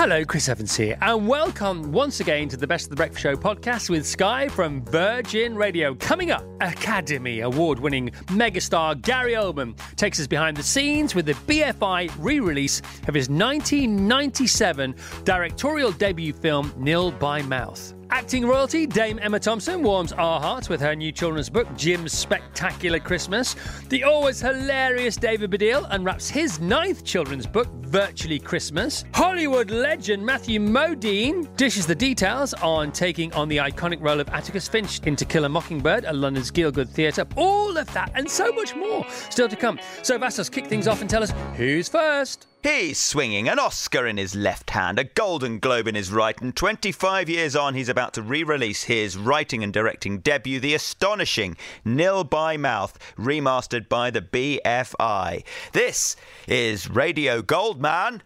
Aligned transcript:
Hello, 0.00 0.24
Chris 0.24 0.48
Evans 0.48 0.74
here, 0.74 0.96
and 1.02 1.28
welcome 1.28 1.92
once 1.92 2.20
again 2.20 2.48
to 2.48 2.56
the 2.56 2.66
Best 2.66 2.86
of 2.86 2.88
the 2.88 2.96
Breakfast 2.96 3.22
Show 3.22 3.36
podcast 3.36 3.90
with 3.90 4.06
Sky 4.06 4.48
from 4.48 4.82
Virgin 4.86 5.54
Radio. 5.54 5.94
Coming 5.94 6.30
up, 6.30 6.42
Academy 6.62 7.40
Award 7.40 7.78
winning 7.78 8.08
megastar 8.28 8.98
Gary 9.02 9.34
Oldman 9.34 9.76
takes 9.96 10.18
us 10.18 10.26
behind 10.26 10.56
the 10.56 10.62
scenes 10.62 11.14
with 11.14 11.26
the 11.26 11.34
BFI 11.34 12.10
re 12.18 12.40
release 12.40 12.80
of 13.08 13.14
his 13.14 13.28
1997 13.28 14.94
directorial 15.24 15.92
debut 15.92 16.32
film, 16.32 16.72
Nil 16.78 17.12
by 17.12 17.42
Mouth. 17.42 17.92
Acting 18.12 18.44
royalty, 18.44 18.86
Dame 18.86 19.20
Emma 19.22 19.38
Thompson 19.38 19.82
warms 19.82 20.12
our 20.12 20.40
hearts 20.40 20.68
with 20.68 20.80
her 20.80 20.96
new 20.96 21.12
children's 21.12 21.48
book, 21.48 21.68
Jim's 21.76 22.12
Spectacular 22.12 22.98
Christmas. 22.98 23.54
The 23.88 24.02
always 24.02 24.40
hilarious 24.40 25.16
David 25.16 25.52
Baddiel 25.52 25.86
unwraps 25.90 26.28
his 26.28 26.58
ninth 26.58 27.04
children's 27.04 27.46
book, 27.46 27.68
Virtually 27.82 28.40
Christmas. 28.40 29.04
Hollywood 29.14 29.70
legend 29.70 30.26
Matthew 30.26 30.58
Modine 30.58 31.56
dishes 31.56 31.86
the 31.86 31.94
details 31.94 32.52
on 32.54 32.90
taking 32.90 33.32
on 33.32 33.48
the 33.48 33.58
iconic 33.58 34.00
role 34.00 34.20
of 34.20 34.28
Atticus 34.30 34.66
Finch 34.66 35.00
in 35.06 35.14
To 35.14 35.24
Kill 35.24 35.44
a 35.44 35.48
Mockingbird 35.48 36.04
at 36.04 36.16
London's 36.16 36.50
Gielgud 36.50 36.88
Theatre. 36.88 37.26
All 37.36 37.76
of 37.76 37.92
that 37.92 38.10
and 38.16 38.28
so 38.28 38.52
much 38.52 38.74
more 38.74 39.06
still 39.30 39.48
to 39.48 39.56
come. 39.56 39.78
So 40.02 40.18
Vassos, 40.18 40.50
kick 40.50 40.66
things 40.66 40.88
off 40.88 41.00
and 41.00 41.08
tell 41.08 41.22
us 41.22 41.32
who's 41.56 41.88
first. 41.88 42.49
He's 42.62 43.00
swinging 43.00 43.48
an 43.48 43.58
Oscar 43.58 44.06
in 44.06 44.18
his 44.18 44.34
left 44.34 44.68
hand, 44.68 44.98
a 44.98 45.04
Golden 45.04 45.60
Globe 45.60 45.88
in 45.88 45.94
his 45.94 46.12
right, 46.12 46.38
and 46.42 46.54
25 46.54 47.30
years 47.30 47.56
on, 47.56 47.72
he's 47.72 47.88
about 47.88 48.12
to 48.14 48.22
re 48.22 48.42
release 48.42 48.82
his 48.82 49.16
writing 49.16 49.64
and 49.64 49.72
directing 49.72 50.18
debut, 50.18 50.60
the 50.60 50.74
astonishing 50.74 51.56
Nil 51.86 52.22
by 52.22 52.58
Mouth, 52.58 52.98
remastered 53.16 53.88
by 53.88 54.10
the 54.10 54.20
BFI. 54.20 55.42
This 55.72 56.16
is 56.46 56.90
Radio 56.90 57.40
Goldman. 57.40 58.22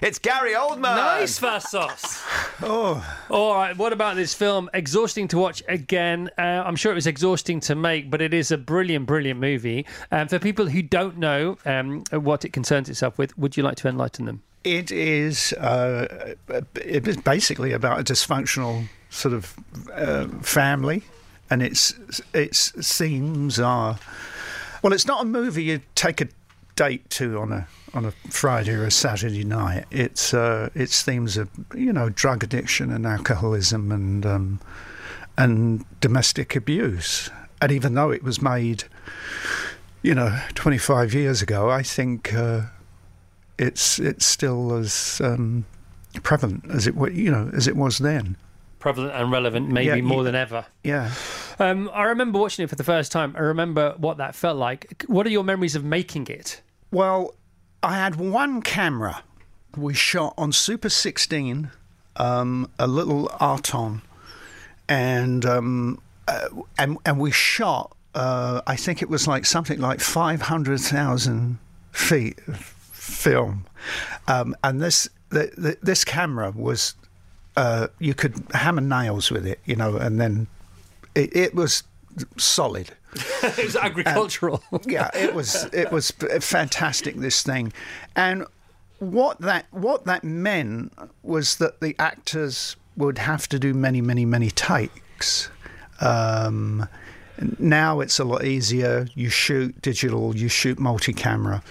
It's 0.00 0.20
Gary 0.20 0.52
Oldman. 0.52 0.82
Nice, 0.82 1.40
Vassos. 1.40 2.22
oh. 2.62 3.04
All 3.30 3.54
right. 3.54 3.76
What 3.76 3.92
about 3.92 4.14
this 4.14 4.32
film? 4.32 4.70
Exhausting 4.72 5.26
to 5.28 5.38
watch 5.38 5.60
again. 5.66 6.30
Uh, 6.38 6.62
I'm 6.64 6.76
sure 6.76 6.92
it 6.92 6.94
was 6.94 7.08
exhausting 7.08 7.58
to 7.60 7.74
make, 7.74 8.08
but 8.08 8.22
it 8.22 8.32
is 8.32 8.52
a 8.52 8.58
brilliant, 8.58 9.06
brilliant 9.06 9.40
movie. 9.40 9.86
Um, 10.12 10.28
for 10.28 10.38
people 10.38 10.66
who 10.66 10.82
don't 10.82 11.18
know 11.18 11.58
um, 11.64 12.04
what 12.12 12.44
it 12.44 12.52
concerns 12.52 12.88
itself 12.88 13.18
with, 13.18 13.36
would 13.36 13.56
you 13.56 13.64
like 13.64 13.74
to 13.78 13.88
enlighten 13.88 14.26
them? 14.26 14.42
It 14.62 14.92
is. 14.92 15.52
Uh, 15.54 16.34
it 16.76 17.08
is 17.08 17.16
basically 17.16 17.72
about 17.72 17.98
a 17.98 18.04
dysfunctional 18.04 18.88
sort 19.10 19.34
of 19.34 19.56
uh, 19.92 20.28
family, 20.42 21.02
and 21.50 21.60
its 21.60 21.94
its 22.32 22.70
themes 22.96 23.58
are. 23.58 23.98
Well, 24.82 24.92
it's 24.92 25.06
not 25.06 25.22
a 25.22 25.24
movie 25.24 25.64
you 25.64 25.80
take 25.96 26.20
a 26.20 26.28
date 26.78 27.10
to 27.10 27.40
on 27.40 27.50
a 27.50 27.66
on 27.92 28.04
a 28.04 28.12
Friday 28.30 28.72
or 28.72 28.84
a 28.84 28.90
Saturday 28.90 29.42
night. 29.42 29.84
It's 29.90 30.32
uh, 30.32 30.70
it's 30.76 31.02
themes 31.02 31.36
of 31.36 31.50
you 31.74 31.92
know 31.92 32.08
drug 32.08 32.44
addiction 32.44 32.92
and 32.92 33.04
alcoholism 33.04 33.90
and 33.90 34.24
um, 34.24 34.60
and 35.36 35.84
domestic 36.00 36.54
abuse. 36.54 37.30
And 37.60 37.72
even 37.72 37.94
though 37.94 38.12
it 38.12 38.22
was 38.22 38.40
made, 38.40 38.84
you 40.02 40.14
know, 40.14 40.40
25 40.54 41.12
years 41.12 41.42
ago, 41.42 41.68
I 41.68 41.82
think 41.82 42.32
uh, 42.32 42.62
it's 43.58 43.98
it's 43.98 44.24
still 44.24 44.72
as 44.74 45.20
um, 45.22 45.66
prevalent 46.22 46.64
as 46.70 46.86
it 46.86 46.94
you 47.12 47.30
know 47.30 47.50
as 47.54 47.66
it 47.66 47.74
was 47.74 47.98
then. 47.98 48.36
Prevalent 48.78 49.12
and 49.16 49.32
relevant, 49.32 49.68
maybe 49.68 49.86
yeah, 49.86 49.96
more 49.96 50.22
than 50.22 50.36
ever. 50.36 50.64
Yeah. 50.84 51.10
Um, 51.58 51.90
I 51.92 52.04
remember 52.04 52.38
watching 52.38 52.62
it 52.62 52.68
for 52.68 52.76
the 52.76 52.84
first 52.84 53.10
time. 53.10 53.34
I 53.36 53.40
remember 53.40 53.96
what 53.98 54.18
that 54.18 54.36
felt 54.36 54.56
like. 54.56 55.04
What 55.08 55.26
are 55.26 55.30
your 55.30 55.42
memories 55.42 55.74
of 55.74 55.82
making 55.82 56.28
it? 56.28 56.62
Well, 56.90 57.34
I 57.82 57.96
had 57.96 58.16
one 58.16 58.62
camera. 58.62 59.22
We 59.76 59.94
shot 59.94 60.34
on 60.38 60.52
Super 60.52 60.88
16, 60.88 61.70
um, 62.16 62.70
a 62.78 62.86
little 62.86 63.28
Aaton, 63.40 64.02
and 64.88 65.44
um, 65.44 66.00
uh, 66.26 66.48
and 66.78 66.98
and 67.04 67.20
we 67.20 67.30
shot. 67.30 67.94
Uh, 68.14 68.62
I 68.66 68.74
think 68.74 69.02
it 69.02 69.08
was 69.08 69.28
like 69.28 69.44
something 69.44 69.78
like 69.80 70.00
five 70.00 70.42
hundred 70.42 70.80
thousand 70.80 71.58
feet 71.92 72.38
of 72.48 72.58
film, 72.58 73.66
um, 74.26 74.56
and 74.64 74.80
this 74.80 75.08
the, 75.28 75.52
the, 75.56 75.78
this 75.82 76.04
camera 76.04 76.50
was 76.50 76.94
uh, 77.56 77.88
you 77.98 78.14
could 78.14 78.42
hammer 78.52 78.80
nails 78.80 79.30
with 79.30 79.46
it, 79.46 79.60
you 79.64 79.76
know, 79.76 79.96
and 79.96 80.20
then 80.20 80.46
it, 81.14 81.34
it 81.36 81.54
was 81.54 81.82
solid. 82.36 82.90
it 83.42 83.64
was 83.64 83.76
agricultural. 83.76 84.62
yeah, 84.86 85.10
it 85.14 85.34
was. 85.34 85.64
It 85.72 85.90
was 85.90 86.10
fantastic. 86.10 87.16
This 87.16 87.42
thing, 87.42 87.72
and 88.14 88.46
what 88.98 89.40
that 89.40 89.66
what 89.70 90.04
that 90.04 90.24
meant 90.24 90.92
was 91.22 91.56
that 91.56 91.80
the 91.80 91.94
actors 91.98 92.76
would 92.96 93.18
have 93.18 93.48
to 93.48 93.58
do 93.58 93.72
many, 93.72 94.00
many, 94.00 94.24
many 94.24 94.50
takes. 94.50 95.50
Um, 96.00 96.88
now 97.58 98.00
it's 98.00 98.18
a 98.18 98.24
lot 98.24 98.44
easier. 98.44 99.06
You 99.14 99.30
shoot 99.30 99.80
digital, 99.80 100.36
you 100.36 100.48
shoot 100.48 100.78
multi-camera. 100.78 101.62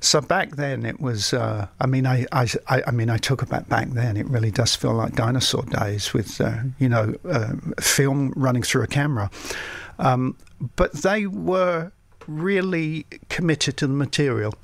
So 0.00 0.20
back 0.20 0.56
then 0.56 0.86
it 0.86 1.00
was. 1.00 1.34
Uh, 1.34 1.66
I 1.80 1.86
mean, 1.86 2.06
I, 2.06 2.26
I, 2.32 2.46
I, 2.68 2.90
mean, 2.92 3.10
I 3.10 3.18
talk 3.18 3.42
about 3.42 3.68
back 3.68 3.90
then. 3.90 4.16
It 4.16 4.26
really 4.26 4.52
does 4.52 4.76
feel 4.76 4.94
like 4.94 5.14
dinosaur 5.14 5.64
days 5.64 6.12
with 6.14 6.40
uh, 6.40 6.58
you 6.78 6.88
know 6.88 7.14
uh, 7.28 7.54
film 7.80 8.32
running 8.36 8.62
through 8.62 8.82
a 8.82 8.86
camera. 8.86 9.30
Um, 9.98 10.36
but 10.76 10.92
they 10.92 11.26
were 11.26 11.92
really 12.26 13.06
committed 13.28 13.76
to 13.78 13.86
the 13.86 13.94
material, 13.94 14.54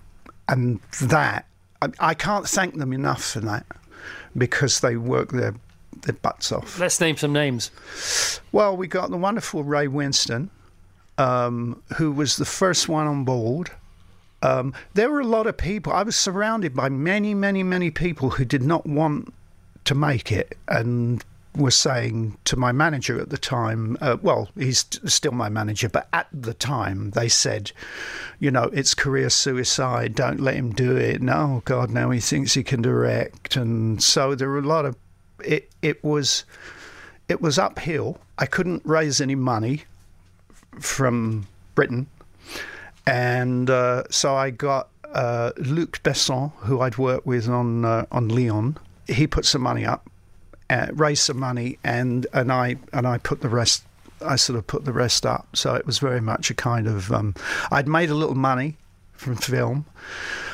and 0.48 0.80
that 1.00 1.46
I, 1.80 1.88
I 1.98 2.14
can't 2.14 2.48
thank 2.48 2.76
them 2.76 2.92
enough 2.92 3.24
for 3.24 3.40
that 3.40 3.66
because 4.36 4.80
they 4.80 4.96
work 4.96 5.32
their 5.32 5.54
their 6.02 6.14
butts 6.14 6.50
off. 6.52 6.78
Let's 6.78 7.00
name 7.00 7.16
some 7.16 7.32
names. 7.32 7.70
Well, 8.50 8.76
we 8.76 8.86
got 8.86 9.10
the 9.10 9.16
wonderful 9.16 9.62
Ray 9.62 9.86
Winstone, 9.86 10.48
um, 11.18 11.82
who 11.96 12.10
was 12.12 12.36
the 12.36 12.44
first 12.44 12.88
one 12.88 13.06
on 13.06 13.24
board. 13.24 13.70
Um, 14.42 14.74
there 14.94 15.08
were 15.10 15.20
a 15.20 15.26
lot 15.26 15.46
of 15.46 15.56
people. 15.56 15.92
I 15.92 16.02
was 16.02 16.16
surrounded 16.16 16.74
by 16.74 16.88
many, 16.88 17.32
many, 17.32 17.62
many 17.62 17.90
people 17.90 18.30
who 18.30 18.44
did 18.44 18.62
not 18.62 18.86
want 18.86 19.32
to 19.84 19.94
make 19.94 20.32
it, 20.32 20.56
and 20.66 21.24
was 21.54 21.76
saying 21.76 22.38
to 22.44 22.56
my 22.56 22.72
manager 22.72 23.20
at 23.20 23.28
the 23.28 23.38
time, 23.38 23.96
uh, 24.00 24.16
well, 24.22 24.48
he's 24.56 24.86
still 25.04 25.32
my 25.32 25.48
manager, 25.48 25.88
but 25.88 26.08
at 26.12 26.26
the 26.32 26.54
time 26.54 27.10
they 27.10 27.28
said, 27.28 27.72
you 28.38 28.50
know, 28.50 28.64
it's 28.72 28.94
career 28.94 29.28
suicide, 29.28 30.14
don't 30.14 30.40
let 30.40 30.54
him 30.54 30.72
do 30.72 30.96
it. 30.96 31.20
No, 31.20 31.62
God, 31.64 31.90
now 31.90 32.10
he 32.10 32.20
thinks 32.20 32.54
he 32.54 32.62
can 32.62 32.80
direct. 32.80 33.56
And 33.56 34.02
so 34.02 34.34
there 34.34 34.48
were 34.48 34.58
a 34.58 34.62
lot 34.62 34.86
of, 34.86 34.96
it, 35.44 35.70
it 35.82 36.02
was, 36.02 36.44
it 37.28 37.42
was 37.42 37.58
uphill. 37.58 38.18
I 38.38 38.46
couldn't 38.46 38.82
raise 38.84 39.20
any 39.20 39.34
money 39.34 39.84
from 40.80 41.46
Britain. 41.74 42.06
And 43.06 43.68
uh, 43.68 44.04
so 44.10 44.34
I 44.34 44.50
got 44.50 44.88
uh, 45.12 45.52
Luc 45.58 46.02
Besson, 46.02 46.52
who 46.60 46.80
I'd 46.80 46.96
worked 46.96 47.26
with 47.26 47.46
on, 47.48 47.84
uh, 47.84 48.06
on 48.10 48.28
Leon. 48.28 48.78
He 49.06 49.26
put 49.26 49.44
some 49.44 49.60
money 49.60 49.84
up 49.84 50.08
uh, 50.72 50.86
raise 50.92 51.20
some 51.20 51.38
money, 51.38 51.78
and 51.84 52.26
and 52.32 52.50
I 52.50 52.76
and 52.92 53.06
I 53.06 53.18
put 53.18 53.40
the 53.40 53.48
rest. 53.48 53.84
I 54.24 54.36
sort 54.36 54.58
of 54.58 54.66
put 54.66 54.84
the 54.84 54.92
rest 54.92 55.26
up. 55.26 55.48
So 55.54 55.74
it 55.74 55.84
was 55.84 55.98
very 55.98 56.20
much 56.20 56.50
a 56.50 56.54
kind 56.54 56.86
of. 56.86 57.12
Um, 57.12 57.34
I'd 57.70 57.88
made 57.88 58.10
a 58.10 58.14
little 58.14 58.34
money 58.34 58.76
from 59.12 59.36
film. 59.36 59.84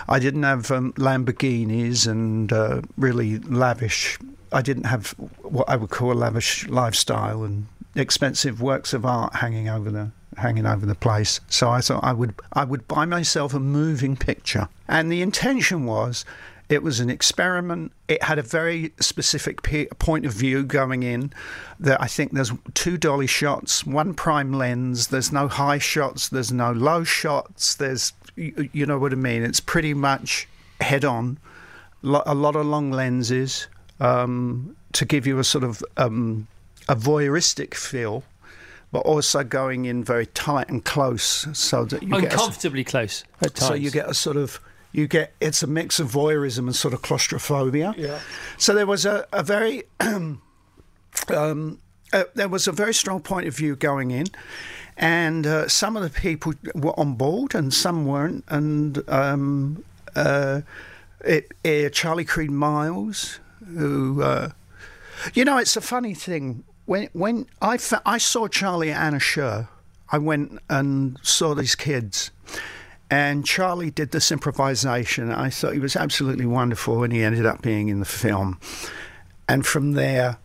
I 0.09 0.19
didn't 0.19 0.43
have 0.43 0.71
um, 0.71 0.93
Lamborghinis 0.95 2.07
and 2.07 2.53
uh, 2.53 2.83
really 2.97 3.39
lavish. 3.39 4.19
I 4.53 4.63
didn't 4.63 4.85
have 4.85 5.11
what 5.43 5.69
I 5.69 5.77
would 5.77 5.91
call 5.91 6.13
a 6.13 6.15
lavish 6.15 6.67
lifestyle 6.69 7.45
and 7.45 7.67
expensive 7.95 8.61
works 8.61 8.93
of 8.93 9.05
art 9.05 9.37
hanging 9.37 9.69
over 9.69 9.91
the 9.91 10.11
hanging 10.37 10.67
over 10.67 10.87
the 10.87 10.95
place. 10.95 11.41
So 11.49 11.71
I 11.71 11.81
thought 11.81 12.03
I 12.03 12.13
would 12.13 12.35
I 12.53 12.65
would 12.65 12.89
buy 12.89 13.05
myself 13.05 13.55
a 13.55 13.61
moving 13.61 14.17
picture, 14.17 14.69
and 14.89 15.13
the 15.13 15.23
intention 15.23 15.85
was 15.85 16.25
It 16.69 16.83
was 16.83 17.01
an 17.01 17.09
experiment. 17.09 17.93
It 18.09 18.23
had 18.23 18.39
a 18.39 18.43
very 18.43 18.93
specific 19.01 19.63
pe- 19.63 19.87
point 19.99 20.27
of 20.27 20.33
view 20.33 20.65
going 20.65 21.03
in. 21.03 21.33
That 21.81 22.01
I 22.03 22.07
think 22.07 22.33
there's 22.33 22.53
two 22.75 22.99
dolly 22.99 23.27
shots, 23.27 23.87
one 23.87 24.13
prime 24.13 24.53
lens. 24.53 25.09
There's 25.09 25.33
no 25.33 25.49
high 25.49 25.79
shots. 25.79 26.29
There's 26.29 26.53
no 26.53 26.73
low 26.73 27.05
shots. 27.05 27.75
There's, 27.75 28.13
you, 28.37 28.69
you 28.73 28.85
know 28.85 28.99
what 28.99 29.13
I 29.13 29.17
mean. 29.17 29.43
It's 29.45 29.61
pretty 29.61 29.95
much 29.95 30.47
head 30.81 31.05
on. 31.05 31.39
Lo- 32.03 32.23
a 32.27 32.35
lot 32.35 32.55
of 32.55 32.67
long 32.67 32.91
lenses 32.91 33.67
um, 33.99 34.77
to 34.93 35.05
give 35.05 35.27
you 35.27 35.39
a 35.39 35.45
sort 35.45 35.65
of 35.65 35.83
um, 35.97 36.47
a 36.89 36.95
voyeuristic 36.97 37.75
feel, 37.75 38.25
but 38.93 39.01
also 39.01 39.43
going 39.43 39.87
in 39.87 40.05
very 40.05 40.27
tight 40.27 40.69
and 40.69 40.85
close, 40.85 41.47
so 41.53 41.85
that 41.87 42.03
you 42.03 42.11
get 42.21 42.33
a, 42.33 42.35
Uncomfortably 42.35 42.85
close 42.85 43.25
so 43.55 43.75
you 43.75 43.91
get 43.91 44.09
a 44.09 44.15
sort 44.15 44.37
of 44.37 44.61
you 44.93 45.07
get 45.07 45.35
it's 45.41 45.63
a 45.63 45.67
mix 45.67 46.01
of 46.01 46.11
voyeurism 46.11 46.61
and 46.61 46.77
sort 46.77 46.95
of 46.95 47.03
claustrophobia. 47.03 47.95
Yeah. 47.97 48.21
So 48.57 48.75
there 48.75 48.87
was 48.87 49.05
a, 49.05 49.27
a 49.33 49.43
very 49.43 49.85
um, 50.01 50.41
uh, 52.13 52.25
there 52.35 52.49
was 52.49 52.67
a 52.67 52.73
very 52.73 52.95
strong 52.95 53.21
point 53.21 53.47
of 53.47 53.57
view 53.57 53.77
going 53.77 54.11
in, 54.11 54.27
and 54.97 55.47
uh, 55.47 55.69
some 55.69 55.97
of 55.97 56.03
the 56.03 56.11
people 56.11 56.55
were 56.75 56.99
on 56.99 57.15
board 57.15 57.55
and 57.55 57.73
some 57.73 58.07
weren't. 58.07 58.45
And 58.49 59.03
um, 59.09 59.85
uh, 60.17 60.63
it, 61.21 61.53
uh, 61.65 61.91
Charlie 61.91 62.25
Creed 62.25 62.51
Miles, 62.51 63.41
who 63.67 64.23
uh, 64.23 64.51
you 65.35 65.45
know, 65.45 65.59
it's 65.59 65.77
a 65.77 65.81
funny 65.81 66.15
thing 66.15 66.65
when 66.87 67.09
when 67.13 67.47
I 67.61 67.77
fa- 67.77 68.03
I 68.07 68.19
saw 68.19 68.49
Charlie 68.49 68.91
at 68.91 69.01
Anna 69.01 69.19
Scher, 69.19 69.69
I 70.11 70.19
went 70.19 70.59
and 70.69 71.19
saw 71.23 71.55
these 71.55 71.75
kids. 71.75 72.31
And 73.11 73.45
Charlie 73.45 73.91
did 73.91 74.11
this 74.11 74.31
improvisation. 74.31 75.33
I 75.33 75.51
thought 75.51 75.73
he 75.73 75.79
was 75.79 75.97
absolutely 75.97 76.47
wonderful, 76.47 77.03
and 77.03 77.13
he 77.13 77.23
ended 77.23 77.47
up 77.47 77.63
being 77.63 77.89
in 77.89 78.01
the 78.01 78.07
film. 78.07 78.61
And 79.49 79.65
from 79.65 79.93
there, 79.93 80.39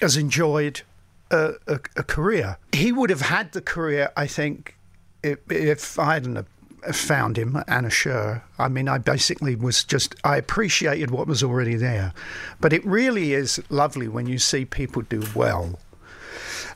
has 0.00 0.16
enjoyed 0.16 0.82
a, 1.30 1.52
a, 1.66 1.80
a 1.96 2.02
career. 2.02 2.58
He 2.72 2.92
would 2.92 3.08
have 3.08 3.22
had 3.22 3.52
the 3.52 3.62
career, 3.62 4.10
I 4.16 4.26
think, 4.26 4.76
if, 5.22 5.38
if 5.50 5.98
I 5.98 6.14
hadn't 6.14 6.46
found 6.92 7.38
him 7.38 7.62
Anna 7.68 7.88
Scher. 7.88 8.42
I 8.58 8.68
mean, 8.68 8.88
I 8.88 8.98
basically 8.98 9.54
was 9.54 9.84
just, 9.84 10.16
I 10.24 10.36
appreciated 10.36 11.12
what 11.12 11.28
was 11.28 11.42
already 11.42 11.76
there. 11.76 12.12
But 12.60 12.72
it 12.72 12.84
really 12.84 13.32
is 13.32 13.62
lovely 13.70 14.08
when 14.08 14.26
you 14.26 14.38
see 14.38 14.64
people 14.64 15.02
do 15.02 15.22
well 15.34 15.78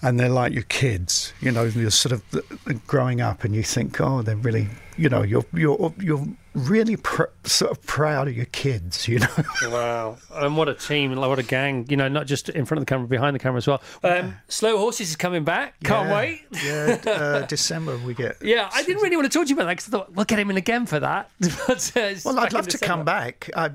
and 0.02 0.20
they're 0.20 0.28
like 0.28 0.52
your 0.52 0.62
kids. 0.64 1.32
You 1.40 1.50
know, 1.52 1.64
you're 1.64 1.90
sort 1.90 2.12
of 2.12 2.22
uh, 2.34 2.74
growing 2.86 3.20
up, 3.20 3.44
and 3.44 3.54
you 3.54 3.62
think, 3.62 4.00
oh, 4.00 4.22
they're 4.22 4.36
really, 4.36 4.68
you 4.96 5.08
know, 5.08 5.22
you're 5.22 5.44
you're 5.52 5.92
you're 5.98 6.26
really 6.54 6.96
pr- 6.96 7.24
sort 7.44 7.70
of 7.70 7.82
proud 7.86 8.28
of 8.28 8.34
your 8.36 8.46
kids. 8.46 9.06
You 9.06 9.18
know, 9.18 9.26
Wow. 9.62 10.16
And 10.32 10.56
what 10.56 10.68
a 10.68 10.74
team, 10.74 11.12
and 11.12 11.20
what 11.20 11.38
a 11.38 11.42
gang, 11.42 11.86
you 11.90 11.96
know, 11.96 12.08
not 12.08 12.26
just 12.26 12.48
in 12.48 12.64
front 12.64 12.78
of 12.80 12.86
the 12.86 12.90
camera, 12.90 13.06
behind 13.06 13.34
the 13.34 13.38
camera 13.38 13.58
as 13.58 13.66
well. 13.66 13.82
Um, 14.02 14.36
Slow 14.48 14.78
Horses 14.78 15.10
is 15.10 15.16
coming 15.16 15.44
back. 15.44 15.74
Can't 15.84 16.08
Yeah. 16.08 16.14
wait. 16.16 16.40
yeah, 16.64 16.98
uh, 17.12 17.46
December 17.46 17.98
we 17.98 18.14
get. 18.14 18.36
Yeah, 18.42 18.70
I 18.72 18.82
didn't 18.82 19.02
really 19.02 19.16
want 19.16 19.30
to 19.30 19.38
talk 19.38 19.46
to 19.46 19.50
you 19.50 19.56
about 19.56 19.66
that 19.66 19.76
because 19.76 19.88
I 19.88 19.98
thought 19.98 20.12
we'll 20.14 20.24
get 20.24 20.38
him 20.38 20.50
in 20.50 20.56
again 20.56 20.86
for 20.86 20.98
that. 21.00 21.30
but, 21.40 21.92
uh, 21.96 22.14
Well, 22.24 22.38
I'd 22.38 22.52
love 22.52 22.68
to 22.68 22.78
come 22.78 23.04
back. 23.04 23.50
I 23.54 23.70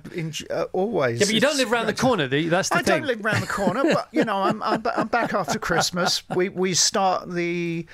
uh, 0.50 0.64
always. 0.74 1.20
Yeah, 1.20 1.26
but 1.28 1.34
you 1.36 1.42
don't 1.42 1.58
live 1.58 1.72
round 1.72 1.88
the 1.88 1.94
corner, 1.94 2.28
do 2.28 2.38
you? 2.38 2.50
That's 2.50 2.70
the 2.70 2.76
I 2.76 2.82
thing. 2.82 3.00
don't 3.02 3.08
live 3.08 3.24
round 3.24 3.44
the 3.44 3.48
corner, 3.48 3.84
but 3.84 4.08
you 4.12 4.26
know, 4.26 4.38
I'm, 4.38 4.62
I'm 4.64 4.84
I'm 4.96 5.08
back 5.08 5.34
after 5.34 5.60
Christmas. 5.60 6.24
We 6.36 6.50
we 6.50 6.74
start 6.74 7.32
the 7.32 7.86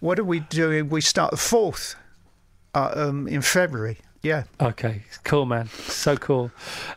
what 0.00 0.18
are 0.18 0.24
we 0.24 0.40
doing? 0.40 0.88
We 0.88 1.02
start 1.02 1.30
the 1.30 1.36
fourth 1.36 1.94
uh, 2.74 2.92
um, 2.94 3.28
in 3.28 3.42
February. 3.42 3.98
Yeah. 4.22 4.44
Okay, 4.60 5.02
cool, 5.24 5.46
man. 5.46 5.68
So 5.68 6.14
cool. 6.14 6.50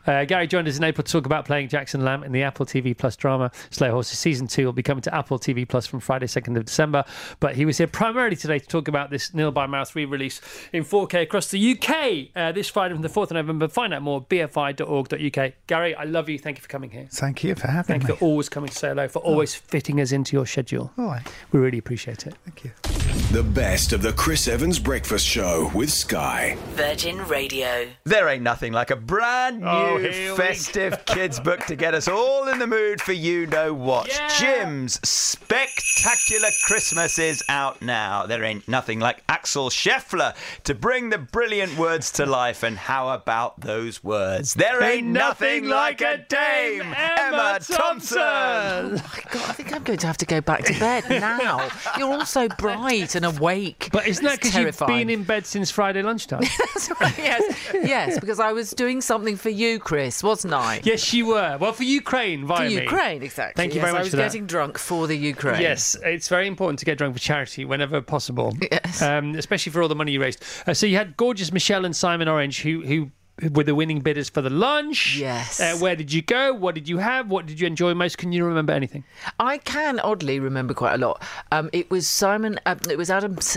Uh, 0.05 0.25
Gary 0.25 0.45
joined 0.45 0.67
us 0.67 0.77
in 0.77 0.83
April 0.83 1.03
to 1.03 1.11
talk 1.11 1.25
about 1.25 1.45
playing 1.45 1.69
Jackson 1.69 2.03
Lamb 2.03 2.21
in 2.23 2.33
the 2.33 2.43
Apple 2.43 2.65
TV 2.65 2.97
Plus 2.97 3.15
drama 3.15 3.49
Slow 3.69 3.91
Horses. 3.91 4.19
Season 4.19 4.45
2 4.45 4.65
will 4.65 4.73
be 4.73 4.83
coming 4.83 5.01
to 5.03 5.15
Apple 5.15 5.39
TV 5.39 5.67
Plus 5.67 5.87
from 5.87 6.01
Friday, 6.01 6.25
2nd 6.25 6.57
of 6.57 6.65
December. 6.65 7.05
But 7.39 7.55
he 7.55 7.63
was 7.63 7.77
here 7.77 7.87
primarily 7.87 8.35
today 8.35 8.59
to 8.59 8.67
talk 8.67 8.89
about 8.89 9.09
this 9.09 9.33
Nil 9.33 9.51
by 9.51 9.67
Mouth 9.67 9.95
re 9.95 10.03
release 10.03 10.41
in 10.73 10.83
4K 10.83 11.21
across 11.21 11.47
the 11.47 11.71
UK 11.71 12.29
uh, 12.35 12.51
this 12.51 12.67
Friday 12.67 12.93
from 12.93 13.03
the 13.03 13.09
4th 13.09 13.25
of 13.25 13.33
November. 13.33 13.69
Find 13.69 13.93
out 13.93 14.01
more 14.01 14.21
bfi.org.uk. 14.21 15.53
Gary, 15.67 15.95
I 15.95 16.03
love 16.03 16.27
you. 16.27 16.37
Thank 16.37 16.57
you 16.57 16.61
for 16.61 16.69
coming 16.69 16.89
here. 16.89 17.07
Thank 17.09 17.45
you 17.45 17.55
for 17.55 17.67
having 17.67 17.93
me. 17.93 17.99
Thank 17.99 18.09
you 18.09 18.15
for 18.17 18.25
always 18.25 18.49
coming 18.49 18.67
to 18.67 18.75
say 18.75 18.89
hello, 18.89 19.07
for 19.07 19.19
always 19.19 19.55
fitting 19.55 20.01
us 20.01 20.11
into 20.11 20.35
your 20.35 20.45
schedule. 20.45 20.91
All 20.97 21.05
right. 21.05 21.25
We 21.53 21.61
really 21.61 21.77
appreciate 21.77 22.27
it. 22.27 22.35
Thank 22.43 22.65
you. 22.65 23.02
The 23.13 23.43
best 23.43 23.93
of 23.93 24.01
the 24.01 24.13
Chris 24.13 24.47
Evans 24.47 24.79
Breakfast 24.79 25.25
Show 25.25 25.69
with 25.75 25.91
Sky. 25.91 26.57
Virgin 26.71 27.19
Radio. 27.27 27.87
There 28.05 28.27
ain't 28.27 28.41
nothing 28.41 28.73
like 28.73 28.89
a 28.89 28.95
brand 28.95 29.61
new 29.61 29.67
Oh, 29.67 29.97
here 29.97 30.31
we 30.31 30.37
festive 30.37 31.05
kids 31.05 31.39
book 31.39 31.59
to 31.65 31.75
get 31.75 31.93
us 31.93 32.07
all 32.07 32.47
in 32.47 32.57
the 32.57 32.65
mood 32.65 33.01
for 33.01 33.13
you 33.13 33.45
know 33.45 33.71
what. 33.73 34.07
Yeah. 34.07 34.29
Jim's 34.39 34.99
Spectacular 35.07 36.49
Christmas 36.63 37.19
is 37.19 37.43
out 37.49 37.81
now. 37.83 38.25
There 38.25 38.43
ain't 38.43 38.67
nothing 38.67 38.99
like 38.99 39.23
Axel 39.29 39.69
Scheffler 39.69 40.35
to 40.63 40.73
bring 40.73 41.09
the 41.09 41.19
brilliant 41.19 41.77
words 41.77 42.11
to 42.13 42.25
life. 42.25 42.63
And 42.63 42.77
how 42.77 43.09
about 43.09 43.59
those 43.61 44.03
words? 44.03 44.55
There 44.55 44.81
ain't 44.81 45.07
nothing 45.07 45.67
like 45.67 46.01
a 46.01 46.17
Dame 46.17 46.93
Emma 46.95 47.59
Thompson. 47.61 48.19
Oh 48.19 49.13
God, 49.31 49.49
I 49.49 49.53
think 49.53 49.73
I'm 49.73 49.83
going 49.83 49.99
to 49.99 50.07
have 50.07 50.17
to 50.17 50.25
go 50.25 50.41
back 50.41 50.63
to 50.65 50.79
bed 50.79 51.03
now. 51.09 51.69
You're 51.97 52.11
all 52.11 52.25
so 52.25 52.47
bright 52.47 53.02
and 53.15 53.25
awake. 53.25 53.89
But 53.91 54.07
isn't 54.07 54.23
that 54.23 54.41
because 54.41 54.55
you've 54.55 54.87
been 54.87 55.09
in 55.09 55.23
bed 55.23 55.45
since 55.45 55.69
Friday 55.69 56.01
lunchtime? 56.01 56.41
That's 56.59 56.89
right, 56.99 57.17
yes, 57.17 57.57
yes, 57.73 58.19
because 58.19 58.39
I 58.39 58.51
was 58.53 58.71
doing 58.71 59.01
something 59.01 59.35
for 59.35 59.49
you, 59.49 59.79
Chris, 59.79 60.23
wasn't 60.23 60.53
I? 60.53 60.81
yes, 60.83 61.13
you 61.13 61.27
were. 61.27 61.57
Well, 61.59 61.73
for 61.73 61.83
Ukraine, 61.83 62.41
For 62.41 62.47
via 62.47 62.69
me. 62.69 62.81
Ukraine, 62.81 63.23
exactly. 63.23 63.61
Thank 63.61 63.73
you 63.73 63.81
yes, 63.81 63.83
very 63.83 63.93
much 63.93 63.99
I 63.99 64.03
was 64.03 64.11
for 64.11 64.17
getting 64.17 64.45
drunk 64.47 64.77
for 64.77 65.07
the 65.07 65.15
Ukraine. 65.17 65.61
Yes, 65.61 65.95
it's 66.03 66.27
very 66.27 66.47
important 66.47 66.79
to 66.79 66.85
get 66.85 66.97
drunk 66.97 67.15
for 67.15 67.21
charity 67.21 67.65
whenever 67.65 68.01
possible. 68.01 68.55
Yes. 68.71 69.01
Um, 69.01 69.35
especially 69.35 69.71
for 69.71 69.81
all 69.81 69.87
the 69.87 69.95
money 69.95 70.13
you 70.13 70.21
raised. 70.21 70.43
Uh, 70.65 70.73
so 70.73 70.85
you 70.85 70.97
had 70.97 71.15
gorgeous 71.17 71.51
Michelle 71.51 71.85
and 71.85 71.95
Simon 71.95 72.27
Orange, 72.27 72.61
who 72.61 72.81
who 72.85 73.11
were 73.51 73.63
the 73.63 73.75
winning 73.75 73.99
bidders 74.01 74.29
for 74.29 74.41
the 74.41 74.49
lunch. 74.49 75.17
Yes. 75.17 75.59
Uh, 75.59 75.75
where 75.77 75.95
did 75.95 76.13
you 76.13 76.21
go? 76.21 76.53
What 76.53 76.75
did 76.75 76.87
you 76.87 76.99
have? 76.99 77.29
What 77.29 77.45
did 77.45 77.59
you 77.59 77.67
enjoy 77.67 77.93
most? 77.93 78.17
Can 78.17 78.31
you 78.31 78.45
remember 78.45 78.73
anything? 78.73 79.03
I 79.39 79.57
can 79.57 79.99
oddly 79.99 80.39
remember 80.39 80.73
quite 80.73 80.93
a 80.93 80.97
lot. 80.97 81.23
Um, 81.51 81.69
it 81.73 81.89
was 81.89 82.07
Simon. 82.07 82.59
Um, 82.65 82.79
it 82.89 82.97
was 82.97 83.09
Adam. 83.09 83.37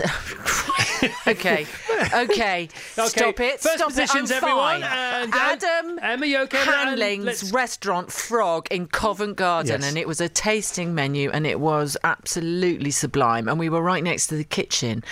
okay, 1.27 1.67
okay. 2.13 2.69
Stop 2.93 3.39
it. 3.39 3.59
First 3.59 3.77
Stop 3.77 3.89
positions, 3.89 4.31
it. 4.31 4.37
I'm 4.37 4.43
everyone. 4.43 4.81
fine. 4.81 5.23
And, 5.23 5.33
uh, 5.33 5.37
Adam 5.37 5.99
Emma, 6.01 6.25
you 6.25 6.39
okay? 6.39 6.57
And 6.59 6.69
Handling's 6.69 7.53
restaurant 7.53 8.11
Frog 8.11 8.67
in 8.71 8.87
Covent 8.87 9.35
Garden, 9.37 9.81
Yes. 9.81 9.89
and 9.89 9.97
it 9.97 10.07
was 10.07 10.19
a 10.21 10.29
tasting 10.29 10.95
menu, 10.95 11.29
and 11.29 11.45
it 11.45 11.59
was 11.59 11.97
absolutely 12.03 12.89
sublime. 12.91 13.47
And 13.47 13.59
we 13.59 13.69
were 13.69 13.81
right 13.81 14.03
next 14.03 14.27
to 14.27 14.35
the 14.35 14.43
kitchen, 14.43 15.03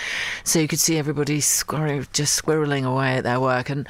so 0.42 0.58
you 0.58 0.66
could 0.68 0.80
see 0.80 0.98
everybody 0.98 1.40
squirrel, 1.40 2.02
just 2.12 2.42
squirreling 2.42 2.84
away 2.84 3.16
at 3.18 3.24
their 3.24 3.38
work. 3.40 3.70
And 3.70 3.86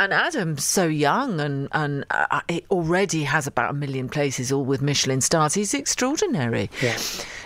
and 0.00 0.14
Adam's 0.14 0.64
so 0.64 0.86
young, 0.86 1.40
and 1.40 1.68
and 1.72 2.06
uh, 2.10 2.40
it 2.48 2.64
already 2.70 3.22
has 3.24 3.46
about 3.46 3.70
a 3.70 3.74
million 3.74 4.08
places, 4.08 4.50
all 4.50 4.64
with 4.64 4.80
Michelin 4.80 5.20
stars. 5.20 5.52
He's 5.52 5.74
extraordinary. 5.74 6.70
Yeah. 6.80 6.96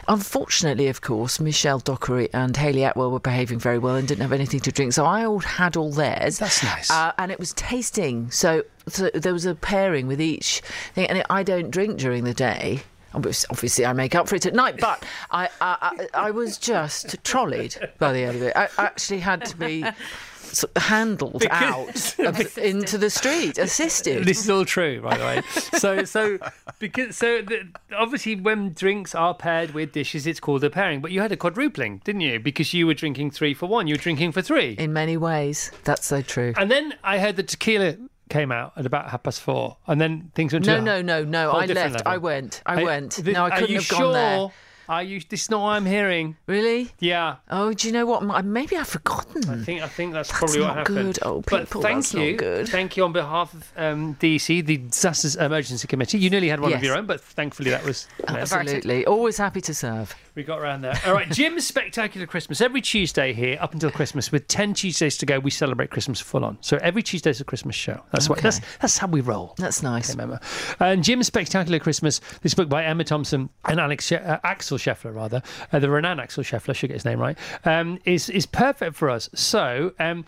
Unfortunately, 0.07 0.87
of 0.87 1.01
course, 1.01 1.41
Michelle 1.41 1.81
Dockery 1.81 2.29
and 2.33 2.57
Hayley 2.57 2.85
Atwell 2.85 3.11
were 3.11 3.19
behaving 3.19 3.59
very 3.59 3.79
well 3.79 3.97
and 3.97 4.07
didn't 4.07 4.23
have 4.23 4.33
anything 4.33 4.61
to 4.61 4.71
drink, 4.71 4.93
so 4.93 5.05
I 5.05 5.25
all 5.25 5.41
had 5.41 5.77
all 5.77 5.91
theirs. 5.91 6.39
That's 6.39 6.63
nice. 6.63 6.91
Uh, 6.93 7.13
and 7.19 7.33
it 7.33 7.41
was 7.41 7.53
tasting. 7.55 8.31
So, 8.31 8.63
so 8.87 9.11
there 9.15 9.33
was 9.33 9.47
a 9.47 9.57
pairing 9.57 10.07
with 10.07 10.21
each 10.21 10.61
thing. 10.95 11.09
And 11.09 11.25
I 11.29 11.43
don't 11.43 11.71
drink 11.71 11.99
during 11.99 12.23
the 12.23 12.35
day. 12.35 12.83
Obviously, 13.15 13.87
I 13.87 13.93
make 13.93 14.15
up 14.15 14.29
for 14.29 14.35
it 14.35 14.45
at 14.45 14.55
night, 14.55 14.79
but 14.81 15.05
I, 15.31 15.49
I, 15.61 16.09
I, 16.15 16.27
I 16.27 16.31
was 16.33 16.59
just 16.59 17.23
trolleyed 17.25 17.77
by 17.99 18.13
the 18.13 18.21
end 18.21 18.37
of 18.37 18.43
it. 18.43 18.57
I 18.57 18.69
actually 18.77 19.21
had 19.21 19.45
to 19.47 19.57
be 19.57 19.85
sort 20.55 20.77
handled 20.79 21.41
Because- 21.41 22.19
out 22.19 22.41
of, 22.41 22.59
into 22.59 22.99
the 22.99 23.11
street, 23.11 23.59
assisted. 23.59 24.25
This 24.25 24.41
is 24.41 24.51
all 24.51 24.65
true, 24.65 25.01
by 25.01 25.17
the 25.17 25.25
way. 25.25 25.43
so, 25.79 26.05
so 26.05 26.39
because 26.79 27.17
so 27.17 27.43
the, 27.43 27.69
obviously 27.97 28.37
when 28.37 28.73
drinks 28.73 29.15
are 29.15 29.35
paired 29.35 29.73
with 29.75 29.93
dishes, 29.93 30.27
it's 30.27 30.41
called 30.41 30.65
a 30.65 30.71
pairing. 30.71 31.01
But 31.01 31.11
you 31.13 31.21
had 31.21 31.33
a 31.33 31.37
quadrupling, 31.37 32.03
didn't 32.05 32.23
you? 32.23 32.39
Because 32.41 32.73
you 32.75 32.87
were 32.87 32.95
drinking 32.95 33.31
three 33.33 33.55
for 33.55 33.67
one. 33.67 33.87
You 33.87 33.95
were 33.95 33.99
drinking 33.99 34.33
for 34.33 34.43
three. 34.43 34.73
In 34.79 34.93
many 34.93 35.17
ways, 35.17 35.71
that's 35.85 36.07
so 36.07 36.23
true. 36.23 36.55
And 36.57 36.71
then 36.71 36.95
I 37.03 37.19
heard 37.19 37.37
the 37.37 37.43
tequila 37.43 37.97
came 38.31 38.51
out 38.51 38.73
at 38.77 38.87
about 38.87 39.11
half 39.11 39.23
past 39.23 39.41
four, 39.41 39.77
and 39.87 40.01
then 40.01 40.31
things 40.35 40.53
went 40.53 40.65
No, 40.67 40.77
to 40.77 40.83
no, 40.83 41.03
no, 41.03 41.25
no. 41.25 41.51
I 41.53 41.67
left. 41.67 41.75
level. 41.75 42.03
I 42.07 42.17
went. 42.17 42.63
I 42.65 42.81
Are- 42.81 42.85
went. 42.85 43.13
th- 43.13 43.27
No, 43.35 43.45
I 43.45 43.51
couldn't 43.51 43.71
you 43.71 43.77
have 43.81 43.89
gone 43.89 44.13
there. 44.15 44.49
Are 44.89 45.03
you? 45.03 45.21
This 45.29 45.43
is 45.45 45.51
not 45.51 45.61
what 45.63 45.71
I'm 45.71 45.87
hearing. 45.87 46.37
Really? 46.47 46.91
Yeah. 47.01 47.37
Oh, 47.51 47.73
do 47.73 47.87
you 47.89 47.93
know 47.93 48.07
what? 48.07 48.45
Maybe 48.45 48.77
I've 48.77 48.87
forgotten. 48.89 49.49
I 49.49 49.63
think 49.65 49.83
I 49.83 49.89
think 49.89 50.13
that's, 50.13 50.29
That's 50.29 50.39
probably 50.39 50.61
what 50.61 50.67
not 50.69 50.77
happened. 50.77 51.15
good. 51.15 51.19
Oh, 51.23 51.43
but 51.49 51.65
people, 51.65 51.83
thank 51.83 51.97
that's 51.99 52.15
not 52.15 52.23
you, 52.25 52.37
good. 52.37 52.69
thank 52.69 52.97
you 52.97 53.05
on 53.05 53.13
behalf 53.13 53.53
of 53.55 53.73
um, 53.77 54.15
DEC, 54.17 54.65
the 54.67 54.77
Disasters 54.79 55.37
Emergency 55.37 55.87
Committee. 55.89 56.19
You 56.19 56.31
nearly 56.31 56.49
had 56.49 56.61
one 56.61 56.73
of 56.73 56.79
Yes. 56.83 56.85
your 56.87 56.97
own, 56.97 57.07
but 57.07 57.21
thankfully 57.21 57.71
that 57.71 57.85
was 57.85 58.07
Absolutely. 58.29 59.07
Always 59.07 59.37
happy 59.39 59.61
to 59.63 59.75
serve. 59.75 60.15
we 60.35 60.43
got 60.43 60.59
around 60.61 60.83
there. 60.83 60.99
All 61.07 61.13
right, 61.15 61.31
Jim's 61.31 61.67
Spectacular 61.75 62.27
Christmas. 62.27 62.61
Every 62.61 62.81
Tuesday 62.81 63.33
here, 63.33 63.57
up 63.61 63.73
until 63.73 63.91
Christmas, 63.91 64.31
with 64.33 64.47
10 64.49 64.75
Tuesdays 64.75 65.17
to 65.19 65.27
go, 65.27 65.39
we 65.39 65.51
celebrate 65.51 65.91
Christmas 65.91 66.21
full 66.21 66.45
on. 66.45 66.59
So 66.61 66.79
every 66.83 67.03
Tuesday's 67.03 67.41
a 67.41 67.45
Christmas 67.45 67.75
show. 67.77 68.01
That's 68.13 68.29
what 68.29 68.39
Okay. 68.39 68.47
that's 68.47 68.61
that's 68.81 68.99
how 68.99 69.07
we 69.07 69.21
roll. 69.21 69.55
That's 69.59 69.83
nice. 69.83 70.11
Remember. 70.11 70.41
And 70.81 71.03
Jim's 71.05 71.27
Spectacular 71.27 71.79
Christmas, 71.79 72.21
this 72.43 72.55
book 72.55 72.69
by 72.69 72.85
Emma 72.85 73.05
Thompson 73.05 73.49
and 73.65 73.81
Alex 73.81 74.07
she- 74.07 74.17
uh, 74.17 74.39
Axel 74.45 74.74
Scheffler, 74.79 75.15
rather, 75.15 75.43
uh, 75.73 75.79
the 75.79 75.91
renowned 75.91 76.21
Axel 76.21 76.43
Scheffler, 76.45 76.75
should 76.75 76.89
get 76.89 76.95
his 76.95 77.05
name 77.05 77.19
right, 77.19 77.37
um, 77.65 77.99
is, 78.05 78.29
is 78.31 78.47
perfect 78.47 78.97
for 78.97 79.11
us. 79.11 79.29
So 79.35 79.93
um, 79.99 80.25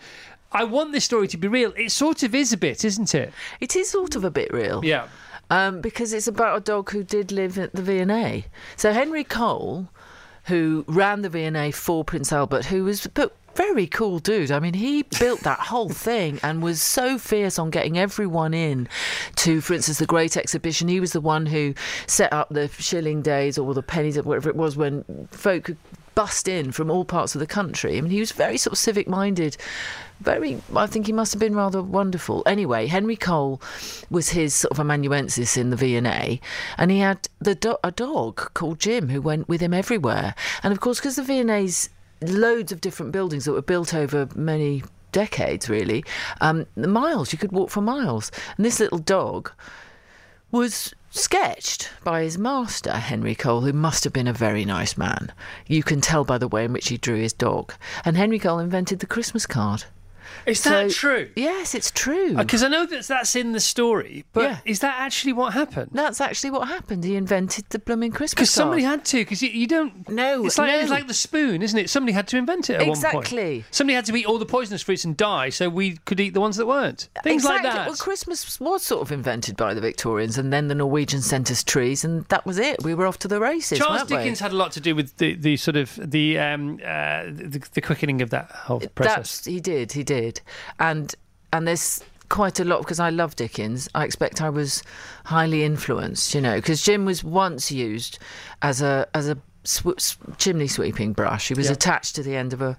I 0.51 0.63
want 0.63 0.91
this 0.91 1.05
story 1.05 1.27
to 1.29 1.37
be 1.37 1.47
real. 1.47 1.73
It 1.77 1.91
sort 1.91 2.23
of 2.23 2.33
is 2.33 2.53
a 2.53 2.57
bit, 2.57 2.83
isn't 2.85 3.13
it? 3.13 3.33
It 3.59 3.75
is 3.75 3.89
sort 3.89 4.15
of 4.15 4.23
a 4.23 4.31
bit 4.31 4.51
real. 4.53 4.83
Yeah. 4.83 5.07
um, 5.49 5.81
because 5.81 6.13
it's 6.13 6.27
about 6.27 6.57
a 6.57 6.61
dog 6.61 6.91
who 6.91 7.03
did 7.03 7.31
live 7.31 7.57
at 7.57 7.73
the 7.73 7.81
V&A. 7.81 8.45
So 8.75 8.91
Henry 8.93 9.23
Cole, 9.23 9.87
who 10.45 10.85
ran 10.87 11.21
the 11.21 11.29
V&A 11.29 11.71
for 11.71 12.03
Prince 12.03 12.31
Albert, 12.31 12.65
who 12.65 12.85
was 12.85 13.07
but 13.07 13.35
very 13.57 13.87
cool 13.87 14.19
dude. 14.19 14.51
I 14.51 14.59
mean, 14.59 14.75
he 14.75 15.03
built 15.19 15.41
that 15.41 15.59
whole 15.59 15.89
thing 15.89 16.39
and 16.43 16.61
was 16.61 16.79
so 16.81 17.17
fierce 17.17 17.57
on 17.57 17.71
getting 17.71 17.97
everyone 17.97 18.53
in 18.53 18.87
to, 19.37 19.61
for 19.61 19.73
instance, 19.73 19.97
the 19.97 20.05
Great 20.05 20.37
Exhibition. 20.37 20.87
He 20.87 20.99
was 20.99 21.11
the 21.11 21.21
one 21.21 21.47
who 21.47 21.73
set 22.05 22.31
up 22.31 22.49
the 22.49 22.67
shilling 22.67 23.23
days 23.23 23.57
or 23.57 23.73
the 23.73 23.81
pennies, 23.81 24.17
or 24.17 24.21
whatever 24.21 24.49
it 24.49 24.55
was, 24.55 24.77
when 24.77 25.27
folk 25.31 25.65
could 25.65 25.77
bust 26.13 26.47
in 26.47 26.71
from 26.71 26.89
all 26.89 27.03
parts 27.03 27.35
of 27.35 27.39
the 27.39 27.47
country. 27.47 27.97
I 27.97 28.01
mean, 28.01 28.11
he 28.11 28.19
was 28.19 28.31
very 28.31 28.57
sort 28.57 28.73
of 28.73 28.77
civic 28.77 29.07
minded. 29.07 29.57
Very, 30.19 30.61
I 30.75 30.87
think 30.87 31.05
he 31.05 31.13
must 31.13 31.33
have 31.33 31.39
been 31.39 31.55
rather 31.55 31.81
wonderful. 31.81 32.43
Anyway, 32.45 32.87
Henry 32.87 33.15
Cole 33.15 33.61
was 34.09 34.29
his 34.29 34.53
sort 34.53 34.71
of 34.71 34.79
amanuensis 34.79 35.57
in 35.57 35.69
the 35.69 35.75
V&A, 35.75 36.41
and 36.77 36.91
he 36.91 36.99
had 36.99 37.27
the 37.39 37.53
do- 37.53 37.77
a 37.83 37.91
dog 37.91 38.51
called 38.53 38.79
Jim 38.79 39.09
who 39.09 39.21
went 39.21 39.47
with 39.47 39.61
him 39.61 39.73
everywhere. 39.73 40.33
And 40.63 40.71
of 40.73 40.79
course, 40.79 40.99
because 40.99 41.17
the 41.17 41.23
V&A's 41.23 41.89
loads 42.21 42.71
of 42.71 42.81
different 42.81 43.11
buildings 43.11 43.45
that 43.45 43.53
were 43.53 43.61
built 43.61 43.93
over 43.93 44.27
many 44.35 44.83
decades, 45.11 45.69
really, 45.69 46.03
um, 46.41 46.65
miles 46.75 47.31
you 47.31 47.39
could 47.39 47.51
walk 47.51 47.69
for 47.69 47.81
miles. 47.81 48.31
And 48.55 48.65
this 48.65 48.79
little 48.79 48.99
dog 48.99 49.51
was 50.51 50.93
sketched 51.09 51.89
by 52.03 52.23
his 52.23 52.37
master, 52.37 52.93
Henry 52.93 53.35
Cole, 53.35 53.61
who 53.61 53.73
must 53.73 54.03
have 54.03 54.13
been 54.13 54.27
a 54.27 54.33
very 54.33 54.65
nice 54.65 54.97
man. 54.97 55.31
You 55.67 55.83
can 55.83 56.01
tell 56.01 56.23
by 56.23 56.37
the 56.37 56.47
way 56.47 56.65
in 56.65 56.73
which 56.73 56.89
he 56.89 56.97
drew 56.97 57.17
his 57.17 57.33
dog. 57.33 57.73
And 58.05 58.15
Henry 58.15 58.39
Cole 58.39 58.59
invented 58.59 58.99
the 58.99 59.07
Christmas 59.07 59.45
card. 59.45 59.85
Is 60.45 60.63
that 60.63 60.91
So- 60.91 60.97
true? 60.97 61.29
Yes, 61.35 61.75
it's 61.75 61.91
true. 61.91 62.35
Because 62.35 62.63
I 62.63 62.67
know 62.67 62.85
that 62.85 63.07
that's 63.07 63.35
in 63.35 63.51
the 63.51 63.59
story, 63.59 64.25
but 64.33 64.43
Yeah. 64.43 64.57
is 64.65 64.79
that 64.79 64.95
actually 64.99 65.33
what 65.33 65.53
happened? 65.53 65.91
That's 65.93 66.21
actually 66.21 66.51
what 66.51 66.67
happened. 66.67 67.03
He 67.03 67.15
invented 67.15 67.65
the 67.69 67.79
blooming 67.79 68.11
Christmas 68.11 68.33
Because 68.33 68.51
somebody 68.51 68.83
had 68.83 69.05
to. 69.05 69.17
Because 69.19 69.41
you, 69.41 69.49
you 69.49 69.67
don't. 69.67 70.07
No, 70.09 70.45
it's 70.45 70.57
like 70.57 70.71
it's 70.71 70.89
like 70.89 71.07
the 71.07 71.13
spoon, 71.13 71.61
isn't 71.61 71.77
it? 71.77 71.89
Somebody 71.89 72.13
had 72.13 72.27
to 72.29 72.37
invent 72.37 72.69
it 72.69 72.75
at 72.75 72.79
one 72.81 72.89
Exactly. 72.89 73.65
Somebody 73.71 73.95
had 73.95 74.05
to 74.05 74.15
eat 74.15 74.25
all 74.25 74.37
the 74.37 74.45
poisonous 74.45 74.81
fruits 74.81 75.03
and 75.05 75.15
die, 75.17 75.49
so 75.49 75.69
we 75.69 75.97
could 76.05 76.19
eat 76.19 76.33
the 76.33 76.41
ones 76.41 76.57
that 76.57 76.65
weren't. 76.65 77.09
Things 77.23 77.43
exactly. 77.43 77.67
like 77.69 77.75
that. 77.75 77.87
Well, 77.87 77.95
Christmas 77.95 78.59
was 78.59 78.83
sort 78.83 79.01
of 79.01 79.11
invented 79.11 79.57
by 79.57 79.73
the 79.73 79.81
Victorians, 79.81 80.37
and 80.37 80.51
then 80.51 80.67
the 80.67 80.75
Norwegians 80.75 81.25
sent 81.25 81.51
us 81.51 81.63
trees, 81.63 82.03
and 82.03 82.25
that 82.25 82.45
was 82.45 82.57
it. 82.57 82.83
We 82.83 82.93
were 82.93 83.07
off 83.07 83.19
to 83.19 83.27
the 83.27 83.39
races. 83.39 83.79
Charles 83.79 83.99
weren't 83.99 84.09
we? 84.11 84.17
Dickens 84.17 84.39
had 84.39 84.51
a 84.51 84.55
lot 84.55 84.71
to 84.73 84.79
do 84.79 84.95
with 84.95 85.17
the, 85.17 85.35
the 85.35 85.57
sort 85.57 85.75
of 85.77 85.97
the, 86.01 86.37
um, 86.39 86.79
uh, 86.83 87.23
the 87.25 87.61
the 87.73 87.81
quickening 87.81 88.21
of 88.21 88.29
that 88.29 88.51
whole 88.51 88.79
process. 88.79 89.15
That's 89.15 89.45
he 89.45 89.59
did, 89.59 89.91
he 89.91 90.03
did, 90.03 90.16
and 90.79 91.13
and 91.53 91.67
there's 91.67 92.03
quite 92.29 92.59
a 92.59 92.65
lot 92.65 92.79
because 92.79 92.99
I 92.99 93.09
love 93.09 93.35
Dickens. 93.35 93.87
I 93.95 94.03
expect 94.03 94.41
I 94.41 94.49
was 94.49 94.83
highly 95.25 95.63
influenced, 95.63 96.33
you 96.35 96.41
know, 96.41 96.55
because 96.55 96.83
Jim 96.83 97.05
was 97.05 97.23
once 97.23 97.71
used 97.71 98.19
as 98.61 98.81
a 98.81 99.07
as 99.13 99.29
a 99.29 99.37
sw- 99.63 100.17
chimney 100.37 100.67
sweeping 100.67 101.13
brush. 101.13 101.47
He 101.47 101.53
was 101.53 101.67
Yeah. 101.67 101.73
attached 101.73 102.15
to 102.15 102.23
the 102.23 102.35
end 102.35 102.53
of 102.53 102.61
a 102.61 102.77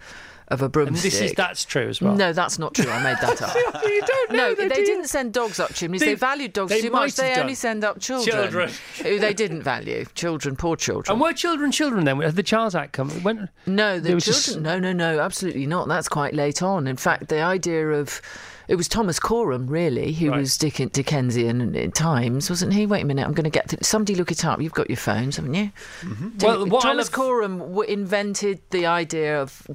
of 0.49 0.63
a 0.63 0.65
and 0.65 0.73
broomstick. 0.73 1.13
this 1.13 1.21
is 1.21 1.33
that's 1.33 1.65
true 1.65 1.89
as 1.89 2.01
well. 2.01 2.15
No, 2.15 2.33
that's 2.33 2.59
not 2.59 2.75
true. 2.75 2.91
I 2.91 3.03
made 3.03 3.17
that 3.21 3.41
up. 3.43 3.55
you 3.85 4.01
don't 4.07 4.33
know. 4.33 4.37
No, 4.49 4.55
they 4.55 4.69
do 4.69 4.85
didn't 4.85 5.09
send 5.09 5.33
dogs 5.33 5.61
up 5.61 5.73
chimneys. 5.75 6.01
They- 6.01 6.09
They, 6.09 6.15
valued 6.15 6.53
dogs 6.55 6.71
they 6.71 6.81
too 6.81 6.91
much. 6.91 7.15
They 7.15 7.31
have 7.31 7.41
only 7.43 7.55
send 7.55 7.85
up 7.85 8.01
children, 8.01 8.35
Children. 8.37 8.71
who 9.03 9.19
they 9.19 9.35
didn't 9.35 9.63
value. 9.63 10.05
Children, 10.15 10.57
poor 10.57 10.77
children. 10.77 11.13
And 11.13 11.21
were 11.21 11.33
children 11.33 11.71
children 11.71 12.05
then? 12.05 12.21
Had 12.21 12.37
the 12.37 12.43
Charles 12.43 12.75
Act 12.75 12.93
come? 12.93 13.11
When, 13.23 13.49
No, 13.67 14.01
the 14.01 14.09
children. 14.09 14.21
just- 14.21 14.59
No, 14.61 14.79
no, 14.79 14.93
no, 14.93 15.21
absolutely 15.21 15.67
not. 15.67 15.87
That's 15.89 16.09
quite 16.09 16.35
late 16.35 16.63
on. 16.63 16.87
In 16.87 16.97
fact, 16.97 17.29
the 17.29 17.41
idea 17.41 17.89
of 17.91 18.21
it 18.69 18.77
was 18.77 18.87
Thomas 18.89 19.19
Coram, 19.19 19.67
really, 19.67 20.13
who 20.13 20.31
Right. 20.31 20.41
was 20.41 20.59
Dick- 20.59 20.93
Dickensian 20.93 21.75
at 21.75 21.95
times, 21.95 22.51
wasn't 22.51 22.75
he? 22.75 22.85
Wait 22.87 23.03
a 23.03 23.07
minute, 23.07 23.27
I'm 23.27 23.33
going 23.33 23.45
to 23.45 23.51
get 23.51 23.69
to, 23.71 23.83
somebody 23.83 24.15
look 24.15 24.31
it 24.31 24.45
up. 24.45 24.61
You've 24.61 24.75
got 24.75 24.91
your 24.91 24.99
phones, 24.99 25.37
haven't 25.37 25.55
you? 25.55 25.71
Mm-hmm. 26.03 26.29
Well, 26.47 26.67
what 26.67 26.83
Thomas 26.83 27.07
love- 27.07 27.13
Coram 27.13 27.59
w- 27.59 27.83
invented 27.91 28.61
the 28.71 28.85
idea 28.87 29.41
of 29.41 29.67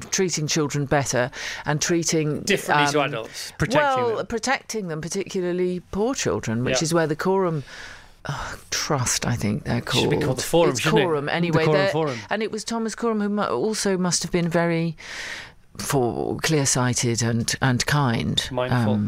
treating 0.00 0.46
children 0.46 0.86
better 0.86 1.30
and 1.64 1.80
treating 1.80 2.40
differently 2.42 2.92
to 2.92 3.00
um, 3.00 3.08
adults, 3.08 3.52
protecting 3.58 4.04
well, 4.04 4.16
them. 4.16 4.26
protecting 4.26 4.88
them, 4.88 5.00
particularly 5.00 5.80
poor 5.90 6.14
children, 6.14 6.64
which 6.64 6.78
Yeah. 6.80 6.84
is 6.84 6.94
where 6.94 7.06
the 7.06 7.16
Coram 7.16 7.64
oh, 8.28 8.58
Trust, 8.70 9.26
I 9.26 9.34
think 9.36 9.64
they're 9.64 9.80
called. 9.80 10.02
should 10.02 10.10
be 10.10 10.24
called 10.24 10.38
the 10.38 10.42
Forum, 10.42 10.70
It's 10.72 10.80
shouldn't 10.80 11.00
it? 11.00 11.04
Coram, 11.04 11.26
The 11.26 11.34
anyway. 11.34 11.64
Coram 11.64 11.90
Forum. 11.90 12.18
And 12.30 12.42
it 12.42 12.50
was 12.50 12.64
Thomas 12.64 12.94
Coram 12.94 13.20
who 13.20 13.40
also 13.40 13.96
must 13.96 14.22
have 14.22 14.32
been 14.32 14.48
very 14.48 14.96
for 15.76 16.36
clear-sighted 16.38 17.22
and 17.22 17.54
and 17.62 17.86
kind, 17.86 18.44
Um, 18.50 18.56
Mindful. 18.56 19.00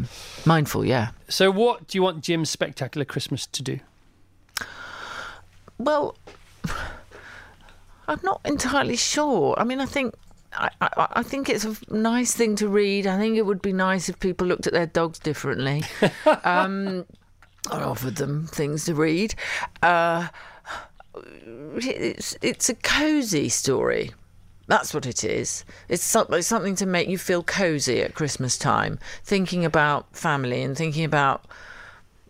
mindful, 0.45 0.85
yeah. 0.85 1.09
So, 1.27 1.51
what 1.51 1.87
do 1.87 1.97
you 1.97 2.01
want 2.01 2.23
Jim's 2.23 2.49
spectacular 2.49 3.03
Christmas 3.03 3.45
to 3.47 3.61
do? 3.61 3.79
Well, 5.77 6.15
I'm 8.07 8.19
not 8.23 8.41
entirely 8.45 8.95
sure. 8.95 9.55
I 9.57 9.63
mean, 9.63 9.79
I 9.79 9.85
think. 9.85 10.13
I, 10.53 10.69
I, 10.81 11.07
I 11.13 11.23
think 11.23 11.49
it's 11.49 11.65
a 11.65 11.75
nice 11.89 12.33
thing 12.33 12.55
to 12.57 12.67
read. 12.67 13.07
I 13.07 13.17
think 13.17 13.37
it 13.37 13.45
would 13.45 13.61
be 13.61 13.73
nice 13.73 14.09
if 14.09 14.19
people 14.19 14.47
looked 14.47 14.67
at 14.67 14.73
their 14.73 14.85
dogs 14.85 15.19
differently. 15.19 15.83
um, 16.43 17.05
I 17.69 17.81
offered 17.81 18.15
them 18.15 18.47
things 18.47 18.85
to 18.85 18.95
read. 18.95 19.35
Uh, 19.81 20.27
it's 21.75 22.37
it's 22.41 22.69
a 22.69 22.75
cosy 22.75 23.49
story. 23.49 24.11
That's 24.67 24.93
what 24.93 25.05
it 25.05 25.23
is. 25.23 25.65
It's 25.89 26.03
something 26.03 26.41
something 26.41 26.75
to 26.75 26.85
make 26.85 27.09
you 27.09 27.17
feel 27.17 27.43
cozy 27.43 28.01
at 28.01 28.15
Christmas 28.15 28.57
time, 28.57 28.99
thinking 29.23 29.65
about 29.65 30.15
family 30.15 30.61
and 30.63 30.77
thinking 30.77 31.03
about 31.03 31.45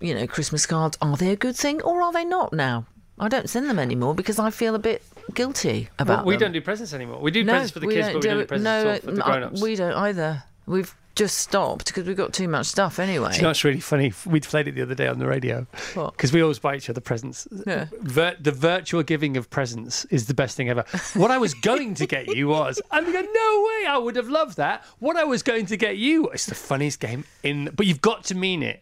you 0.01 0.15
know, 0.15 0.27
Christmas 0.27 0.65
cards, 0.65 0.97
are 1.01 1.15
they 1.15 1.31
a 1.31 1.35
good 1.35 1.55
thing 1.55 1.81
or 1.83 2.01
are 2.01 2.11
they 2.11 2.25
not 2.25 2.51
now? 2.51 2.85
I 3.19 3.27
don't 3.27 3.49
send 3.49 3.69
them 3.69 3.79
anymore 3.79 4.15
because 4.15 4.39
I 4.39 4.49
feel 4.49 4.73
a 4.73 4.79
bit 4.79 5.03
guilty 5.35 5.89
about 6.00 6.19
Well, 6.19 6.25
we 6.25 6.33
them. 6.35 6.39
don't 6.41 6.51
do 6.53 6.61
presents 6.61 6.93
anymore. 6.93 7.19
We 7.19 7.31
do 7.31 7.43
no, 7.43 7.53
presents 7.53 7.71
for 7.71 7.79
the 7.79 7.88
we 7.88 7.95
kids, 7.95 8.07
don't 8.07 8.13
but 8.15 8.23
we 8.23 8.29
don't 8.29 8.39
do 8.39 8.45
presents 8.45 8.63
no, 8.63 8.79
at 8.79 8.88
all 8.88 9.00
for 9.00 9.05
the 9.11 9.17
no, 9.17 9.23
grown-ups. 9.25 9.61
We 9.61 9.75
don't 9.75 9.93
either. 9.93 10.43
We've 10.67 10.95
just 11.15 11.39
stopped 11.39 11.88
because 11.88 12.05
we've 12.05 12.15
got 12.15 12.31
too 12.33 12.47
much 12.47 12.67
stuff 12.67 12.97
anyway. 12.97 13.31
Do 13.31 13.35
you 13.38 13.41
know 13.41 13.50
what's 13.50 13.63
really 13.63 13.79
funny? 13.81 14.13
We 14.25 14.39
played 14.39 14.67
it 14.69 14.75
the 14.75 14.81
other 14.81 14.95
day 14.95 15.07
on 15.07 15.19
the 15.19 15.27
radio 15.27 15.67
because 15.93 16.31
we 16.31 16.41
always 16.41 16.59
buy 16.59 16.75
each 16.75 16.89
other 16.89 17.01
presents. 17.01 17.47
Yeah. 17.67 17.88
Vir- 18.01 18.38
the 18.39 18.51
virtual 18.51 19.03
giving 19.03 19.35
of 19.35 19.50
presents 19.50 20.05
is 20.05 20.27
the 20.27 20.33
best 20.33 20.55
thing 20.55 20.69
ever. 20.69 20.85
What 21.15 21.29
I 21.31 21.38
was 21.38 21.53
going 21.53 21.95
to 21.95 22.07
get 22.07 22.27
you 22.35 22.47
was, 22.47 22.81
and 22.91 23.05
we 23.05 23.11
go, 23.11 23.19
no 23.21 23.25
way, 23.27 23.88
I 23.89 23.97
would 23.97 24.15
have 24.15 24.29
loved 24.29 24.57
that. 24.57 24.85
What 25.00 25.17
I 25.17 25.25
was 25.25 25.43
going 25.43 25.65
to 25.67 25.77
get 25.77 25.97
you 25.97 26.29
is 26.29 26.45
the 26.45 26.55
funniest 26.55 27.00
game 27.01 27.25
in, 27.43 27.69
but 27.75 27.85
you've 27.88 28.01
got 28.01 28.23
to 28.25 28.35
mean 28.35 28.63
it. 28.63 28.81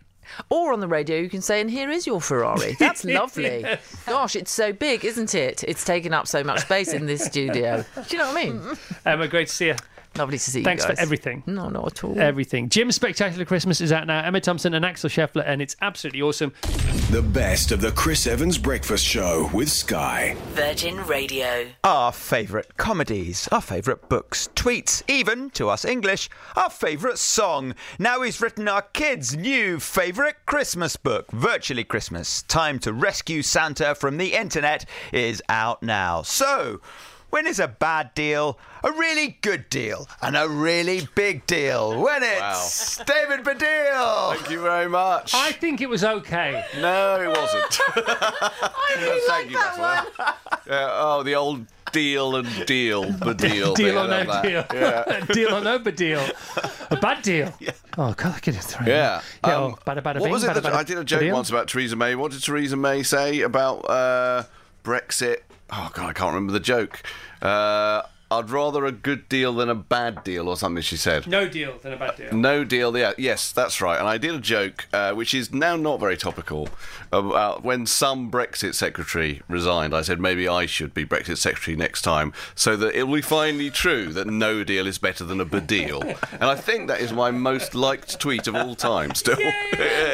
Or 0.50 0.74
on 0.74 0.79
the 0.79 0.88
radio, 0.88 1.17
you 1.17 1.29
can 1.29 1.41
say, 1.41 1.62
and 1.62 1.69
here 1.69 1.89
is 1.89 2.07
your 2.07 2.21
Ferrari. 2.21 2.75
That's 2.79 3.03
lovely. 3.05 3.65
Gosh, 4.05 4.36
it's 4.36 4.51
so 4.51 4.74
big, 4.74 5.05
isn't 5.05 5.36
it? 5.36 5.63
It's 5.67 5.83
taken 5.83 6.13
up 6.13 6.27
so 6.27 6.43
much 6.43 6.62
space 6.62 6.93
in 6.93 7.05
this 7.05 7.24
studio. 7.24 7.83
Do 7.95 8.03
you 8.09 8.17
know 8.17 8.31
what 8.31 8.38
I 8.38 8.45
mean? 8.45 8.77
Emma, 9.05 9.27
great 9.27 9.48
to 9.48 9.53
see 9.53 9.67
you. 9.67 9.75
Lovely 10.20 10.38
to 10.38 10.52
see 10.52 10.64
Thanks 10.64 10.84
you 10.84 10.94
for 10.94 11.00
everything. 11.00 11.44
No, 11.46 11.70
not 11.70 11.88
at 11.88 12.04
all. 12.04 12.20
Everything. 12.20 12.68
Jim's 12.68 12.96
Spectacular 12.96 13.46
Christmas 13.46 13.80
is 13.80 13.94
out 13.94 14.06
now. 14.06 14.22
Emma 14.22 14.42
Thompson 14.42 14.74
and 14.74 14.84
Axel 14.84 15.10
Scheffler, 15.10 15.46
and 15.48 15.62
it's 15.62 15.78
absolutely 15.82 16.22
awesome. 16.22 16.52
The 17.10 17.22
best 17.22 17.72
of 17.72 17.80
the 17.80 17.94
Chris 17.94 18.28
Evans 18.28 18.58
Breakfast 18.58 19.06
Show 19.06 19.50
with 19.54 19.70
Sky. 19.70 20.36
Virgin 20.50 20.98
Radio. 21.06 21.68
Our 21.86 22.12
favourite 22.12 22.76
comedies, 22.76 23.48
our 23.54 23.62
favourite 23.62 24.10
books, 24.10 24.50
tweets, 24.56 25.04
even, 25.08 25.52
to 25.52 25.70
us 25.70 25.86
English, 25.86 26.30
our 26.58 26.70
favourite 26.70 27.18
song. 27.18 27.74
Now 27.98 28.22
he's 28.22 28.42
written 28.42 28.68
our 28.68 28.82
kids' 28.82 29.38
new 29.38 29.80
favourite 29.80 30.46
Christmas 30.46 30.98
book, 30.98 31.32
Virtually 31.32 31.86
Christmas. 31.86 32.42
Time 32.44 32.78
to 32.80 32.92
rescue 32.92 33.42
Santa 33.42 33.96
from 33.96 34.18
the 34.18 34.34
internet 34.34 34.84
is 35.14 35.42
out 35.48 35.82
now. 35.82 36.24
So, 36.24 36.82
When 37.29 37.45
is 37.48 37.59
a 37.59 37.67
bad 37.67 38.13
deal 38.15 38.57
a 38.83 38.91
really 38.91 39.38
good 39.41 39.69
deal 39.69 40.07
and 40.21 40.36
a 40.38 40.48
really 40.48 41.07
big 41.15 41.45
deal? 41.45 42.01
When 42.01 42.21
it's 42.24 42.98
David 42.98 43.45
Baddiel. 43.45 44.36
Thank 44.36 44.50
you 44.50 44.62
very 44.62 44.89
much. 44.89 45.33
I 45.36 45.51
think 45.51 45.81
it 45.81 45.89
was 45.89 46.03
okay. 46.03 46.65
No, 46.81 47.21
it 47.21 47.27
wasn't. 47.27 47.79
I 47.98 48.95
really 49.00 49.19
Thank 49.27 49.51
like 49.51 49.53
that 49.53 49.77
Bethel. 49.77 50.24
one. 50.25 50.33
Yeah, 50.67 50.89
oh, 50.91 51.24
the 51.24 51.33
old 51.33 51.65
deal 51.91 52.36
and 52.36 52.65
deal, 52.67 53.01
the 53.12 53.33
deal. 53.33 53.74
Deal 53.74 53.98
or 53.98 54.07
no 54.07 54.21
love 54.21 54.43
deal. 54.43 54.63
Yeah. 54.71 55.25
deal 55.31 55.55
or 55.55 55.62
no 55.62 55.79
bad 55.79 55.95
deal. 55.95 56.24
A 56.91 56.95
bad 56.95 57.24
deal. 57.24 57.51
Oh, 57.98 58.13
God, 58.13 58.36
I 58.36 58.39
could 58.39 58.53
have 58.53 58.63
thrown 58.63 58.88
Yeah. 58.88 59.21
Yeah, 59.43 59.55
Um, 59.55 59.63
oh, 59.63 59.79
bada, 59.88 60.03
bada, 60.03 60.15
what 60.19 60.24
bing, 60.25 60.31
was 60.31 60.43
it? 60.43 60.50
bada, 60.51 60.62
that- 60.62 60.63
bada, 60.65 60.75
I 60.75 60.83
did 60.83 61.00
a 61.00 61.03
joke 61.03 61.21
baddiel. 61.21 61.33
once 61.33 61.50
about 61.50 61.67
Theresa 61.69 61.95
May. 61.95 62.13
What 62.13 62.31
did 62.33 62.43
Theresa 62.43 62.75
May 62.77 63.01
say 63.01 63.41
about 63.41 63.89
uh, 63.89 64.43
Brexit? 64.83 65.38
Oh 65.72 65.90
God, 65.94 66.10
I 66.10 66.14
can't 66.14 66.34
remember 66.34 66.54
the 66.54 66.60
joke. 66.60 67.02
Uh, 67.42 68.04
I'd 68.31 68.50
rather 68.51 68.86
a 68.86 68.91
good 68.91 69.27
deal 69.27 69.53
than 69.53 69.69
a 69.69 69.75
bad 69.75 70.24
deal, 70.24 70.48
or 70.48 70.55
something. 70.55 70.83
She 70.83 70.98
said. 70.98 71.25
No 71.25 71.48
deal 71.48 71.77
than 71.79 71.93
a 71.93 71.98
bad 71.98 72.15
deal. 72.15 72.33
No 72.33 72.63
deal. 72.63 72.95
Yeah, 72.95 73.13
yes, 73.17 73.51
that's 73.51 73.81
right. 73.81 73.98
And 74.00 74.07
I 74.07 74.17
did 74.19 74.36
a 74.36 74.39
joke, 74.39 74.88
uh, 74.93 75.13
which 75.13 75.33
is 75.33 75.51
now 75.51 75.75
not 75.75 76.00
very 76.00 76.15
topical, 76.15 76.69
about 77.12 77.63
when 77.63 77.88
some 77.88 78.29
Brexit 78.29 78.75
secretary 78.75 79.41
resigned. 79.48 79.95
I 79.95 80.01
said 80.03 80.19
maybe 80.19 80.48
I 80.48 80.67
should 80.67 80.93
be 80.93 81.05
Brexit 81.05 81.38
secretary 81.38 81.75
next 81.75 82.03
time, 82.03 82.31
so 82.53 82.75
that 82.75 82.95
it 82.95 83.03
will 83.03 83.15
be 83.15 83.21
finally 83.21 83.71
true 83.71 84.13
that 84.13 84.27
no 84.27 84.63
deal 84.63 84.86
is 84.86 85.00
better 85.00 85.24
than 85.24 85.41
a 85.41 85.45
bad 85.45 85.65
deal. 85.65 86.01
and 86.31 86.43
I 86.43 86.55
think 86.55 86.88
that 86.88 87.01
is 87.01 87.12
my 87.12 87.31
most 87.31 87.74
liked 87.74 88.19
tweet 88.19 88.48
of 88.48 88.55
all 88.55 88.75
time. 88.75 89.15
Still. 89.15 89.39
Yay. 89.39 89.53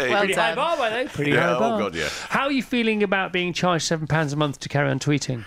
Well 0.16 0.20
Pretty 0.20 0.34
high 0.34 0.56
bar, 0.56 0.78
by 0.78 0.90
the 0.90 0.96
way. 0.96 1.08
Pretty 1.08 1.32
Yeah, 1.32 1.58
high 1.58 1.76
oh. 1.76 1.80
God, 1.80 1.96
yeah. 1.96 2.10
How 2.30 2.44
are 2.46 2.52
you 2.52 2.64
feeling 2.64 3.04
about 3.04 3.34
being 3.34 3.54
charged 3.54 3.86
seven 3.86 4.08
pounds 4.08 4.32
a 4.34 4.36
month 4.36 4.60
to 4.60 4.70
carry 4.70 4.90
on 4.90 5.00
tweeting? 5.00 5.46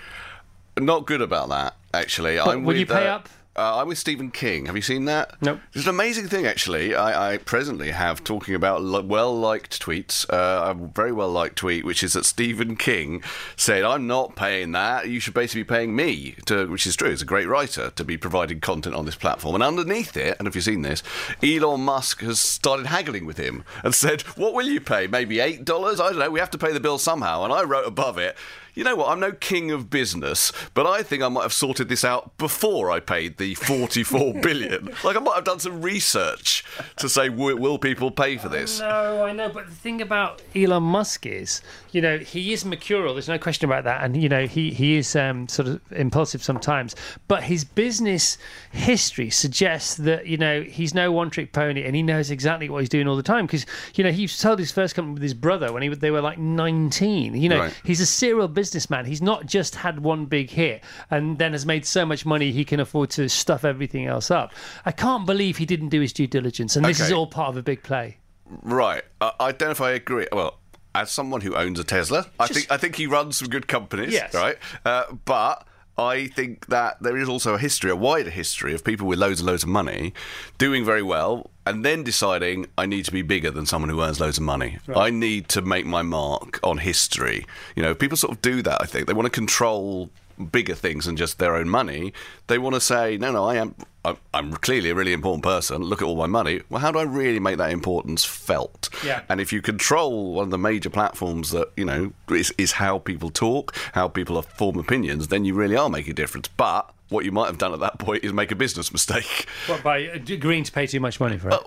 Not 0.78 1.06
good 1.06 1.22
about 1.22 1.48
that, 1.48 1.74
actually. 1.92 2.38
I'm 2.38 2.64
will 2.64 2.76
you 2.76 2.86
pay 2.86 3.06
uh, 3.06 3.16
up? 3.16 3.28
Uh, 3.58 3.78
I'm 3.78 3.88
with 3.88 3.98
Stephen 3.98 4.30
King. 4.30 4.66
Have 4.66 4.76
you 4.76 4.82
seen 4.82 5.06
that? 5.06 5.34
Nope. 5.42 5.58
It's 5.74 5.82
an 5.84 5.90
amazing 5.90 6.28
thing, 6.28 6.46
actually. 6.46 6.94
I, 6.94 7.32
I 7.32 7.36
presently 7.38 7.90
have 7.90 8.22
talking 8.22 8.54
about 8.54 8.82
lo- 8.82 9.02
well 9.02 9.36
liked 9.36 9.82
tweets. 9.82 10.24
Uh, 10.32 10.70
a 10.70 10.74
very 10.74 11.10
well 11.10 11.28
liked 11.28 11.56
tweet, 11.56 11.84
which 11.84 12.04
is 12.04 12.12
that 12.12 12.24
Stephen 12.24 12.76
King 12.76 13.20
said, 13.56 13.82
"I'm 13.82 14.06
not 14.06 14.36
paying 14.36 14.70
that. 14.72 15.08
You 15.08 15.18
should 15.18 15.34
basically 15.34 15.64
be 15.64 15.68
paying 15.68 15.96
me." 15.96 16.36
To, 16.46 16.68
which 16.68 16.86
is 16.86 16.94
true. 16.94 17.10
He's 17.10 17.22
a 17.22 17.24
great 17.24 17.48
writer 17.48 17.90
to 17.90 18.04
be 18.04 18.16
providing 18.16 18.60
content 18.60 18.94
on 18.94 19.06
this 19.06 19.16
platform. 19.16 19.56
And 19.56 19.64
underneath 19.64 20.16
it, 20.16 20.36
and 20.38 20.46
if 20.46 20.54
you've 20.54 20.62
seen 20.62 20.82
this, 20.82 21.02
Elon 21.42 21.80
Musk 21.80 22.20
has 22.20 22.38
started 22.38 22.86
haggling 22.86 23.26
with 23.26 23.38
him 23.38 23.64
and 23.82 23.92
said, 23.92 24.22
"What 24.36 24.54
will 24.54 24.68
you 24.68 24.80
pay? 24.80 25.08
Maybe 25.08 25.40
eight 25.40 25.64
dollars? 25.64 25.98
I 25.98 26.10
don't 26.10 26.20
know. 26.20 26.30
We 26.30 26.38
have 26.38 26.52
to 26.52 26.58
pay 26.58 26.72
the 26.72 26.78
bill 26.78 26.98
somehow." 26.98 27.42
And 27.42 27.52
I 27.52 27.64
wrote 27.64 27.88
above 27.88 28.18
it. 28.18 28.36
You 28.78 28.84
know 28.84 28.94
what? 28.94 29.08
I'm 29.08 29.18
no 29.18 29.32
king 29.32 29.72
of 29.72 29.90
business, 29.90 30.52
but 30.72 30.86
I 30.86 31.02
think 31.02 31.20
I 31.20 31.28
might 31.28 31.42
have 31.42 31.52
sorted 31.52 31.88
this 31.88 32.04
out 32.04 32.38
before 32.38 32.92
I 32.92 33.00
paid 33.00 33.36
the 33.36 33.54
44 33.56 34.34
billion. 34.40 34.94
Like 35.02 35.16
I 35.16 35.18
might 35.18 35.34
have 35.34 35.42
done 35.42 35.58
some 35.58 35.82
research 35.82 36.62
to 36.98 37.08
say, 37.08 37.28
will, 37.28 37.56
will 37.56 37.78
people 37.80 38.12
pay 38.12 38.36
for 38.36 38.48
this? 38.48 38.78
No, 38.78 39.24
I 39.24 39.32
know, 39.32 39.48
but 39.48 39.66
the 39.66 39.74
thing 39.74 40.00
about 40.00 40.42
Elon 40.54 40.84
Musk 40.84 41.26
is, 41.26 41.60
you 41.90 42.00
know, 42.00 42.18
he 42.18 42.52
is 42.52 42.64
mercurial. 42.64 43.14
There's 43.14 43.26
no 43.26 43.36
question 43.36 43.68
about 43.68 43.82
that, 43.82 44.04
and 44.04 44.16
you 44.22 44.28
know, 44.28 44.46
he 44.46 44.70
he 44.70 44.96
is 44.96 45.16
um, 45.16 45.48
sort 45.48 45.66
of 45.66 45.80
impulsive 45.90 46.44
sometimes. 46.44 46.94
But 47.26 47.42
his 47.42 47.64
business 47.64 48.38
history 48.70 49.30
suggests 49.30 49.96
that 49.96 50.28
you 50.28 50.36
know 50.36 50.62
he's 50.62 50.94
no 50.94 51.10
one-trick 51.10 51.52
pony, 51.52 51.82
and 51.82 51.96
he 51.96 52.02
knows 52.04 52.30
exactly 52.30 52.68
what 52.68 52.78
he's 52.78 52.88
doing 52.88 53.08
all 53.08 53.16
the 53.16 53.24
time. 53.24 53.46
Because 53.46 53.66
you 53.96 54.04
know, 54.04 54.12
he 54.12 54.28
sold 54.28 54.60
his 54.60 54.70
first 54.70 54.94
company 54.94 55.14
with 55.14 55.22
his 55.24 55.34
brother 55.34 55.72
when 55.72 55.82
he 55.82 55.88
they 55.88 56.12
were 56.12 56.20
like 56.20 56.38
19. 56.38 57.34
You 57.34 57.48
know, 57.48 57.58
Right. 57.58 57.74
he's 57.84 58.00
a 58.00 58.06
serial 58.06 58.46
businessman. 58.68 59.06
He's 59.06 59.22
not 59.22 59.46
just 59.46 59.76
had 59.76 60.00
one 60.00 60.26
big 60.26 60.50
hit 60.50 60.84
and 61.10 61.38
then 61.38 61.52
has 61.52 61.64
made 61.64 61.86
so 61.86 62.04
much 62.04 62.26
money 62.26 62.52
he 62.52 62.64
can 62.64 62.80
afford 62.80 63.08
to 63.10 63.28
stuff 63.28 63.64
everything 63.64 64.06
else 64.06 64.30
up. 64.30 64.52
I 64.84 64.92
can't 64.92 65.24
believe 65.24 65.56
he 65.56 65.64
didn't 65.64 65.88
do 65.88 66.00
his 66.02 66.12
due 66.12 66.26
diligence, 66.26 66.76
and 66.76 66.84
this 66.84 67.00
is 67.00 67.10
all 67.10 67.26
part 67.26 67.48
of 67.48 67.56
a 67.56 67.62
big 67.62 67.82
play. 67.82 68.18
Right. 68.46 69.02
Uh, 69.20 69.30
I 69.40 69.52
don't 69.52 69.68
know 69.68 69.72
if 69.72 69.80
I 69.80 69.92
agree. 69.92 70.26
Well, 70.32 70.58
as 70.94 71.10
someone 71.10 71.40
who 71.40 71.54
owns 71.54 71.80
a 71.80 71.84
Tesla, 71.84 72.26
I 72.38 72.46
think 72.46 72.70
I 72.70 72.76
think 72.76 72.96
he 72.96 73.06
runs 73.06 73.38
some 73.38 73.48
good 73.48 73.68
companies. 73.68 74.12
Yes. 74.12 74.34
Right. 74.34 74.58
Uh, 74.84 75.04
but. 75.24 75.66
I 75.98 76.28
think 76.28 76.66
that 76.66 77.02
there 77.02 77.16
is 77.16 77.28
also 77.28 77.54
a 77.54 77.58
history, 77.58 77.90
a 77.90 77.96
wider 77.96 78.30
history 78.30 78.72
of 78.72 78.84
people 78.84 79.08
with 79.08 79.18
loads 79.18 79.40
and 79.40 79.48
loads 79.48 79.64
of 79.64 79.68
money 79.68 80.14
doing 80.56 80.84
very 80.84 81.02
well 81.02 81.50
and 81.66 81.84
then 81.84 82.04
deciding 82.04 82.66
I 82.78 82.86
need 82.86 83.04
to 83.06 83.12
be 83.12 83.22
bigger 83.22 83.50
than 83.50 83.66
someone 83.66 83.90
who 83.90 84.00
earns 84.00 84.20
loads 84.20 84.38
of 84.38 84.44
money. 84.44 84.78
I 84.94 85.10
need 85.10 85.48
to 85.50 85.60
make 85.60 85.86
my 85.86 86.02
mark 86.02 86.60
on 86.62 86.78
history. 86.78 87.44
You 87.74 87.82
know, 87.82 87.94
people 87.94 88.16
sort 88.16 88.32
of 88.32 88.40
do 88.40 88.62
that, 88.62 88.80
I 88.80 88.86
think. 88.86 89.08
They 89.08 89.12
want 89.12 89.26
to 89.26 89.30
control 89.30 90.08
bigger 90.46 90.74
things 90.74 91.06
than 91.06 91.16
just 91.16 91.38
their 91.38 91.54
own 91.54 91.68
money. 91.68 92.12
They 92.46 92.58
want 92.58 92.74
to 92.74 92.80
say, 92.80 93.16
no, 93.16 93.32
no, 93.32 93.44
I 93.44 93.56
am. 93.56 93.74
I'm, 94.32 94.54
clearly 94.54 94.88
a 94.88 94.94
really 94.94 95.12
important 95.12 95.44
person. 95.44 95.82
Look 95.82 96.00
at 96.00 96.06
all 96.06 96.16
my 96.16 96.26
money. 96.26 96.62
Well, 96.70 96.80
how 96.80 96.90
do 96.90 96.98
I 96.98 97.02
really 97.02 97.40
make 97.40 97.58
that 97.58 97.70
importance 97.70 98.24
felt? 98.24 98.88
Yeah. 99.04 99.20
And 99.28 99.38
if 99.38 99.52
you 99.52 99.60
control 99.60 100.32
one 100.32 100.44
of 100.44 100.50
the 100.50 100.56
major 100.56 100.88
platforms 100.88 101.50
that 101.50 101.70
you 101.76 101.84
know 101.84 102.12
is, 102.30 102.52
is 102.56 102.72
how 102.72 103.00
people 103.00 103.28
talk, 103.28 103.76
how 103.92 104.08
people 104.08 104.40
form 104.40 104.78
opinions, 104.78 105.28
then 105.28 105.44
you 105.44 105.52
really 105.52 105.76
are 105.76 105.90
making 105.90 106.12
a 106.12 106.14
difference. 106.14 106.48
But 106.48 106.90
what 107.08 107.24
you 107.24 107.32
might 107.32 107.46
have 107.46 107.58
done 107.58 107.72
at 107.72 107.80
that 107.80 107.98
point 107.98 108.24
is 108.24 108.32
make 108.32 108.50
a 108.50 108.56
business 108.56 108.92
mistake. 108.92 109.46
What, 109.66 109.82
by 109.82 109.98
agreeing 109.98 110.64
to 110.64 110.72
pay 110.72 110.86
too 110.86 111.00
much 111.00 111.20
money 111.20 111.38
for 111.38 111.48
it? 111.48 111.54
Uh, 111.54 111.60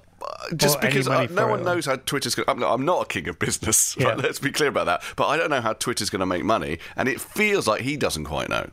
Just 0.56 0.78
Or 0.78 0.82
because 0.82 1.08
uh, 1.08 1.28
no 1.32 1.48
one 1.48 1.64
knows 1.64 1.86
how 1.86 1.96
Twitter's 1.96 2.36
going. 2.36 2.48
I'm, 2.50 2.60
not- 2.60 2.74
I'm 2.74 2.86
not 2.86 3.02
a 3.04 3.06
king 3.06 3.28
of 3.28 3.40
business. 3.40 3.96
Yeah. 4.02 4.10
Right? 4.10 4.18
Let's 4.18 4.40
be 4.40 4.52
clear 4.52 4.70
about 4.70 4.86
that. 4.86 5.04
But 5.16 5.28
I 5.28 5.38
don't 5.38 5.50
know 5.50 5.62
how 5.62 5.74
Twitter's 5.74 6.10
going 6.10 6.20
to 6.22 6.26
make 6.26 6.44
money, 6.44 6.80
and 6.96 7.08
it 7.10 7.20
feels 7.22 7.68
like 7.68 7.82
he 7.82 7.98
doesn't 7.98 8.26
quite 8.26 8.50
know. 8.50 8.70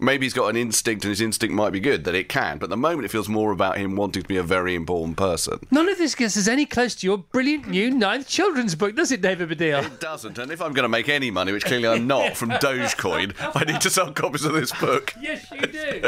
Maybe 0.00 0.26
he's 0.26 0.32
got 0.34 0.48
an 0.48 0.56
instinct, 0.56 1.04
and 1.04 1.10
his 1.10 1.20
instinct 1.20 1.54
might 1.54 1.70
be 1.70 1.80
good 1.80 2.04
that 2.04 2.14
it 2.14 2.28
can. 2.28 2.58
But 2.58 2.66
at 2.66 2.70
the 2.70 2.76
moment, 2.76 3.04
it 3.04 3.08
feels 3.10 3.28
more 3.28 3.50
about 3.50 3.78
him 3.78 3.96
wanting 3.96 4.22
to 4.22 4.28
be 4.28 4.36
a 4.36 4.42
very 4.44 4.74
important 4.76 5.16
person. 5.16 5.58
None 5.72 5.88
of 5.88 5.98
this 5.98 6.14
gets 6.14 6.36
us 6.36 6.46
any 6.46 6.66
close 6.66 6.94
to 6.96 7.06
your 7.06 7.18
brilliant 7.18 7.66
new 7.68 7.90
ninth 7.90 8.28
children's 8.28 8.74
book, 8.76 8.94
does 8.94 9.10
it, 9.10 9.20
David 9.20 9.48
Baddiel? 9.50 9.84
It 9.86 10.00
doesn't. 10.00 10.38
And 10.38 10.52
if 10.52 10.62
I'm 10.62 10.72
going 10.72 10.84
to 10.84 10.88
make 10.88 11.08
any 11.08 11.30
money, 11.32 11.50
which 11.52 11.64
clearly 11.64 11.88
I'm 11.88 12.06
not 12.06 12.36
from 12.36 12.50
Dogecoin, 12.62 13.34
I 13.56 13.64
need 13.64 13.80
to 13.80 13.90
sell 13.90 14.12
copies 14.12 14.44
of 14.44 14.52
this 14.52 14.70
book. 14.72 15.14
Yes, 15.20 15.50
you 15.50 15.60
do. 15.62 16.00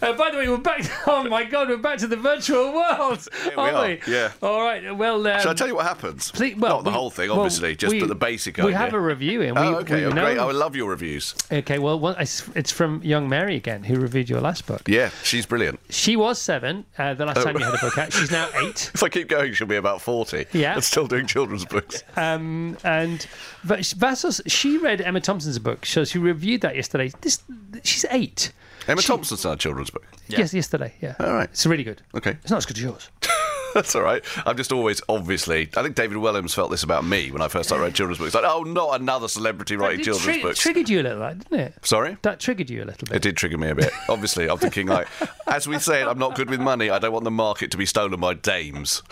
uh, 0.00 0.12
by 0.14 0.30
the 0.30 0.38
way, 0.38 0.48
we're 0.48 0.56
back. 0.56 0.82
to, 0.82 0.90
Oh 1.06 1.24
my 1.28 1.44
God, 1.44 1.68
we're 1.68 1.76
back 1.76 1.98
to 1.98 2.06
the 2.06 2.16
virtual 2.16 2.72
world, 2.72 3.28
we 3.44 3.50
aren't 3.52 3.76
are, 3.76 3.86
we? 3.88 4.00
yeah. 4.12 4.32
All 4.42 4.62
right. 4.62 4.96
Well, 4.96 5.26
um, 5.26 5.40
Shall 5.40 5.50
I 5.50 5.54
tell 5.54 5.68
you 5.68 5.74
what 5.74 5.84
happens? 5.86 6.30
please- 6.30 6.56
well, 6.56 6.76
not 6.76 6.84
the 6.84 6.90
we- 6.90 6.94
whole 6.96 7.10
thing, 7.10 7.28
well, 7.28 7.40
obviously, 7.40 7.76
just 7.76 7.92
we- 7.92 8.00
but 8.00 8.08
the 8.08 8.14
basic 8.14 8.56
We 8.56 8.64
idea. 8.64 8.78
have 8.78 8.94
a 8.94 9.00
review 9.00 9.42
in. 9.42 9.54
We, 9.54 9.60
Oh, 9.60 9.74
okay. 9.80 9.96
we 9.96 10.04
Oh, 10.06 10.12
great. 10.12 10.38
I 10.38 10.46
would 10.46 10.56
love 10.56 10.74
your 10.76 10.88
reviews. 10.88 11.34
Okay, 11.52 11.78
well, 11.78 12.00
one, 12.00 12.16
it's, 12.18 12.42
it's 12.54 12.72
from 12.72 13.02
young 13.02 13.28
Mary 13.34 13.56
again, 13.56 13.82
who 13.82 13.96
reviewed 13.96 14.28
your 14.28 14.40
last 14.40 14.64
book. 14.64 14.82
Yeah, 14.86 15.10
she's 15.24 15.44
brilliant. 15.44 15.80
She 15.90 16.14
was 16.14 16.40
seven 16.40 16.84
uh, 16.96 17.14
the 17.14 17.26
last 17.26 17.42
time 17.42 17.58
you 17.58 17.64
had 17.64 17.74
a 17.74 17.78
book 17.78 17.98
out. 17.98 18.12
She's 18.12 18.30
now 18.30 18.48
eight. 18.54 18.92
If 18.94 19.02
I 19.02 19.08
keep 19.08 19.26
going, 19.26 19.54
she'll 19.54 19.66
be 19.66 19.74
about 19.74 20.00
40. 20.00 20.46
Yeah. 20.52 20.74
And 20.74 20.84
still 20.84 21.08
doing 21.08 21.26
children's 21.26 21.64
books. 21.64 22.04
Um, 22.16 22.78
and 22.84 23.26
but 23.64 23.84
Vassos, 23.86 24.40
she 24.46 24.78
read 24.78 25.00
Emma 25.00 25.20
Thompson's 25.20 25.58
book, 25.58 25.84
so 25.84 26.04
she 26.04 26.18
reviewed 26.18 26.60
that 26.60 26.76
yesterday. 26.76 27.10
This, 27.22 27.42
she's 27.82 28.04
eight. 28.12 28.52
Emma 28.86 29.02
She- 29.02 29.08
Thompson's 29.08 29.44
a 29.44 29.56
children's 29.56 29.90
book. 29.90 30.06
Yes, 30.28 30.54
yesterday. 30.54 30.94
Yeah. 31.00 31.16
All 31.18 31.32
right. 31.32 31.48
It's 31.50 31.66
really 31.66 31.82
good. 31.84 32.02
Okay. 32.14 32.36
It's 32.42 32.50
not 32.52 32.58
as 32.58 32.66
good 32.66 32.76
as 32.76 32.82
yours. 32.84 33.10
That's 33.74 33.94
all 33.96 34.02
right. 34.02 34.22
I'm 34.46 34.56
just 34.56 34.72
always, 34.72 35.02
obviously, 35.08 35.68
I 35.76 35.82
think 35.82 35.96
David 35.96 36.16
Walliams 36.18 36.54
felt 36.54 36.70
this 36.70 36.82
about 36.84 37.04
me 37.04 37.30
when 37.32 37.42
I 37.42 37.48
first 37.48 37.68
started 37.68 37.82
writing 37.82 37.94
children's 37.94 38.18
books. 38.18 38.34
Like, 38.34 38.44
oh, 38.46 38.62
not 38.62 39.00
another 39.00 39.26
celebrity 39.28 39.76
writing 39.76 40.00
It 40.00 40.04
children's 40.04 40.24
tri- 40.38 40.42
books. 40.42 40.60
triggered 40.60 40.88
you 40.88 41.00
a 41.00 41.02
little, 41.02 41.18
like, 41.18 41.38
didn't 41.38 41.60
it? 41.60 41.74
Sorry? 41.82 42.16
That 42.22 42.38
triggered 42.40 42.70
you 42.70 42.82
a 42.82 42.86
little 42.86 43.06
bit. 43.06 43.16
It 43.16 43.22
did 43.22 43.36
trigger 43.36 43.58
me 43.58 43.68
a 43.68 43.74
bit. 43.74 43.92
Obviously, 44.08 44.48
I'm 44.48 44.58
thinking, 44.58 44.86
like, 44.86 45.08
as 45.46 45.66
we 45.66 45.78
said, 45.78 46.06
I'm 46.06 46.18
not 46.18 46.36
good 46.36 46.48
with 46.48 46.60
money. 46.60 46.88
I 46.90 46.98
don't 46.98 47.12
want 47.12 47.24
the 47.24 47.30
market 47.30 47.70
to 47.72 47.76
be 47.76 47.86
stolen 47.86 48.20
by 48.20 48.34
dames. 48.34 49.02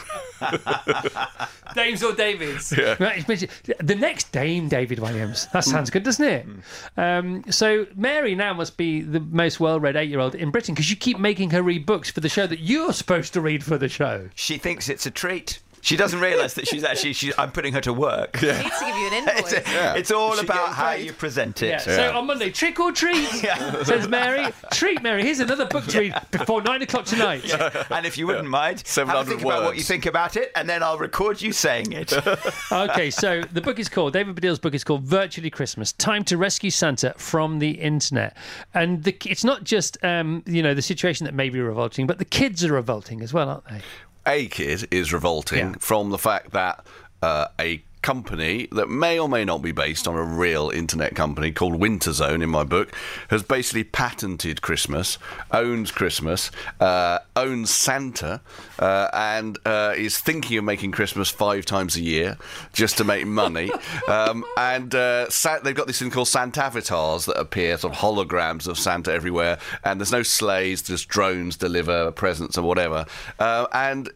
Dames 1.75 2.03
or 2.03 2.15
Davids. 2.15 2.73
Right, 3.01 3.27
The 3.27 3.97
next 3.99 4.33
Dame 4.33 4.69
David 4.69 4.99
Walliams. 4.99 5.51
That 5.53 5.65
sounds 5.65 5.91
good, 5.91 6.03
doesn't 6.03 6.25
it? 6.27 6.47
Um, 6.97 7.45
so 7.51 7.87
Mary 7.95 8.35
now 8.35 8.55
must 8.55 8.77
be 8.77 9.01
the 9.01 9.21
most 9.21 9.61
well-read 9.61 9.97
eight-year-old 9.97 10.35
in 10.35 10.51
Britain 10.51 10.75
because 10.75 10.91
you 10.91 10.97
keep 10.97 11.19
making 11.19 11.51
her 11.51 11.63
read 11.63 11.87
books 11.87 12.11
for 12.11 12.21
the 12.21 12.29
show 12.29 12.47
that 12.47 12.61
you're 12.61 12.93
supposed 12.93 13.33
to 13.35 13.41
read 13.41 13.65
for 13.65 13.79
the 13.79 13.89
show. 13.89 14.29
She 14.35 14.59
thinks 14.59 14.89
it's 14.89 15.07
a 15.07 15.11
treat. 15.11 15.61
She 15.83 15.97
doesn't 15.97 16.21
realise 16.21 16.55
that 16.55 16.69
she's 16.69 16.85
actually. 16.85 17.13
She's, 17.13 17.35
I'm 17.37 17.51
putting 17.51 17.73
her 17.75 17.81
to 17.81 17.93
work. 17.93 18.41
Needs 18.41 18.57
to 18.57 18.85
give 18.87 18.97
you 18.97 19.07
an 19.09 19.29
It's, 19.37 19.53
invoice. 19.53 19.97
it's 19.99 20.11
all 20.13 20.39
about 20.39 20.69
how 20.75 20.93
paid? 20.93 21.07
you 21.07 21.13
present 21.13 21.61
it. 21.61 21.71
Yeah. 21.71 21.79
So 21.79 22.17
on 22.17 22.27
Monday, 22.29 22.51
trick 22.51 22.79
or 22.79 22.93
treat, 22.93 23.27
says 23.83 24.07
Mary. 24.07 24.47
Treat 24.71 25.03
Mary. 25.03 25.25
Here's 25.25 25.41
another 25.41 25.67
book 25.67 25.85
to 25.89 25.99
read 25.99 26.15
before 26.31 26.63
nine 26.63 26.83
o'clock 26.83 27.05
tonight. 27.05 27.53
And 27.91 28.07
if 28.07 28.17
you 28.17 28.29
wouldn't 28.29 28.49
mind, 28.49 28.79
have 28.79 28.87
a 28.87 28.91
700 28.91 29.29
think 29.29 29.41
about 29.43 29.65
what 29.65 29.77
you 29.77 29.83
think 29.83 30.07
about 30.07 30.37
it, 30.37 30.53
and 30.55 30.69
then 30.69 30.85
I'll 30.85 30.99
record 30.99 31.43
you 31.43 31.53
saying 31.53 31.93
it. 31.93 32.13
Okay, 32.73 33.11
so 33.11 33.43
the 33.53 33.61
book 33.61 33.79
is 33.79 33.89
called 33.89 34.13
David 34.13 34.37
Baddiel's 34.37 34.59
book 34.59 34.75
is 34.75 34.85
called 34.85 35.03
Virtually 35.03 35.51
Christmas: 35.51 35.93
Time 35.93 36.25
to 36.25 36.37
Rescue 36.37 36.71
Santa 36.71 37.13
from 37.17 37.59
the 37.59 37.71
Internet. 37.73 38.37
And 38.73 39.03
the, 39.03 39.17
it's 39.27 39.45
not 39.45 39.65
just 39.65 40.03
um, 40.05 40.43
you 40.47 40.63
know 40.63 40.75
the 40.75 40.83
situation 40.83 41.25
that 41.25 41.35
may 41.35 41.49
be 41.51 41.61
revolting, 41.61 42.07
but 42.07 42.19
the 42.19 42.25
kids 42.25 42.65
are 42.65 42.73
revolting 42.73 43.21
as 43.21 43.33
well, 43.33 43.49
aren't 43.49 43.69
they? 43.69 43.81
A 44.27 44.47
kid 44.49 44.89
is 44.91 45.13
revolting 45.13 45.59
Yeah. 45.71 45.75
from 45.81 46.11
the 46.11 46.19
fact 46.19 46.53
that 46.53 46.85
uh, 47.23 47.49
a 47.61 47.83
company 48.03 48.69
that 48.73 48.89
may 48.89 49.19
or 49.19 49.29
may 49.29 49.45
not 49.45 49.63
be 49.63 49.73
based 49.73 50.07
on 50.07 50.17
a 50.17 50.23
real 50.23 50.71
internet 50.71 51.15
company 51.15 51.53
called 51.53 51.81
Winterzone 51.81 52.43
in 52.43 52.51
my 52.51 52.65
book 52.65 52.93
has 53.29 53.43
basically 53.43 53.85
patented 53.85 54.61
Christmas, 54.61 55.19
owns 55.53 55.91
Christmas, 55.91 56.51
uh, 56.81 57.19
owns 57.37 57.71
Santa, 57.71 58.41
uh, 58.79 59.09
and 59.13 59.59
uh, 59.65 59.95
is 59.97 60.19
thinking 60.19 60.59
of 60.59 60.65
making 60.65 60.91
Christmas 60.91 61.29
five 61.29 61.65
times 61.65 61.97
a 61.97 62.01
year 62.01 62.37
just 62.73 62.99
to 62.99 63.05
make 63.05 63.27
money. 63.27 63.71
um, 64.09 64.45
and 64.57 64.95
uh, 64.95 65.29
Sa- 65.31 65.61
they've 65.61 65.75
got 65.75 65.87
this 65.87 65.99
thing 65.99 66.11
called 66.11 66.29
Santa 66.29 66.65
avatars 66.65 67.27
that 67.27 67.39
appear, 67.39 67.79
sort 67.79 67.95
of 67.95 68.01
holograms 68.01 68.67
of 68.67 68.79
Santa 68.79 69.13
everywhere, 69.13 69.59
and 69.85 70.01
there's 70.01 70.13
no 70.13 70.23
sleighs, 70.23 70.83
just 70.83 71.09
drones 71.09 71.57
deliver 71.57 72.11
presents 72.13 72.59
or 72.59 72.63
whatever. 72.63 73.07
Uh, 73.39 73.67
and 73.73 74.11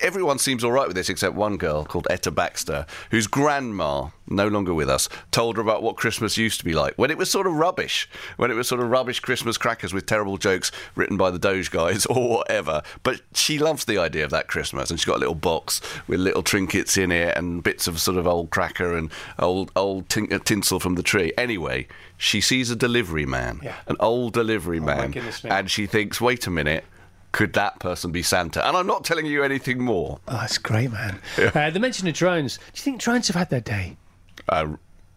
everyone 0.00 0.38
seems 0.38 0.64
all 0.64 0.72
right 0.72 0.86
with 0.86 0.96
this 0.96 1.08
except 1.08 1.34
one 1.34 1.56
girl 1.56 1.84
called 1.84 2.06
Etta 2.10 2.30
Baxter, 2.30 2.86
whose 3.10 3.26
grandma, 3.26 4.08
no 4.28 4.48
longer 4.48 4.72
with 4.74 4.88
us, 4.88 5.08
told 5.30 5.56
her 5.56 5.62
about 5.62 5.82
what 5.82 5.96
Christmas 5.96 6.36
used 6.38 6.58
to 6.60 6.64
be 6.64 6.72
like 6.72 6.94
when 6.96 7.10
it 7.10 7.18
was 7.18 7.30
sort 7.30 7.46
of 7.46 7.54
rubbish, 7.54 8.08
when 8.36 8.50
it 8.50 8.54
was 8.54 8.68
sort 8.68 8.80
of 8.80 8.90
rubbish 8.90 9.20
Christmas 9.20 9.58
crackers 9.58 9.92
with 9.92 10.06
terrible 10.06 10.36
jokes 10.38 10.70
written 10.94 11.16
by 11.16 11.30
the 11.30 11.38
Doge 11.38 11.70
guys 11.70 12.06
or 12.06 12.28
whatever. 12.38 12.82
But 13.02 13.20
she 13.34 13.58
loves 13.58 13.84
the 13.84 13.98
idea 13.98 14.24
of 14.24 14.30
that 14.30 14.48
Christmas, 14.48 14.90
and 14.90 14.98
she's 14.98 15.04
got 15.06 15.16
a 15.16 15.20
little 15.20 15.34
box 15.34 15.80
with 16.06 16.20
little 16.20 16.42
trinkets 16.42 16.96
in 16.96 17.10
it 17.12 17.36
and 17.36 17.62
bits 17.62 17.86
of 17.86 18.00
sort 18.00 18.16
of 18.16 18.26
old 18.26 18.50
cracker 18.50 18.96
and 18.96 19.10
old 19.38 19.70
old 19.76 20.08
tin- 20.08 20.32
uh, 20.32 20.38
tinsel 20.38 20.80
from 20.80 20.94
the 20.94 21.02
tree. 21.02 21.32
Anyway. 21.36 21.86
She 22.18 22.40
sees 22.40 22.70
a 22.70 22.76
delivery 22.76 23.26
man, 23.26 23.58
Yeah. 23.64 23.74
an 23.88 23.96
old 23.98 24.32
delivery 24.32 24.78
man, 24.78 25.10
goodness 25.10 25.42
me. 25.42 25.50
and 25.50 25.68
she 25.68 25.86
thinks, 25.86 26.20
"Wait 26.20 26.46
a 26.46 26.50
minute, 26.52 26.84
could 27.32 27.52
that 27.54 27.78
person 27.80 28.12
be 28.12 28.22
Santa?" 28.22 28.66
And 28.66 28.76
I'm 28.76 28.86
not 28.86 29.04
telling 29.04 29.26
you 29.26 29.42
anything 29.42 29.82
more. 29.82 30.20
Oh, 30.28 30.32
that's 30.38 30.58
great, 30.58 30.92
man. 30.92 31.18
Uh, 31.38 31.70
the 31.70 31.80
mention 31.80 32.06
of 32.08 32.14
drones. 32.14 32.56
Do 32.58 32.62
you 32.74 32.82
think 32.82 33.00
drones 33.00 33.26
have 33.28 33.36
had 33.36 33.50
their 33.50 33.60
day? 33.60 33.96
Uh, 34.48 34.74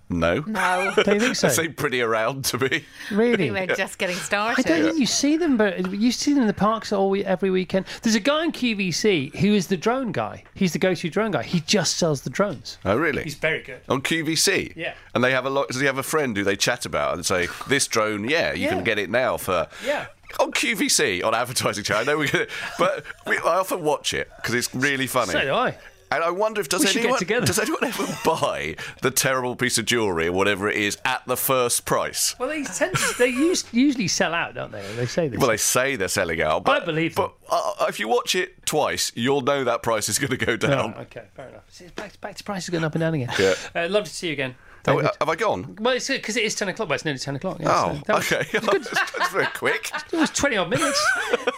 no. 0.08 0.41
No. 0.45 0.93
Don't 1.04 1.15
you 1.15 1.19
think 1.19 1.36
so? 1.36 1.47
They 1.47 1.54
seem 1.56 1.73
pretty 1.73 1.99
around 1.99 2.45
to 2.45 2.60
me. 2.60 2.86
really? 3.12 3.49
We're 3.49 3.65
just 3.65 3.97
getting 3.97 4.15
started. 4.15 4.63
I 4.63 4.69
don't 4.69 4.84
think 4.86 4.99
you 4.99 5.08
see 5.08 5.36
them, 5.36 5.58
but 5.58 5.91
you 5.91 6.12
see 6.12 6.32
them 6.34 6.41
in 6.43 6.47
the 6.47 6.54
parks 6.54 6.93
all 6.93 7.10
we- 7.10 7.25
every 7.25 7.49
weekend. 7.49 7.88
There's 8.04 8.13
a 8.15 8.19
guy 8.19 8.43
in 8.43 8.51
QVC 8.51 9.36
who 9.38 9.56
is 9.56 9.65
the 9.65 9.78
drone 9.78 10.12
guy. 10.12 10.43
He's 10.54 10.73
the 10.73 10.80
go-to 10.80 11.10
drone 11.10 11.32
guy. 11.32 11.41
He 11.41 11.60
just 11.62 11.97
sells 11.97 12.21
the 12.21 12.30
drones. 12.30 12.78
Oh, 12.86 12.95
really? 12.95 13.23
He's 13.23 13.34
very 13.34 13.63
good. 13.63 13.82
on 13.89 14.04
QVC. 14.04 14.73
Yeah. 14.75 14.93
And 15.15 15.23
they 15.23 15.32
have 15.32 15.47
a 15.47 15.49
lot. 15.49 15.69
Does 15.69 15.80
he 15.80 15.88
have 15.88 15.97
a 15.97 16.04
friend 16.04 16.38
who 16.38 16.43
they 16.43 16.56
chat 16.56 16.86
about 16.86 17.15
and 17.15 17.25
say, 17.25 17.47
"This 17.67 17.88
drone, 17.88 18.30
yeah, 18.30 18.54
you 18.54 18.65
Yeah. 18.65 18.69
can 18.75 18.84
get 18.84 18.99
it 18.99 19.10
now 19.10 19.38
for." 19.38 19.67
Yeah. 19.84 20.06
On 20.39 20.52
QVC 20.52 21.24
on 21.24 21.34
advertising 21.34 21.84
channel, 21.84 22.02
I 22.02 22.06
know 22.06 22.17
we 22.17 22.28
get, 22.28 22.50
but 22.78 23.04
we, 23.26 23.38
I 23.38 23.58
often 23.58 23.82
watch 23.84 24.13
it 24.13 24.30
because 24.36 24.54
it's 24.54 24.74
really 24.76 25.08
funny. 25.08 25.32
So 25.32 25.41
do 25.41 25.54
I. 25.54 25.78
And 26.12 26.24
I 26.24 26.30
wonder 26.30 26.62
if 26.62 26.69
does 26.69 26.82
We 26.82 26.88
should 26.88 27.02
get 27.02 27.21
anyone 27.32 27.45
does 27.45 27.60
anyone 27.60 27.84
ever 27.84 28.06
buy 28.26 28.76
the 29.02 29.12
terrible 29.12 29.56
piece 29.56 29.78
of 29.78 29.86
jewellery 29.86 30.28
or 30.28 30.32
whatever 30.34 30.69
it 30.69 30.78
is 30.78 30.98
at 31.04 31.26
the 31.26 31.36
first 31.36 31.86
price? 31.86 32.36
Well, 32.39 32.50
they 32.50 32.63
tend 32.63 32.95
to, 32.95 33.17
they 33.17 33.28
use, 33.28 33.65
usually 33.74 34.08
sell 34.08 34.34
out, 34.34 34.54
don't 34.54 34.71
they? 34.71 34.84
They 34.95 35.08
say 35.08 35.28
this. 35.28 35.39
Well, 35.39 35.50
they 35.50 35.58
say 35.58 35.95
they're 35.95 36.08
selling 36.08 36.41
out, 36.41 36.63
but 36.63 36.84
I 36.84 36.86
believe 36.86 37.15
But 37.15 37.34
uh, 37.50 37.86
if 37.89 38.00
you 38.00 38.08
watch 38.08 38.36
it 38.36 38.65
twice, 38.65 39.12
you'll 39.15 39.41
know 39.41 39.63
that 39.63 39.82
price 39.82 40.08
is 40.08 40.19
going 40.19 40.38
to 40.38 40.45
go 40.45 40.56
down. 40.56 40.93
okay, 40.93 41.26
fair 41.36 41.50
enough. 41.50 41.63
See, 41.69 41.88
back, 41.95 42.19
back 42.21 42.36
to 42.36 42.43
prices 42.43 42.69
going 42.69 42.84
up 42.84 42.93
and 42.93 43.02
down 43.02 43.15
again. 43.15 43.32
Yeah. 43.39 43.56
Uh, 43.74 43.89
love 43.89 44.06
to 44.06 44.12
see 44.12 44.28
you 44.28 44.34
again. 44.34 44.56
Oh, 44.88 45.10
have 45.19 45.30
I 45.30 45.36
gone? 45.36 45.76
well, 45.80 45.95
it's 45.95 46.08
because 46.08 46.38
it 46.38 46.43
is 46.43 46.56
10 46.56 46.69
o'clock, 46.69 46.88
but 46.89 46.95
it's 46.95 47.06
nearly 47.06 47.19
10 47.19 47.36
o'clock. 47.36 47.58
Yeah, 47.60 47.67
Oh, 47.71 48.02
so 48.08 48.13
was- 48.13 48.32
okay. 48.32 48.45
That's 49.17 49.32
very 49.32 49.48
quick. 49.48 49.91
It 50.13 50.17
was 50.17 50.30
20 50.30 50.58
odd 50.58 50.69
minutes. 50.69 51.08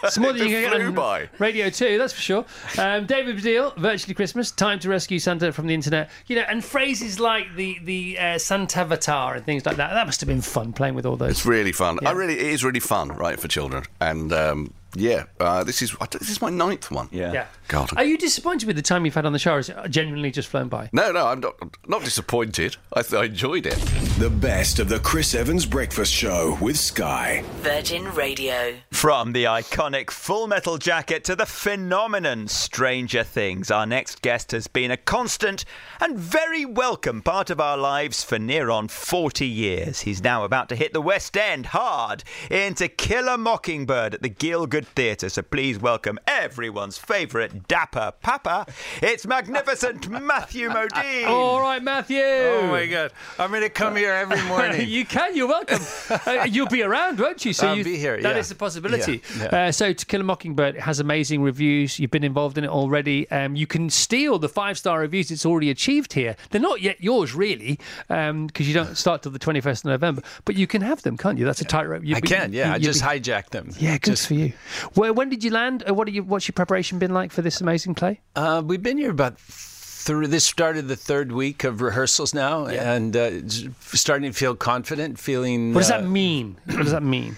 It's 0.02 0.18
more 0.18 0.32
than 0.32 0.48
you 0.48 0.60
can 0.62 0.70
get 0.72 0.80
on 0.82 0.94
by. 0.94 1.28
Radio 1.38 1.70
2, 1.70 1.98
that's 1.98 2.12
for 2.12 2.20
sure. 2.20 2.44
Um, 2.78 3.06
David 3.06 3.36
Baddiel, 3.36 3.76
Virtually 3.76 4.14
Christmas, 4.14 4.50
Time 4.50 4.78
to 4.80 4.88
Rescue 4.88 5.18
Santa 5.18 5.52
from 5.52 5.66
the 5.68 5.74
Internet. 5.74 6.10
You 6.26 6.36
know, 6.36 6.42
and 6.48 6.64
phrases 6.64 7.20
like 7.20 7.54
the, 7.54 7.78
the 7.84 8.18
uh, 8.18 8.38
Santa 8.38 8.80
Avatar 8.80 9.34
and 9.34 9.44
things 9.44 9.64
like 9.64 9.76
that. 9.76 9.92
That 9.92 10.06
must 10.06 10.20
have 10.20 10.26
been 10.28 10.40
fun 10.40 10.72
playing 10.72 10.94
with 10.94 11.06
all 11.06 11.16
those. 11.16 11.30
It's 11.30 11.46
really 11.46 11.72
fun. 11.72 11.98
I 12.04 12.12
really, 12.12 12.34
it 12.38 12.46
is 12.46 12.64
really 12.64 12.80
fun, 12.80 13.08
right, 13.10 13.38
for 13.38 13.46
children. 13.48 13.84
And 14.00 14.32
um, 14.32 14.72
yeah, 14.94 15.24
uh, 15.38 15.64
this 15.64 15.82
is 15.82 15.94
this 16.12 16.30
is 16.30 16.40
my 16.40 16.50
ninth 16.50 16.90
one. 16.90 17.08
Yeah. 17.12 17.46
God. 17.68 17.90
Are 17.96 18.04
you 18.04 18.16
disappointed 18.16 18.66
with 18.66 18.76
the 18.76 18.82
time 18.82 19.04
you've 19.04 19.14
had 19.14 19.26
on 19.26 19.34
the 19.34 19.38
show, 19.38 19.54
or 19.54 19.58
is 19.58 19.68
it 19.68 19.76
genuinely 19.90 20.30
just 20.30 20.48
flown 20.48 20.68
by? 20.68 20.88
No, 20.92 21.12
no, 21.12 21.26
I'm 21.26 21.40
not, 21.40 21.56
I'm 21.60 21.70
not 21.86 22.02
disappointed. 22.02 22.76
I, 22.94 23.02
I 23.14 23.24
enjoyed 23.26 23.66
it. 23.66 23.76
The 24.18 24.30
best 24.30 24.78
of 24.78 24.88
the 24.88 24.98
Chris 25.00 25.34
Evans 25.34 25.66
Breakfast 25.66 26.12
Show 26.12 26.56
with 26.62 26.78
Sky. 26.78 27.44
Virgin 27.58 28.12
Radio. 28.14 28.74
From 28.90 29.32
the 29.32 29.44
iconic 29.44 30.10
Full 30.10 30.46
Metal 30.46 30.78
Jacket 30.78 31.24
to 31.24 31.36
the 31.36 31.44
phenomenon 31.44 32.48
Stranger 32.48 33.22
Things, 33.22 33.70
our 33.70 33.84
next 33.84 34.22
guest 34.22 34.52
has 34.52 34.66
been 34.66 34.90
a 34.90 34.96
constant 34.96 35.66
and 36.00 36.18
very 36.18 36.64
welcome 36.64 37.20
part 37.20 37.50
of 37.50 37.60
our 37.60 37.76
lives 37.76 38.24
for 38.24 38.38
near 38.38 38.70
on 38.70 38.88
40 38.88 39.46
years. 39.46 40.00
He's 40.00 40.22
now 40.22 40.44
about 40.44 40.70
to 40.70 40.76
hit 40.76 40.94
the 40.94 41.02
West 41.02 41.36
End 41.36 41.66
hard 41.66 42.24
into 42.50 42.88
Kill 42.88 43.28
a 43.28 43.36
Mockingbird 43.36 44.14
at 44.14 44.22
the 44.22 44.30
Gielgud 44.30 44.77
Theatre, 44.86 45.28
so 45.28 45.42
please 45.42 45.78
welcome 45.78 46.18
everyone's 46.26 46.98
favourite 46.98 47.66
dapper 47.68 48.12
papa. 48.22 48.66
It's 49.02 49.26
magnificent 49.26 50.08
Matthew 50.22 50.68
Modine. 50.68 51.26
All 51.26 51.60
right, 51.60 51.82
Matthew. 51.82 52.20
Oh 52.22 52.68
my 52.70 52.86
God! 52.86 53.12
I'm 53.38 53.50
going 53.50 53.62
to 53.62 53.68
come 53.70 53.96
here 53.96 54.12
every 54.12 54.42
morning. 54.48 54.88
you 54.88 55.04
can. 55.04 55.36
You're 55.36 55.48
welcome. 55.48 55.80
uh, 56.26 56.46
you'll 56.48 56.68
be 56.68 56.82
around, 56.82 57.18
won't 57.18 57.44
you? 57.44 57.52
So 57.52 57.68
I'll 57.68 57.76
you, 57.76 57.84
be 57.84 57.96
here, 57.96 58.20
That 58.20 58.34
yeah. 58.34 58.40
is 58.40 58.50
a 58.50 58.54
possibility. 58.54 59.22
Yeah, 59.38 59.48
yeah. 59.52 59.66
Uh, 59.68 59.72
so, 59.72 59.92
To 59.92 60.06
Kill 60.06 60.20
a 60.20 60.24
Mockingbird 60.24 60.76
has 60.76 61.00
amazing 61.00 61.42
reviews. 61.42 61.98
You've 61.98 62.10
been 62.10 62.24
involved 62.24 62.58
in 62.58 62.64
it 62.64 62.70
already. 62.70 63.30
Um, 63.30 63.56
you 63.56 63.66
can 63.66 63.90
steal 63.90 64.38
the 64.38 64.48
five 64.48 64.78
star 64.78 65.00
reviews 65.00 65.30
it's 65.30 65.46
already 65.46 65.70
achieved 65.70 66.12
here. 66.12 66.36
They're 66.50 66.60
not 66.60 66.80
yet 66.80 67.02
yours, 67.02 67.34
really, 67.34 67.78
because 68.08 68.66
you 68.68 68.74
don't 68.74 68.96
start 68.96 69.22
till 69.22 69.32
the 69.32 69.38
21st 69.38 69.80
of 69.80 69.84
November. 69.86 70.22
But 70.44 70.56
you 70.56 70.66
can 70.66 70.82
have 70.82 71.02
them, 71.02 71.16
can't 71.16 71.38
you? 71.38 71.44
That's 71.44 71.60
a 71.60 71.64
tightrope. 71.64 72.04
You- 72.04 72.16
I 72.16 72.20
can, 72.20 72.52
yeah. 72.52 72.68
you- 72.68 72.72
I 72.72 72.76
you- 72.76 72.84
just 72.84 73.02
hijacked 73.02 73.50
them. 73.50 73.70
Yeah, 73.78 73.92
good 73.98 74.12
Just- 74.12 74.26
for 74.28 74.34
you. 74.34 74.52
Well, 74.94 75.14
when 75.14 75.28
did 75.28 75.44
you 75.44 75.50
land? 75.50 75.84
Uh, 75.88 75.94
What 75.94 76.08
are 76.08 76.10
you? 76.10 76.22
What's 76.22 76.48
your 76.48 76.52
preparation 76.54 76.98
been 76.98 77.12
like 77.14 77.32
for 77.32 77.42
this 77.42 77.60
amazing 77.60 77.94
play? 77.94 78.20
Uh, 78.36 78.62
we've 78.64 78.82
been 78.82 78.98
here 78.98 79.10
about. 79.10 79.38
Through 79.40 80.28
this 80.28 80.46
started 80.46 80.88
the 80.88 80.96
third 80.96 81.32
week 81.32 81.64
of 81.64 81.82
rehearsals 81.82 82.32
now, 82.32 82.64
and 82.66 83.14
uh, 83.14 83.46
starting 83.80 84.30
to 84.30 84.34
feel 84.38 84.54
confident. 84.56 85.18
Feeling 85.18 85.74
What 85.74 85.80
does 85.80 85.90
uh, 85.90 86.00
that 86.00 86.08
mean? 86.08 86.56
What 86.66 86.78
does 86.78 86.92
that 86.92 87.02
mean? 87.02 87.36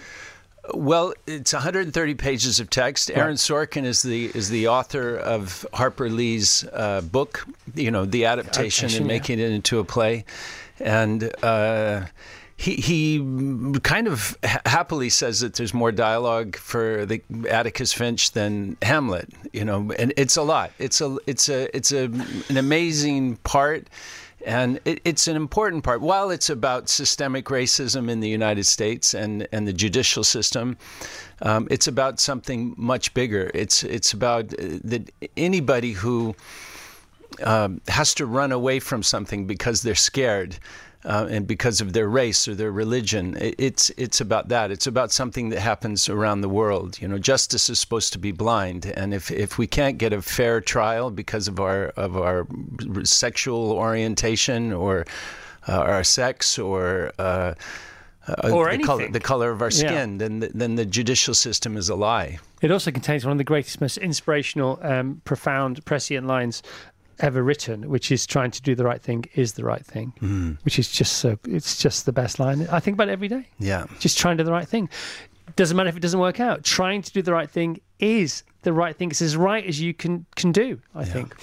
Well, 0.72 1.14
it's 1.26 1.52
130 1.52 2.14
pages 2.14 2.60
of 2.60 2.70
text. 2.70 3.10
Aaron 3.10 3.36
Sorkin 3.36 3.84
is 3.84 4.02
the 4.02 4.30
is 4.34 4.50
the 4.50 4.68
author 4.68 5.16
of 5.16 5.66
Harper 5.72 6.08
Lee's 6.10 6.64
uh, 6.72 7.00
book. 7.00 7.44
You 7.74 7.90
know, 7.90 8.04
the 8.04 8.26
adaptation 8.26 8.86
Adaptation, 8.86 9.02
and 9.02 9.10
yeah. 9.10 9.18
making 9.18 9.38
it 9.40 9.50
into 9.50 9.80
a 9.80 9.84
play, 9.84 10.24
and. 10.78 11.28
He, 12.60 12.74
he 12.74 13.80
kind 13.82 14.06
of 14.06 14.36
ha- 14.44 14.60
happily 14.66 15.08
says 15.08 15.40
that 15.40 15.54
there's 15.54 15.72
more 15.72 15.90
dialogue 15.92 16.56
for 16.56 17.06
the 17.06 17.22
Atticus 17.48 17.90
Finch 17.94 18.32
than 18.32 18.76
Hamlet, 18.82 19.30
you 19.54 19.64
know, 19.64 19.90
and 19.98 20.12
it's 20.18 20.36
a 20.36 20.42
lot. 20.42 20.70
It's 20.78 21.00
a 21.00 21.16
it's 21.26 21.48
a 21.48 21.74
it's 21.74 21.90
a 21.90 22.04
an 22.50 22.58
amazing 22.58 23.36
part, 23.36 23.88
and 24.44 24.78
it, 24.84 25.00
it's 25.06 25.26
an 25.26 25.36
important 25.36 25.84
part. 25.84 26.02
While 26.02 26.30
it's 26.30 26.50
about 26.50 26.90
systemic 26.90 27.46
racism 27.46 28.10
in 28.10 28.20
the 28.20 28.28
United 28.28 28.66
States 28.66 29.14
and, 29.14 29.48
and 29.52 29.66
the 29.66 29.72
judicial 29.72 30.22
system, 30.22 30.76
um, 31.40 31.66
it's 31.70 31.86
about 31.86 32.20
something 32.20 32.74
much 32.76 33.14
bigger. 33.14 33.50
It's 33.54 33.84
it's 33.84 34.12
about 34.12 34.52
uh, 34.52 34.78
that 34.84 35.10
anybody 35.34 35.92
who 35.92 36.34
um, 37.42 37.80
has 37.88 38.12
to 38.16 38.26
run 38.26 38.52
away 38.52 38.80
from 38.80 39.02
something 39.02 39.46
because 39.46 39.80
they're 39.80 39.94
scared. 39.94 40.58
Uh, 41.02 41.26
and 41.30 41.46
because 41.46 41.80
of 41.80 41.94
their 41.94 42.06
race 42.08 42.46
or 42.46 42.54
their 42.54 42.70
religion, 42.70 43.34
it's 43.40 43.90
it's 43.96 44.20
about 44.20 44.48
that. 44.48 44.70
It's 44.70 44.86
about 44.86 45.12
something 45.12 45.48
that 45.48 45.60
happens 45.60 46.08
around 46.10 46.42
the 46.42 46.48
world. 46.48 47.00
You 47.00 47.08
know, 47.08 47.18
justice 47.18 47.70
is 47.70 47.80
supposed 47.80 48.12
to 48.12 48.18
be 48.18 48.32
blind, 48.32 48.84
and 48.84 49.14
if, 49.14 49.30
if 49.30 49.56
we 49.56 49.66
can't 49.66 49.96
get 49.96 50.12
a 50.12 50.20
fair 50.20 50.60
trial 50.60 51.10
because 51.10 51.48
of 51.48 51.58
our 51.58 51.86
of 51.96 52.16
our 52.18 52.46
sexual 53.04 53.72
orientation 53.72 54.74
or 54.74 55.06
uh, 55.66 55.72
our 55.72 56.04
sex 56.04 56.58
or 56.58 57.12
uh, 57.18 57.54
uh, 58.28 58.50
Or 58.52 58.70
the 58.76 58.84
color 58.84 59.08
the 59.08 59.20
color 59.20 59.50
of 59.50 59.62
our 59.62 59.70
Yeah. 59.70 59.88
skin, 59.88 60.18
then 60.18 60.40
the, 60.40 60.50
then 60.54 60.74
the 60.74 60.84
judicial 60.84 61.32
system 61.34 61.76
is 61.78 61.88
a 61.88 61.94
lie. 61.94 62.38
It 62.60 62.70
also 62.70 62.90
contains 62.90 63.24
one 63.24 63.32
of 63.32 63.38
the 63.38 63.44
greatest, 63.44 63.80
most 63.80 63.96
inspirational, 63.96 64.78
um, 64.82 65.22
profound, 65.24 65.82
prescient 65.86 66.26
lines 66.26 66.62
ever 67.20 67.42
written, 67.42 67.88
which 67.88 68.10
is 68.10 68.26
"trying 68.26 68.50
to 68.50 68.62
do 68.62 68.74
the 68.74 68.84
right 68.84 69.00
thing 69.00 69.24
is 69.34 69.52
the 69.54 69.64
right 69.64 69.84
thing," 69.84 70.12
Hmm. 70.20 70.52
which 70.62 70.78
is 70.78 70.90
just 70.90 71.14
so. 71.18 71.38
It's 71.46 71.80
just 71.80 72.06
the 72.06 72.12
best 72.12 72.38
line. 72.38 72.66
I 72.70 72.80
think 72.80 72.94
about 72.96 73.08
it 73.08 73.12
every 73.12 73.28
day. 73.28 73.46
Yeah. 73.58 73.86
Just 73.98 74.18
trying 74.18 74.36
to 74.36 74.42
do 74.42 74.46
the 74.46 74.52
right 74.52 74.68
thing. 74.68 74.88
Doesn't 75.56 75.76
matter 75.76 75.88
if 75.88 75.96
it 75.96 76.00
doesn't 76.00 76.20
work 76.20 76.40
out. 76.40 76.64
Trying 76.64 77.02
to 77.02 77.12
do 77.12 77.22
the 77.22 77.32
right 77.32 77.50
thing 77.50 77.80
is 77.98 78.42
the 78.62 78.72
right 78.72 78.94
thing. 78.96 79.10
It's 79.10 79.22
as 79.22 79.36
right 79.36 79.64
as 79.64 79.80
you 79.80 79.92
can 79.94 80.26
can 80.36 80.52
do. 80.52 80.80
I 80.94 81.04
think. 81.04 81.34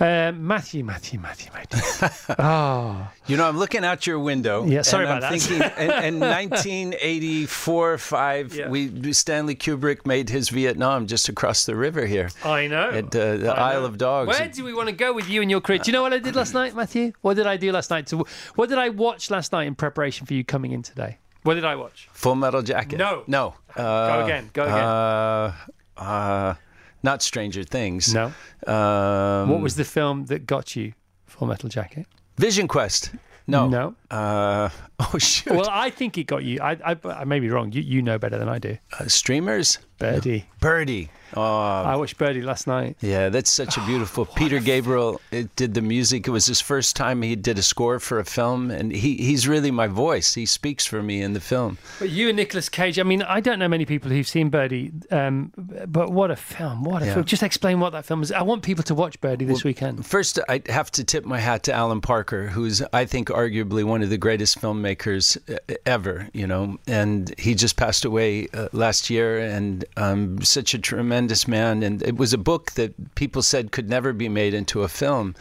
Uh, 0.00 0.32
Matthew, 0.34 0.82
Matthew, 0.82 1.20
Matthew, 1.20 1.50
Matthew. 1.54 2.34
oh, 2.38 3.08
You 3.26 3.36
know, 3.36 3.46
I'm 3.48 3.56
looking 3.58 3.84
out 3.84 4.04
your 4.06 4.18
window. 4.18 4.64
Yeah, 4.64 4.82
sorry 4.82 5.06
and 5.06 5.18
about 5.18 5.32
I'm 5.32 5.38
that. 5.38 5.42
Thinking, 5.46 5.84
in, 6.04 6.14
in 6.14 6.20
1984, 6.20 7.98
five, 7.98 8.54
Yeah. 8.54 8.68
we 8.68 9.12
Stanley 9.12 9.54
Kubrick 9.54 10.04
made 10.06 10.28
his 10.30 10.48
Vietnam 10.48 11.06
just 11.06 11.28
across 11.28 11.66
the 11.66 11.76
river 11.76 12.06
here. 12.06 12.30
I 12.44 12.66
know. 12.66 12.90
At 12.90 13.14
uh, 13.14 13.36
the 13.36 13.52
I 13.56 13.72
Isle 13.74 13.80
know. 13.80 13.86
of 13.86 13.98
Dogs. 13.98 14.28
Where 14.28 14.48
do 14.48 14.64
we 14.64 14.74
want 14.74 14.88
to 14.88 14.94
go 14.94 15.12
with 15.12 15.28
you 15.28 15.40
and 15.42 15.50
your 15.50 15.60
career? 15.60 15.78
Do 15.78 15.90
you 15.90 15.92
know 15.92 16.02
what 16.02 16.12
I 16.12 16.18
did 16.18 16.34
last 16.34 16.54
night, 16.54 16.74
Matthew? 16.74 17.12
What 17.20 17.34
did 17.34 17.46
I 17.46 17.56
do 17.56 17.70
last 17.72 17.90
night? 17.90 18.06
To, 18.08 18.24
what 18.56 18.68
did 18.68 18.78
I 18.78 18.88
watch 18.88 19.30
last 19.30 19.52
night 19.52 19.66
in 19.66 19.74
preparation 19.74 20.26
for 20.26 20.34
you 20.34 20.42
coming 20.44 20.72
in 20.72 20.82
today? 20.82 21.18
What 21.42 21.54
did 21.54 21.64
I 21.64 21.74
watch? 21.76 22.08
Full 22.12 22.34
Metal 22.36 22.62
Jacket. 22.62 22.98
No. 22.98 23.24
No. 23.26 23.54
Uh, 23.76 24.18
Go 24.18 24.24
again. 24.24 24.50
Go 24.52 24.62
again. 24.62 24.78
Uh, 24.78 25.52
uh, 25.96 26.54
not 27.02 27.22
Stranger 27.22 27.64
Things. 27.64 28.14
no. 28.14 28.32
Um, 28.66 29.48
What 29.50 29.60
was 29.60 29.74
the 29.74 29.84
film 29.84 30.26
that 30.26 30.46
got 30.46 30.76
you 30.76 30.92
Full 31.26 31.48
Metal 31.48 31.68
Jacket? 31.68 32.06
Vision 32.36 32.68
Quest? 32.68 33.10
No. 33.46 33.68
No. 33.68 33.94
Uh, 34.12 34.68
oh, 35.00 35.18
shoot. 35.18 35.54
Well, 35.54 35.68
I 35.70 35.90
think 35.90 36.18
it 36.18 36.24
got 36.24 36.44
you. 36.44 36.60
I, 36.60 36.76
I, 36.84 36.96
I 37.04 37.24
may 37.24 37.40
be 37.40 37.48
wrong. 37.48 37.72
You, 37.72 37.80
you 37.82 38.02
know 38.02 38.18
better 38.18 38.38
than 38.38 38.48
I 38.48 38.58
do. 38.58 38.76
Uh, 38.98 39.06
streamers? 39.08 39.78
Birdy. 39.98 40.46
Birdy. 40.60 41.10
Oh, 41.34 41.40
I 41.42 41.94
watched 41.96 42.18
Birdy 42.18 42.42
last 42.42 42.66
night. 42.66 42.96
Yeah, 43.00 43.28
that's 43.30 43.50
such 43.50 43.76
a 43.78 43.80
beautiful. 43.86 44.26
Peter 44.36 44.58
Gabriel 44.58 45.20
it 45.30 45.54
did 45.56 45.74
the 45.74 45.80
music. 45.80 46.26
It 46.26 46.30
was 46.30 46.44
his 46.44 46.60
first 46.60 46.94
time 46.96 47.22
he 47.22 47.36
did 47.36 47.56
a 47.56 47.62
score 47.62 48.00
for 48.00 48.18
a 48.18 48.24
film, 48.24 48.70
and 48.70 48.92
he, 48.92 49.16
he's 49.16 49.46
really 49.48 49.70
my 49.70 49.86
voice. 49.86 50.34
He 50.34 50.44
speaks 50.44 50.84
for 50.84 51.02
me 51.02 51.22
in 51.22 51.32
the 51.32 51.40
film. 51.40 51.78
But 52.00 52.10
you 52.10 52.28
and 52.28 52.36
Nicolas 52.36 52.68
Cage. 52.68 52.98
I 52.98 53.04
mean, 53.04 53.22
I 53.22 53.40
don't 53.40 53.58
know 53.60 53.68
many 53.68 53.86
people 53.86 54.10
who've 54.10 54.28
seen 54.28 54.50
Birdy, 54.50 54.92
um, 55.10 55.52
but 55.86 56.10
what 56.12 56.30
a 56.32 56.36
film! 56.36 56.82
What 56.82 57.02
a 57.02 57.06
Yeah. 57.06 57.14
film! 57.14 57.24
Just 57.24 57.44
explain 57.44 57.78
what 57.80 57.90
that 57.92 58.04
film 58.04 58.22
is. 58.22 58.32
I 58.32 58.42
want 58.42 58.62
people 58.62 58.82
to 58.84 58.94
watch 58.94 59.18
Birdy 59.20 59.44
this 59.46 59.62
weekend. 59.64 60.04
First, 60.04 60.38
I 60.48 60.62
have 60.68 60.90
to 60.92 61.04
tip 61.04 61.24
my 61.24 61.38
hat 61.38 61.62
to 61.64 61.72
Alan 61.72 62.00
Parker, 62.00 62.48
who's 62.48 62.82
I 62.92 63.04
think 63.06 63.28
arguably 63.28 63.84
one 63.84 64.01
of 64.02 64.10
the 64.10 64.18
greatest 64.18 64.60
filmmakers 64.60 65.36
uh, 65.52 65.74
ever. 65.86 66.28
You 66.32 66.46
know, 66.46 66.78
and 66.86 67.34
he 67.38 67.54
just 67.54 67.76
passed 67.76 68.04
away 68.04 68.48
uh, 68.54 68.68
last 68.72 69.10
year, 69.10 69.38
and 69.38 69.84
um, 69.96 70.42
such 70.42 70.74
a 70.74 70.78
tremendous 70.78 71.46
man. 71.48 71.82
And 71.82 72.02
it 72.02 72.16
was 72.16 72.32
a 72.32 72.38
book 72.38 72.72
that 72.72 73.14
people 73.14 73.42
said 73.42 73.72
could 73.72 73.88
never 73.88 74.12
be 74.12 74.28
made 74.28 74.54
into 74.54 74.82
a 74.82 74.88
film. 74.88 75.34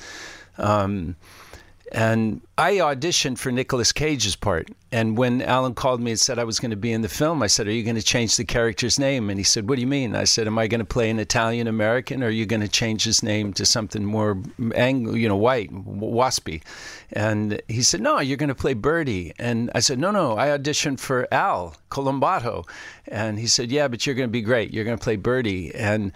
Um, 0.58 1.16
and 1.92 2.42
I 2.58 2.76
auditioned 2.76 3.38
for 3.38 3.52
Nicolas 3.52 3.92
Cage's 3.92 4.38
part. 4.38 4.70
And 4.94 5.18
when 5.18 5.42
Alan 5.42 5.74
called 5.74 6.00
me 6.02 6.12
and 6.12 6.20
said 6.20 6.40
I 6.40 6.44
was 6.46 6.60
going 6.60 6.72
to 6.72 6.78
be 6.78 6.92
in 6.92 7.02
the 7.02 7.10
film, 7.10 7.44
I 7.44 7.48
said, 7.48 7.68
"Are 7.68 7.72
you 7.72 7.84
going 7.84 7.96
to 7.96 8.02
change 8.02 8.38
the 8.38 8.46
character's 8.46 8.98
name?" 8.98 9.30
And 9.30 9.38
he 9.38 9.44
said, 9.44 9.68
"What 9.68 9.76
do 9.76 9.82
you 9.82 9.88
mean?" 9.88 10.16
I 10.16 10.24
said, 10.24 10.48
"Am 10.48 10.58
I 10.58 10.68
going 10.68 10.80
to 10.80 10.86
play 10.86 11.10
an 11.10 11.20
Italian 11.20 11.68
American, 11.68 12.24
or 12.24 12.28
are 12.28 12.30
you 12.30 12.46
going 12.46 12.62
to 12.62 12.68
change 12.68 13.04
his 13.04 13.22
name 13.24 13.52
to 13.54 13.66
something 13.66 14.06
more, 14.06 14.38
ang- 14.76 15.14
you 15.16 15.28
know, 15.28 15.36
white, 15.36 15.72
waspy?" 15.72 16.62
And 17.12 17.62
he 17.68 17.82
said, 17.82 18.02
"No, 18.02 18.20
you're 18.20 18.38
going 18.38 18.50
to 18.50 18.56
play 18.56 18.74
Birdy." 18.74 19.34
And 19.38 19.70
I 19.76 19.80
said, 19.80 20.00
"No, 20.00 20.12
no, 20.12 20.38
I 20.38 20.48
auditioned 20.48 21.00
for 21.00 21.28
Al 21.34 21.76
Columbato." 21.90 22.68
And 23.08 23.40
he 23.40 23.48
said, 23.48 23.72
"Yeah, 23.72 23.88
but 23.90 24.06
you're 24.06 24.16
going 24.16 24.30
to 24.30 24.32
be 24.32 24.42
great. 24.42 24.74
You're 24.74 24.86
going 24.86 24.98
to 24.98 25.04
play 25.04 25.18
Birdy." 25.18 25.74
And 25.76 26.14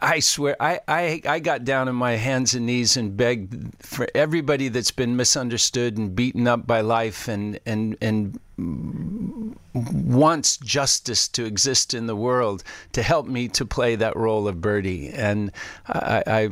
I, 0.00 0.20
swear, 0.20 0.56
I, 0.60 0.80
I, 0.88 1.22
I 1.26 1.38
got 1.38 1.64
down 1.64 1.88
on 1.88 1.94
my 1.94 2.12
hands 2.12 2.54
and 2.54 2.66
knees 2.66 2.96
and 2.96 3.16
begged 3.16 3.84
for 3.84 4.08
everybody 4.14 4.68
that's 4.68 4.90
been 4.90 5.16
misunderstood 5.16 5.96
and 5.96 6.14
beaten 6.14 6.48
up 6.48 6.66
by 6.66 6.80
life 6.80 7.28
and, 7.28 7.60
and, 7.66 7.96
and 8.00 8.38
wants 8.58 10.56
justice 10.56 11.28
to 11.28 11.44
exist 11.44 11.92
in 11.92 12.06
the 12.06 12.16
world 12.16 12.64
to 12.92 13.02
help 13.02 13.26
me 13.26 13.48
to 13.48 13.66
play 13.66 13.96
that 13.96 14.16
role 14.16 14.48
of 14.48 14.62
Birdy. 14.62 15.10
And 15.10 15.52
I, 15.86 16.22
I, 16.26 16.50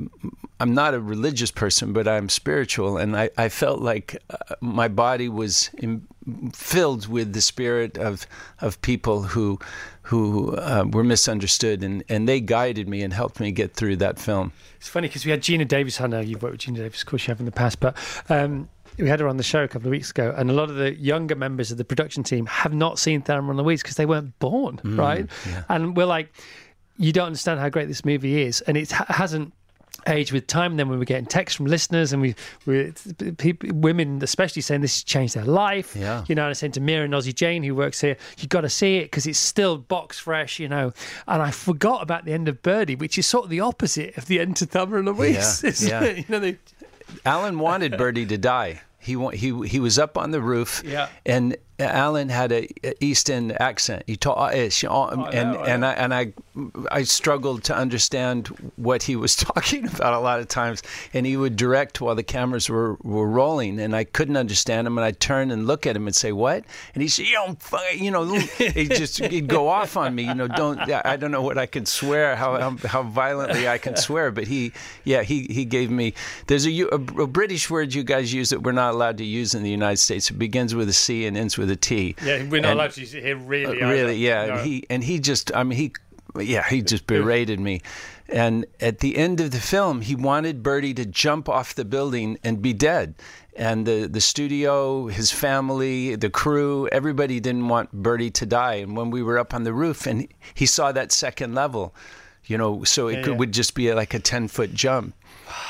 I'm 0.61 0.75
not 0.75 0.93
a 0.93 1.01
religious 1.01 1.51
person, 1.51 1.95
but 1.95 2.07
I'm 2.07 2.29
spiritual. 2.29 2.99
And 2.99 3.17
I, 3.17 3.31
I 3.39 3.49
felt 3.49 3.81
like 3.81 4.23
uh, 4.29 4.55
my 4.61 4.89
body 4.89 5.31
was 5.31 5.71
in, 5.79 6.07
filled 6.53 7.09
with 7.09 7.33
the 7.33 7.41
spirit 7.41 7.97
of, 7.97 8.27
of 8.61 8.81
people 8.83 9.23
who, 9.23 9.59
who 10.03 10.55
uh, 10.57 10.85
were 10.91 11.05
misunderstood. 11.05 11.83
And, 11.83 12.05
and 12.11 12.29
they 12.29 12.41
guided 12.41 12.87
me 12.87 13.03
and 13.03 13.15
helped 13.15 13.41
me 13.41 13.51
get 13.51 13.73
through 13.73 13.97
that 13.97 14.19
film. 14.19 14.53
It's 14.77 14.91
funny 14.91 15.09
because 15.09 15.25
we 15.25 15.31
had 15.31 15.41
Geena 15.41 15.67
Davis. 15.67 16.03
I 16.03 16.07
know 16.07 16.21
you've 16.21 16.43
worked 16.43 16.53
with 16.53 16.61
Geena 16.61 16.77
Davis, 16.77 17.01
of 17.01 17.07
course 17.09 17.27
you 17.27 17.33
have 17.33 17.41
in 17.41 17.47
the 17.47 17.53
past, 17.53 17.81
but 17.81 17.97
um, 18.29 18.69
we 18.99 19.09
had 19.09 19.21
her 19.21 19.29
on 19.29 19.37
the 19.37 19.43
show 19.43 19.65
a 19.65 19.69
couple 19.69 19.89
of 19.89 19.91
weeks 19.91 20.11
ago, 20.11 20.35
and 20.37 20.51
a 20.51 20.53
lot 20.53 20.71
of 20.71 20.77
the 20.77 20.95
younger 20.95 21.35
members 21.35 21.71
of 21.71 21.79
the 21.79 21.85
production 21.85 22.23
team 22.23 22.47
have 22.47 22.73
not 22.73 22.99
seen 22.99 23.23
Thelma 23.23 23.51
and 23.51 23.59
Louise 23.59 23.83
because 23.83 23.97
they 23.97 24.07
weren't 24.07 24.39
born, 24.39 24.79
mm, 24.79 24.99
right? 24.99 25.29
And 25.69 25.97
we're 25.97 26.07
like, 26.07 26.33
you 26.97 27.13
don't 27.13 27.27
understand 27.27 27.61
how 27.61 27.69
great 27.69 27.89
this 27.89 28.05
movie 28.05 28.43
is, 28.43 28.61
and 28.63 28.77
it 28.77 28.93
ha- 28.93 29.07
hasn't 29.09 29.53
aged 30.07 30.33
with 30.33 30.47
time. 30.47 30.73
And 30.73 30.79
then 30.79 30.89
when 30.89 30.99
we're 30.99 31.05
getting 31.05 31.27
texts 31.27 31.57
from 31.57 31.67
listeners, 31.67 32.13
and 32.13 32.23
we, 32.23 32.35
we 32.67 32.93
people, 33.39 33.71
women 33.73 34.23
especially 34.23 34.63
saying 34.63 34.81
this 34.81 34.97
has 34.97 35.05
changed 35.05 35.35
their 35.35 35.45
life. 35.45 35.97
Yeah. 35.97 36.25
You 36.29 36.35
know, 36.35 36.43
and 36.43 36.51
I 36.51 36.53
sent 36.53 36.75
to 36.75 36.81
Mira 36.81 37.05
and 37.05 37.15
Ozzy 37.15 37.35
Jane, 37.35 37.63
who 37.63 37.75
works 37.75 38.01
here, 38.01 38.17
"You've 38.39 38.49
got 38.49 38.63
to 38.63 38.69
see 38.69 38.99
it 38.99 39.05
because 39.05 39.27
it's 39.27 39.39
still 39.39 39.79
box 39.79 40.19
fresh. 40.19 40.59
You 40.59 40.69
know, 40.69 40.93
and 41.27 41.43
I 41.43 41.51
forgot 41.51 42.03
about 42.03 42.25
the 42.25 42.33
end 42.33 42.49
of 42.49 42.63
Birdy, 42.63 42.95
which 42.95 43.19
is 43.19 43.27
sort 43.27 43.45
of 43.45 43.51
the 43.51 43.61
opposite 43.61 44.17
of 44.17 44.27
the 44.27 44.41
end 44.41 44.57
to 44.57 44.67
Thelma 44.67 44.99
and 44.99 45.07
Louise. 45.07 45.63
Yeah, 45.63 45.69
isn't 45.69 45.89
yeah. 45.89 46.05
it? 46.05 46.17
You 46.19 46.25
know, 46.29 46.39
they, 46.39 46.59
Alan 47.25 47.59
wanted 47.59 47.97
Birdy 47.97 48.27
to 48.27 48.39
die. 48.39 48.81
He 48.99 49.15
he 49.35 49.67
he 49.69 49.81
was 49.81 49.99
up 49.99 50.17
on 50.17 50.31
the 50.31 50.41
roof, 50.41 50.83
Yeah. 50.85 51.09
and 51.27 51.57
Alan 51.79 52.29
had 52.29 52.53
a, 52.53 52.69
a 52.85 53.05
East 53.05 53.29
End 53.29 53.61
accent. 53.61 54.05
He 54.07 54.17
taught 54.17 54.39
uh, 54.39 54.57
eh, 54.57 54.71
uh, 54.89 55.31
and 55.33 55.53
know, 55.53 55.65
and 55.65 55.85
I 55.85 55.93
and 55.93 56.15
I 56.15 56.33
I 56.91 57.03
struggled 57.03 57.65
to 57.65 57.77
understand 57.77 58.49
what 58.77 59.03
he 59.03 59.17
was 59.17 59.35
talking 59.37 59.89
about 59.89 60.15
a 60.15 60.21
lot 60.21 60.39
of 60.39 60.47
times. 60.49 60.83
And 61.13 61.27
he 61.27 61.37
would 61.37 61.57
direct 61.57 62.01
while 62.01 62.15
the 62.15 62.23
cameras 62.23 62.69
were, 62.69 62.95
were 63.03 63.29
rolling, 63.29 63.81
and 63.81 63.97
I 63.97 64.05
couldn't 64.05 64.37
understand 64.37 64.87
him. 64.87 64.97
And 64.99 65.05
I'd 65.05 65.19
turn 65.19 65.51
and 65.51 65.67
look 65.67 65.87
at 65.87 65.97
him 65.97 66.07
and 66.07 66.15
say, 66.15 66.31
"What?" 66.31 66.65
And 66.95 67.03
he 67.03 67.09
said, 67.09 67.27
"You 67.27 67.35
know, 67.35 67.57
fu- 67.59 67.97
you 67.97 68.11
know." 68.11 68.25
He 68.75 68.89
just 68.89 69.19
he'd 69.19 69.49
go 69.49 69.69
off 69.69 69.97
on 69.97 70.15
me. 70.15 70.25
You 70.25 70.35
know, 70.35 70.49
don't 70.49 70.79
I 71.05 71.17
don't 71.17 71.31
know 71.31 71.43
what 71.43 71.59
I 71.59 71.67
can 71.67 71.87
swear 71.87 72.37
how 72.37 72.59
how, 72.59 72.77
how 72.87 73.03
violently 73.03 73.69
I 73.69 73.79
can 73.79 73.97
swear, 73.97 74.31
but 74.31 74.47
he 74.47 74.73
yeah 75.05 75.23
he 75.23 75.47
he 75.51 75.65
gave 75.65 75.91
me. 75.91 76.15
There's 76.47 76.67
a 76.67 76.81
a 76.89 76.99
British 76.99 77.69
word 77.69 77.95
you 77.95 78.05
guys 78.05 78.33
use 78.33 78.51
that 78.51 78.63
we're 78.63 78.73
not 78.73 78.95
allowed 78.95 79.19
to 79.19 79.25
use 79.25 79.55
in 79.55 79.63
the 79.63 79.71
United 79.71 79.99
States. 79.99 80.31
It 80.31 80.39
begins 80.39 80.75
with 80.75 80.89
a 80.89 80.93
C 80.93 81.27
and 81.27 81.37
ends 81.37 81.59
with 81.59 81.64
a 81.71 81.77
T. 81.77 82.15
yeah, 82.25 82.43
we're 82.49 82.61
not 82.61 82.71
And- 82.71 82.81
allowed 82.81 82.93
to 82.93 83.01
use 83.01 83.15
it 83.15 83.23
here, 83.23 83.37
really. 83.37 83.81
uh, 83.83 83.89
really, 83.91 84.17
yeah. 84.17 84.47
No. 84.47 84.53
And 84.55 84.67
he 84.67 84.87
and 84.91 85.05
he 85.05 85.19
just, 85.19 85.55
I 85.55 85.63
mean, 85.65 85.79
he, 85.79 85.93
yeah, 86.43 86.67
he 86.69 86.83
just 86.83 87.07
berated 87.15 87.61
me. 87.61 87.81
And 88.29 88.65
at 88.81 89.01
the 89.01 89.17
end 89.19 89.41
of 89.41 89.51
the 89.51 89.61
film, 89.61 90.01
he 90.01 90.15
wanted 90.15 90.63
Birdy 90.63 90.95
to 90.95 91.05
jump 91.05 91.49
off 91.49 91.75
the 91.75 91.85
building 91.85 92.39
and 92.43 92.63
be 92.63 92.73
dead. 92.73 93.15
And 93.57 93.87
the 93.87 94.09
the 94.11 94.21
studio, 94.21 95.07
his 95.09 95.31
family, 95.31 96.17
the 96.17 96.31
crew, 96.31 96.89
everybody 96.91 97.39
didn't 97.39 97.69
want 97.69 97.93
Birdy 97.93 98.31
to 98.31 98.47
die. 98.47 98.77
And 98.77 98.97
when 98.97 99.11
we 99.11 99.23
were 99.23 99.39
up 99.39 99.55
on 99.55 99.63
the 99.65 99.73
roof, 99.73 100.07
and 100.07 100.27
he 100.55 100.67
saw 100.67 100.91
that 100.93 101.13
second 101.13 101.55
level, 101.55 101.95
you 102.47 102.59
know, 102.59 102.83
so 102.85 103.07
it 103.09 103.19
Yeah, 103.19 103.23
could, 103.23 103.33
yeah. 103.33 103.39
would 103.39 103.53
just 103.53 103.75
be 103.75 103.93
like 103.95 104.13
a 104.15 104.19
ten 104.19 104.49
foot 104.49 104.75
jump. 104.75 105.15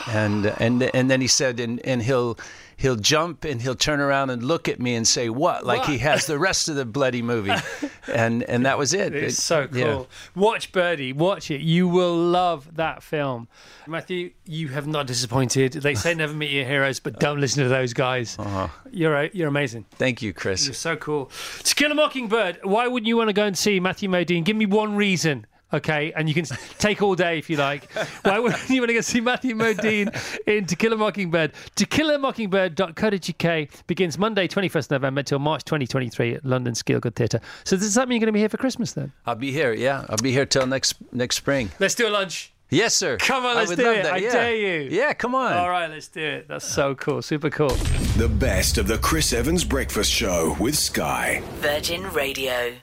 And 0.06 0.46
and 0.58 0.82
and 0.94 1.10
then 1.10 1.20
he 1.20 1.26
said, 1.28 1.60
and 1.60 1.80
and 1.84 2.02
he'll. 2.02 2.38
He'll 2.76 2.96
jump 2.96 3.44
and 3.44 3.60
he'll 3.62 3.74
turn 3.74 4.00
around 4.00 4.30
and 4.30 4.42
look 4.42 4.68
at 4.68 4.80
me 4.80 4.94
and 4.94 5.06
say, 5.06 5.28
"What?" 5.28 5.64
Like 5.64 5.84
he 5.84 5.98
has 5.98 6.26
the 6.26 6.38
rest 6.38 6.68
of 6.68 6.76
the 6.76 6.84
bloody 6.84 7.22
movie, 7.22 7.52
and 8.12 8.42
and 8.44 8.66
that 8.66 8.78
was 8.78 8.92
it. 8.94 9.14
It's 9.14 9.38
It- 9.38 9.42
so 9.42 9.66
cool. 9.68 9.78
yeah. 9.78 10.02
Watch 10.40 10.72
Birdy. 10.72 11.12
Watch 11.12 11.50
it. 11.50 11.60
You 11.60 11.88
will 11.88 12.16
love 12.16 12.76
that 12.76 13.02
film. 13.02 13.48
Matthew, 13.86 14.32
you 14.46 14.68
have 14.68 14.86
not 14.86 15.06
disappointed. 15.06 15.72
They 15.74 15.94
say 15.94 16.14
never 16.14 16.32
meet 16.34 16.50
your 16.50 16.64
heroes, 16.64 17.00
but 17.00 17.18
don't 17.20 17.40
listen 17.40 17.62
to 17.62 17.68
those 17.68 17.92
guys. 17.92 18.36
Uh-huh. 18.38 18.68
You're 18.90 19.24
you're 19.26 19.48
amazing. 19.48 19.84
Thank 19.92 20.22
you, 20.22 20.32
Chris. 20.32 20.64
You're 20.66 20.74
so 20.74 20.96
cool. 20.96 21.30
To 21.64 21.74
Kill 21.74 21.92
a 21.92 21.94
Mockingbird. 21.94 22.60
Why 22.64 22.86
wouldn't 22.88 23.06
you 23.06 23.16
want 23.16 23.28
to 23.28 23.32
go 23.34 23.44
and 23.44 23.56
see 23.56 23.78
Matthew 23.80 24.08
Modine? 24.08 24.44
Give 24.44 24.56
me 24.56 24.66
one 24.66 24.96
reason. 24.96 25.46
Okay, 25.74 26.12
and 26.14 26.28
you 26.28 26.34
can 26.34 26.44
take 26.78 27.02
all 27.02 27.16
day 27.16 27.36
if 27.36 27.50
you 27.50 27.56
like. 27.56 27.92
Why 28.22 28.38
wouldn't 28.38 28.68
you 28.70 28.80
want 28.80 28.90
to 28.90 28.94
go 28.94 29.00
see 29.00 29.20
Matthew 29.20 29.56
Modine 29.56 30.08
in 30.46 30.66
To 30.66 30.76
Kill 30.76 30.92
a 30.92 30.96
Mockingbird? 30.96 31.52
To 31.74 31.86
Kill 31.86 32.10
a 32.10 32.18
Mockingbird.co.uk 32.18 33.86
begins 33.88 34.16
Monday, 34.16 34.46
21st 34.46 34.92
November 34.92 35.18
until 35.18 35.40
March 35.40 35.64
2023 35.64 36.36
at 36.36 36.44
London's 36.44 36.80
Gielgud 36.82 37.16
Theatre. 37.16 37.40
So 37.64 37.76
does 37.76 37.94
that 37.94 38.08
mean 38.08 38.16
you're 38.16 38.20
going 38.20 38.28
to 38.28 38.32
be 38.32 38.38
here 38.38 38.48
for 38.48 38.56
Christmas 38.56 38.92
then? 38.92 39.12
I'll 39.26 39.34
be 39.34 39.50
here. 39.50 39.72
Yeah, 39.72 40.06
I'll 40.08 40.16
be 40.16 40.30
here 40.30 40.46
till 40.46 40.66
next 40.66 40.94
next 41.12 41.36
spring. 41.36 41.72
Let's 41.80 41.96
do 41.96 42.06
a 42.06 42.10
lunch. 42.10 42.52
Yes, 42.70 42.94
sir. 42.94 43.16
Come 43.18 43.44
on, 43.44 43.56
I 43.56 43.60
let's 43.60 43.74
do 43.74 43.90
it. 43.90 44.04
That. 44.04 44.14
I 44.14 44.16
yeah. 44.18 44.32
dare 44.32 44.56
you. 44.56 44.88
Yeah, 44.90 45.12
come 45.12 45.34
on. 45.34 45.52
All 45.54 45.70
right, 45.70 45.90
let's 45.90 46.08
do 46.08 46.20
it. 46.20 46.48
That's 46.48 46.66
so 46.66 46.94
cool. 46.94 47.20
Super 47.20 47.50
cool. 47.50 47.68
The 48.16 48.28
best 48.28 48.78
of 48.78 48.86
the 48.86 48.98
Chris 48.98 49.32
Evans 49.32 49.64
Breakfast 49.64 50.10
Show 50.10 50.56
with 50.58 50.76
Sky. 50.76 51.42
Virgin 51.56 52.10
Radio. 52.12 52.74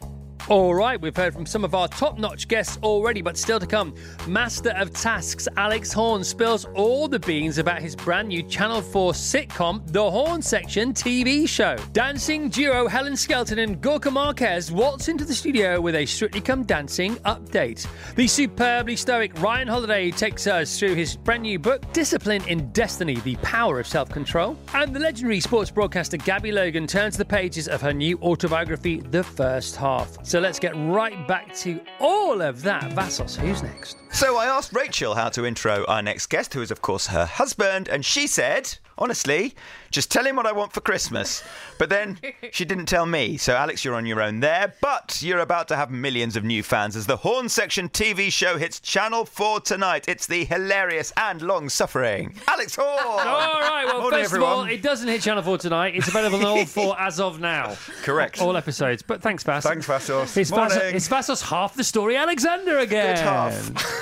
All 0.49 0.73
right, 0.73 0.99
we've 0.99 1.15
heard 1.15 1.34
from 1.34 1.45
some 1.45 1.63
of 1.63 1.75
our 1.75 1.88
top 1.88 2.17
notch 2.17 2.47
guests 2.47 2.77
already, 2.84 3.21
but 3.21 3.38
still 3.38 3.60
to 3.60 3.67
come. 3.67 3.93
Master 4.27 4.71
of 4.71 4.91
Tasks 4.91 5.47
Alex 5.56 5.93
Horne 5.93 6.23
spills 6.23 6.65
all 6.75 7.08
the 7.08 7.19
beans 7.19 7.60
about 7.60 7.80
his 7.80 7.95
brand 7.95 8.30
new 8.30 8.41
Channel 8.43 8.82
4 8.82 9.13
sitcom, 9.13 9.82
The 9.93 10.12
Horne 10.12 10.41
Section 10.41 10.93
TV 10.93 11.47
show. 11.47 11.77
Dancing 11.93 12.49
duo 12.49 12.88
Helen 12.88 13.15
Skelton 13.15 13.60
and 13.60 13.80
Gorka 13.82 14.10
Marquez 14.10 14.71
waltz 14.71 15.08
into 15.08 15.23
the 15.23 15.34
studio 15.34 15.80
with 15.80 15.95
a 15.95 16.06
Strictly 16.06 16.41
Come 16.41 16.63
Dancing 16.63 17.15
update. 17.17 17.88
The 18.15 18.27
superbly 18.27 18.95
stoic 18.95 19.39
Ryan 19.41 19.67
Holiday 19.67 20.10
takes 20.10 20.47
us 20.47 20.77
through 20.77 20.95
his 20.95 21.15
brand 21.15 21.43
new 21.43 21.60
book, 21.60 21.93
Discipline 21.93 22.43
Is 22.49 22.62
Destiny 22.73 23.15
The 23.21 23.36
Power 23.38 23.80
of 23.80 23.88
Self 23.88 24.10
Control. 24.10 24.58
And 24.73 24.93
the 24.93 24.99
legendary 24.99 25.39
sports 25.39 25.69
broadcaster 25.69 26.17
Gabby 26.17 26.51
Logan 26.51 26.88
turns 26.88 27.15
the 27.15 27.25
pages 27.25 27.67
of 27.67 27.80
her 27.82 27.93
new 27.93 28.17
autobiography, 28.23 29.01
The 29.01 29.23
First 29.23 29.75
Half. 29.75 30.25
So 30.32 30.39
let's 30.39 30.60
get 30.60 30.74
right 30.78 31.28
back 31.28 31.54
to 31.56 31.82
all 32.00 32.41
of 32.41 32.62
that. 32.62 32.94
Vassos, 32.94 33.36
who's 33.36 33.62
next? 33.62 34.01
So 34.13 34.38
I 34.38 34.45
asked 34.45 34.74
Rachel 34.74 35.15
how 35.15 35.30
to 35.30 35.45
intro 35.45 35.86
our 35.88 36.02
next 36.02 36.28
guest, 36.28 36.54
who 36.54 36.62
is, 36.62 36.69
of 36.69 36.82
course, 36.82 37.08
her 37.08 37.26
husband, 37.26 37.88
and 37.88 38.06
she 38.06 38.28
said, 38.28 38.78
honestly, 38.97 39.56
just 39.89 40.12
tell 40.12 40.26
him 40.26 40.36
what 40.36 40.45
I 40.45 40.52
want 40.52 40.74
for 40.74 40.82
Christmas. 40.82 41.43
But 41.80 41.89
then 41.89 42.19
she 42.52 42.63
didn't 42.65 42.86
tell 42.86 43.06
me. 43.06 43.38
So, 43.38 43.56
Alex, 43.56 43.84
you're 43.84 43.95
on 43.95 44.06
your 44.06 44.21
own 44.21 44.39
there. 44.41 44.74
But 44.82 45.21
you're 45.24 45.39
about 45.39 45.67
to 45.69 45.76
have 45.76 45.89
millions 45.91 46.36
of 46.36 46.43
new 46.43 46.62
fans 46.62 46.95
as 46.95 47.08
the 47.08 47.17
Horne 47.17 47.50
Section 47.50 47.89
TV 47.89 48.32
show 48.32 48.58
hits 48.58 48.80
Channel 48.80 49.26
4 49.26 49.62
tonight. 49.62 50.06
It's 50.08 50.28
the 50.28 50.45
hilarious 50.45 51.12
and 51.17 51.41
long 51.41 51.67
suffering 51.69 52.36
Alex 52.47 52.76
Horne. 52.76 52.88
All 53.00 53.17
right, 53.62 53.86
well, 53.86 54.02
Morning, 54.02 54.19
first 54.19 54.36
of 54.36 54.43
all, 54.43 54.65
it 54.65 54.84
doesn't 54.84 55.08
hit 55.08 55.21
Channel 55.21 55.41
4 55.41 55.58
tonight. 55.58 55.95
It's 55.95 56.10
available 56.10 56.39
on 56.39 56.45
all 56.45 56.65
four 56.65 57.00
as 57.00 57.19
of 57.19 57.39
now. 57.39 57.76
Correct. 58.04 58.39
All 58.41 58.56
episodes. 58.56 59.02
But 59.02 59.21
thanks, 59.24 59.43
Vass. 59.43 59.63
Thanks, 59.63 59.86
Vassos. 59.88 60.38
It's, 60.38 60.50
Vass- 60.52 60.76
Morning. 60.76 60.95
it's 60.95 61.08
Vassos 61.08 61.41
half 61.41 61.74
the 61.76 61.84
story 61.84 62.17
Alexander 62.17 62.78
again. 62.80 63.15
Good 63.15 63.24
half. 63.24 64.01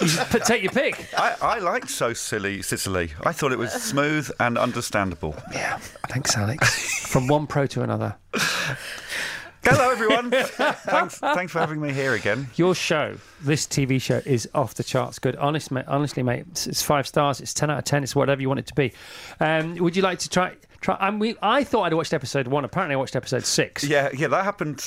You 0.00 0.06
just 0.08 0.30
put- 0.30 0.44
take 0.44 0.62
your 0.62 0.72
pick. 0.72 1.06
I, 1.16 1.36
I 1.40 1.58
liked 1.58 1.88
So 1.90 2.12
Silly 2.12 2.62
Sicily. 2.62 3.12
I 3.22 3.32
thought 3.32 3.52
it 3.52 3.58
was 3.58 3.72
smooth 3.72 4.30
and 4.40 4.58
understandable. 4.58 5.36
Yeah. 5.52 5.78
Thanks, 6.08 6.36
Alex. 6.36 7.06
From 7.06 7.26
one 7.28 7.46
pro 7.46 7.66
to 7.68 7.82
another. 7.82 8.16
Hello, 9.62 9.90
everyone. 9.90 10.30
thanks, 10.30 11.18
thanks 11.18 11.52
for 11.52 11.58
having 11.58 11.80
me 11.80 11.90
here 11.92 12.12
again. 12.12 12.48
Your 12.56 12.74
show, 12.74 13.16
this 13.40 13.66
TV 13.66 14.00
show, 14.00 14.20
is 14.26 14.46
off 14.54 14.74
the 14.74 14.84
charts 14.84 15.18
good. 15.18 15.36
Honest, 15.36 15.70
mate, 15.70 15.86
honestly, 15.88 16.22
mate, 16.22 16.44
it's, 16.50 16.66
it's 16.66 16.82
five 16.82 17.06
stars. 17.06 17.40
It's 17.40 17.54
ten 17.54 17.70
out 17.70 17.78
of 17.78 17.84
ten. 17.84 18.02
It's 18.02 18.14
whatever 18.14 18.42
you 18.42 18.48
want 18.48 18.60
it 18.60 18.66
to 18.66 18.74
be. 18.74 18.92
Um, 19.40 19.76
would 19.76 19.96
you 19.96 20.02
like 20.02 20.18
to 20.20 20.28
try? 20.28 20.54
Try. 20.82 21.08
We, 21.10 21.36
I 21.40 21.64
thought 21.64 21.84
I'd 21.84 21.94
watched 21.94 22.12
episode 22.12 22.46
one. 22.46 22.64
Apparently, 22.66 22.92
I 22.94 22.98
watched 22.98 23.16
episode 23.16 23.46
six. 23.46 23.84
Yeah, 23.84 24.10
yeah, 24.14 24.28
that 24.28 24.44
happened. 24.44 24.84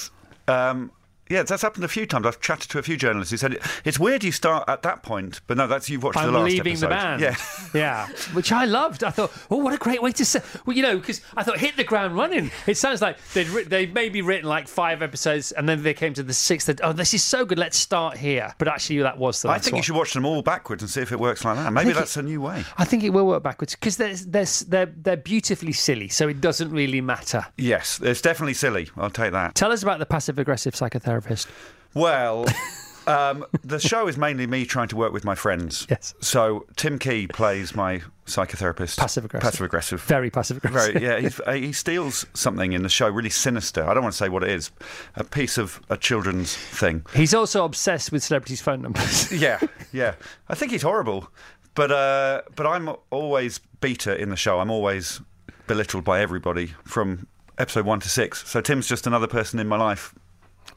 Um, 0.47 0.91
yeah, 1.29 1.43
that's 1.43 1.61
happened 1.61 1.83
a 1.83 1.87
few 1.87 2.05
times. 2.05 2.25
I've 2.25 2.39
chatted 2.41 2.69
to 2.71 2.79
a 2.79 2.83
few 2.83 2.97
journalists 2.97 3.31
who 3.31 3.37
said 3.37 3.57
it's 3.85 3.99
weird 3.99 4.23
you 4.23 4.31
start 4.31 4.65
at 4.67 4.81
that 4.83 5.03
point, 5.03 5.41
but 5.47 5.57
no, 5.57 5.67
that's 5.67 5.89
you've 5.89 6.03
watched 6.03 6.17
I'm 6.17 6.31
the 6.31 6.39
last 6.39 6.51
leaving 6.51 6.73
episode. 6.73 6.85
the 6.87 6.89
band. 6.89 7.21
Yeah, 7.21 7.35
yeah, 7.73 8.07
which 8.33 8.51
I 8.51 8.65
loved. 8.65 9.03
I 9.03 9.09
thought, 9.11 9.31
oh, 9.49 9.57
what 9.57 9.73
a 9.73 9.77
great 9.77 10.01
way 10.01 10.11
to 10.13 10.25
say. 10.25 10.41
Well, 10.65 10.75
you 10.75 10.83
know, 10.83 10.97
because 10.97 11.21
I 11.35 11.43
thought 11.43 11.59
hit 11.59 11.77
the 11.77 11.83
ground 11.83 12.15
running. 12.15 12.51
It 12.65 12.77
sounds 12.77 13.01
like 13.01 13.17
they'd 13.33 13.47
writ- 13.49 13.69
they 13.69 13.85
maybe 13.85 14.21
written 14.21 14.47
like 14.47 14.67
five 14.67 15.01
episodes, 15.01 15.51
and 15.51 15.67
then 15.67 15.83
they 15.83 15.93
came 15.93 16.13
to 16.15 16.23
the 16.23 16.33
sixth. 16.33 16.69
and, 16.69 16.79
Oh, 16.83 16.93
this 16.93 17.13
is 17.13 17.23
so 17.23 17.45
good. 17.45 17.57
Let's 17.57 17.77
start 17.77 18.17
here. 18.17 18.53
But 18.57 18.67
actually, 18.67 18.99
that 18.99 19.17
was 19.17 19.41
the. 19.41 19.49
I 19.49 19.57
think 19.59 19.73
one. 19.73 19.79
you 19.79 19.83
should 19.83 19.95
watch 19.95 20.13
them 20.13 20.25
all 20.25 20.41
backwards 20.41 20.83
and 20.83 20.89
see 20.89 21.01
if 21.01 21.11
it 21.11 21.19
works 21.19 21.43
like 21.43 21.57
that. 21.57 21.71
Maybe 21.73 21.91
that's 21.93 22.17
a 22.17 22.21
new 22.23 22.41
way. 22.41 22.63
I 22.77 22.85
think 22.85 23.03
it 23.03 23.09
will 23.09 23.27
work 23.27 23.43
backwards 23.43 23.75
because 23.75 23.97
they're, 23.97 24.15
they're, 24.15 24.45
they're, 24.67 24.85
they're 24.85 25.17
beautifully 25.17 25.73
silly, 25.73 26.07
so 26.07 26.27
it 26.27 26.41
doesn't 26.41 26.71
really 26.71 27.01
matter. 27.01 27.45
Yes, 27.57 27.99
it's 28.01 28.21
definitely 28.21 28.53
silly. 28.53 28.89
I'll 28.97 29.09
take 29.09 29.31
that. 29.31 29.55
Tell 29.55 29.71
us 29.71 29.83
about 29.83 29.99
the 29.99 30.05
passive 30.05 30.39
aggressive 30.39 30.75
psychotherapist. 31.21 31.47
Well, 31.93 32.45
um, 33.07 33.45
the 33.63 33.79
show 33.79 34.07
is 34.07 34.17
mainly 34.17 34.47
me 34.47 34.65
trying 34.65 34.87
to 34.89 34.95
work 34.95 35.13
with 35.13 35.23
my 35.23 35.35
friends. 35.35 35.87
Yes. 35.89 36.13
So 36.21 36.65
Tim 36.75 36.99
Key 36.99 37.27
plays 37.27 37.75
my 37.75 38.01
psychotherapist. 38.25 38.97
Passive 38.97 39.25
aggressive. 39.25 39.45
Passive 39.45 39.65
aggressive. 39.65 40.01
Very 40.03 40.29
passive 40.29 40.57
aggressive. 40.57 41.01
Very, 41.01 41.23
yeah, 41.23 41.29
uh, 41.45 41.53
he 41.53 41.71
steals 41.71 42.25
something 42.33 42.73
in 42.73 42.83
the 42.83 42.89
show, 42.89 43.09
really 43.09 43.29
sinister. 43.29 43.83
I 43.83 43.93
don't 43.93 44.03
want 44.03 44.13
to 44.13 44.17
say 44.17 44.29
what 44.29 44.43
it 44.43 44.49
is. 44.49 44.71
A 45.15 45.23
piece 45.23 45.57
of 45.57 45.81
a 45.89 45.97
children's 45.97 46.55
thing. 46.55 47.05
He's 47.13 47.33
also 47.33 47.65
obsessed 47.65 48.11
with 48.11 48.23
celebrities' 48.23 48.61
phone 48.61 48.81
numbers. 48.81 49.31
Yeah, 49.37 49.59
yeah. 49.91 50.15
I 50.47 50.55
think 50.55 50.71
he's 50.71 50.81
horrible, 50.81 51.29
but 51.75 51.91
uh, 51.91 52.41
but 52.55 52.65
I'm 52.65 52.89
always 53.11 53.59
beta 53.81 54.19
in 54.19 54.29
the 54.29 54.35
show. 54.35 54.59
I'm 54.59 54.71
always 54.71 55.21
belittled 55.67 56.03
by 56.03 56.21
everybody 56.21 56.67
from 56.85 57.27
episode 57.57 57.85
one 57.85 57.99
to 57.99 58.09
six. 58.09 58.47
So 58.47 58.61
Tim's 58.61 58.87
just 58.87 59.05
another 59.05 59.27
person 59.27 59.59
in 59.59 59.67
my 59.67 59.77
life 59.77 60.15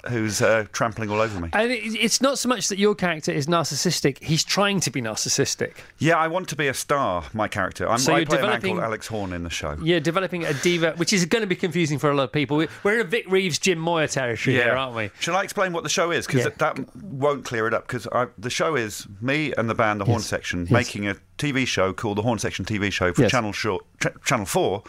who's 0.08 0.40
uh, 0.42 0.66
trampling 0.72 1.10
all 1.10 1.20
over 1.20 1.38
me. 1.40 1.50
And 1.52 1.70
it's 1.70 2.20
not 2.20 2.38
so 2.38 2.48
much 2.48 2.68
that 2.68 2.78
your 2.78 2.94
character 2.94 3.32
is 3.32 3.46
narcissistic; 3.46 4.22
he's 4.22 4.44
trying 4.44 4.80
to 4.80 4.90
be 4.90 5.00
narcissistic. 5.02 5.74
Yeah, 5.98 6.16
I 6.16 6.28
want 6.28 6.48
to 6.48 6.56
be 6.56 6.68
a 6.68 6.74
star. 6.74 7.24
My 7.34 7.48
character. 7.48 7.88
I'm, 7.88 7.98
So 7.98 8.14
I 8.14 8.18
you're 8.18 8.26
play 8.26 8.38
a 8.38 8.40
man 8.42 8.48
developing- 8.50 8.74
called 8.76 8.84
Alex 8.84 9.06
Horne 9.06 9.32
in 9.32 9.42
the 9.44 9.50
show. 9.50 9.76
You're 9.82 10.00
developing 10.00 10.44
a 10.44 10.54
diva, 10.54 10.92
which 10.96 11.12
is 11.12 11.24
going 11.26 11.42
to 11.42 11.46
be 11.46 11.56
confusing 11.56 11.98
for 11.98 12.10
a 12.10 12.14
lot 12.14 12.24
of 12.24 12.32
people. 12.32 12.56
We- 12.56 12.68
We're 12.82 12.94
in 13.00 13.06
a 13.06 13.08
Vic 13.08 13.24
Reeves, 13.30 13.58
Jim 13.58 13.78
Moir 13.78 14.06
territory 14.06 14.56
here, 14.56 14.72
aren't 14.72 14.96
we? 14.96 15.10
Shall 15.20 15.36
I 15.36 15.42
explain 15.42 15.72
what 15.72 15.82
the 15.82 15.88
show 15.90 16.10
is? 16.10 16.26
Because 16.26 16.44
Yeah. 16.44 16.50
that 16.58 16.78
won't 17.02 17.44
clear 17.44 17.66
it 17.66 17.74
up. 17.74 17.86
Because 17.86 18.06
the 18.38 18.50
show 18.50 18.76
is 18.76 19.06
me 19.20 19.52
and 19.56 19.68
the 19.68 19.74
band, 19.74 20.00
the 20.00 20.04
Horne 20.04 20.18
Yes. 20.20 20.26
Section, 20.26 20.60
Yes. 20.62 20.70
making 20.70 21.08
a 21.08 21.16
TV 21.38 21.66
show 21.66 21.92
called 21.92 22.18
the 22.18 22.22
Horne 22.22 22.38
Section 22.38 22.64
TV 22.64 22.90
Show 22.90 23.12
for 23.12 23.22
Yes. 23.22 23.30
Channel 23.30 23.52
Short, 23.52 23.84
Ch- 24.02 24.06
Channel 24.24 24.46
Four. 24.46 24.82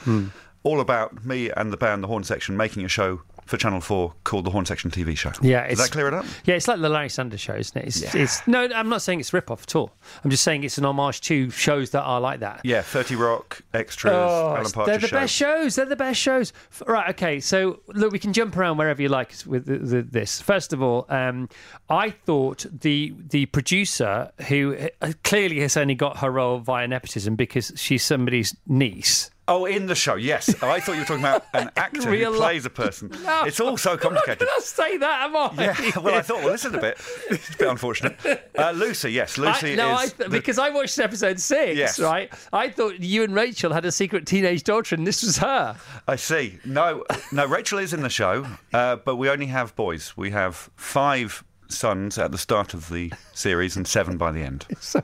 All 0.63 0.79
about 0.79 1.25
me 1.25 1.49
and 1.49 1.73
the 1.73 1.77
band, 1.77 2.03
the 2.03 2.07
Horne 2.07 2.23
Section, 2.23 2.55
making 2.55 2.85
a 2.85 2.87
show 2.87 3.21
for 3.51 3.57
Channel 3.57 3.81
Four 3.81 4.13
called 4.23 4.45
the 4.45 4.49
Horne 4.49 4.65
Section 4.65 4.89
TV 4.89 5.15
Show. 5.17 5.31
Yeah, 5.41 5.67
Does 5.67 5.77
that 5.77 5.91
clear 5.91 6.07
it 6.07 6.13
up? 6.13 6.25
Yeah, 6.45 6.55
it's 6.55 6.67
like 6.67 6.79
the 6.79 6.87
Larry 6.89 7.09
Sanders 7.09 7.41
show, 7.41 7.53
isn't 7.53 7.77
it? 7.79 7.85
It's, 7.87 8.01
Yeah. 8.01 8.21
it's 8.23 8.47
no, 8.47 8.67
I'm 8.73 8.87
not 8.89 9.01
saying 9.01 9.19
it's 9.19 9.33
rip 9.33 9.51
off 9.51 9.63
at 9.63 9.75
all. 9.75 9.91
I'm 10.23 10.31
just 10.31 10.43
saying 10.43 10.63
it's 10.63 10.77
an 10.77 10.85
homage 10.85 11.19
to 11.21 11.49
shows 11.51 11.91
that 11.91 12.01
are 12.01 12.21
like 12.21 12.39
that. 12.39 12.61
Yeah, 12.63 12.81
Thirty 12.81 13.15
Rock, 13.15 13.61
Extras, 13.73 14.13
Oh, 14.13 14.55
Alan 14.57 14.71
Partridge 14.71 14.85
they're 14.85 14.97
the 14.99 15.07
Show. 15.07 15.15
best 15.17 15.33
shows. 15.35 15.75
They're 15.75 15.85
the 15.85 15.95
best 15.97 16.19
shows. 16.19 16.53
Right. 16.87 17.09
Okay. 17.09 17.39
So 17.41 17.81
look, 17.89 18.11
we 18.13 18.19
can 18.19 18.33
jump 18.33 18.55
around 18.57 18.77
wherever 18.77 19.01
you 19.01 19.09
like 19.09 19.33
with 19.45 19.65
the, 19.65 19.77
the, 19.77 20.01
this. 20.01 20.41
First 20.41 20.71
of 20.73 20.81
all, 20.81 21.05
um, 21.09 21.49
I 21.89 22.09
thought 22.11 22.65
the 22.71 23.13
the 23.29 23.47
producer 23.47 24.31
who 24.47 24.77
uh, 25.01 25.11
clearly 25.23 25.59
has 25.59 25.75
only 25.75 25.95
got 25.95 26.17
her 26.19 26.31
role 26.31 26.59
via 26.59 26.87
nepotism 26.87 27.35
because 27.35 27.73
she's 27.75 28.03
somebody's 28.03 28.55
niece. 28.65 29.29
Oh, 29.47 29.65
in 29.65 29.87
the 29.87 29.95
show, 29.95 30.15
yes. 30.15 30.61
I 30.63 30.79
thought 30.79 30.93
you 30.93 30.99
were 30.99 31.05
talking 31.05 31.23
about 31.23 31.43
an 31.53 31.71
actor 31.75 32.15
who 32.15 32.37
plays 32.37 32.65
a 32.65 32.69
person. 32.69 33.11
No. 33.23 33.43
It's 33.43 33.59
all 33.59 33.75
so 33.75 33.97
complicated. 33.97 34.39
to 34.39 34.61
say 34.61 34.97
that, 34.97 35.23
am 35.29 35.35
I? 35.35 35.51
Yeah, 35.57 35.99
well, 35.99 36.15
I 36.15 36.21
thought, 36.21 36.39
well, 36.43 36.51
this 36.51 36.63
is 36.65 36.73
a 36.73 36.77
bit, 36.77 36.97
it's 37.29 37.53
a 37.53 37.57
bit 37.57 37.67
unfortunate. 37.67 38.17
Uh, 38.57 38.71
Lucy, 38.71 39.11
yes, 39.11 39.37
Lucy 39.37 39.73
I, 39.73 39.75
no, 39.75 39.93
I 39.95 40.05
th- 40.05 40.15
the- 40.17 40.29
because 40.29 40.57
I 40.57 40.69
watched 40.69 40.97
episode 40.99 41.39
six, 41.39 41.77
Yes. 41.77 41.99
right? 41.99 42.31
I 42.53 42.69
thought 42.69 42.99
you 42.99 43.23
and 43.23 43.33
Rachel 43.35 43.73
had 43.73 43.83
a 43.85 43.91
secret 43.91 44.25
teenage 44.25 44.63
daughter, 44.63 44.95
and 44.95 45.05
this 45.05 45.23
was 45.23 45.37
her. 45.39 45.75
I 46.07 46.15
see. 46.15 46.59
No, 46.63 47.03
no, 47.31 47.45
Rachel 47.47 47.79
is 47.79 47.93
in 47.93 48.01
the 48.01 48.09
show, 48.09 48.45
uh, 48.73 48.97
but 48.97 49.17
we 49.17 49.29
only 49.29 49.47
have 49.47 49.75
boys. 49.75 50.15
We 50.15 50.31
have 50.31 50.69
five 50.77 51.43
sons 51.67 52.17
at 52.17 52.31
the 52.31 52.37
start 52.37 52.73
of 52.73 52.89
the 52.89 53.11
series 53.33 53.75
and 53.75 53.87
seven 53.87 54.17
by 54.17 54.31
the 54.31 54.41
end. 54.41 54.65
So, 54.79 55.01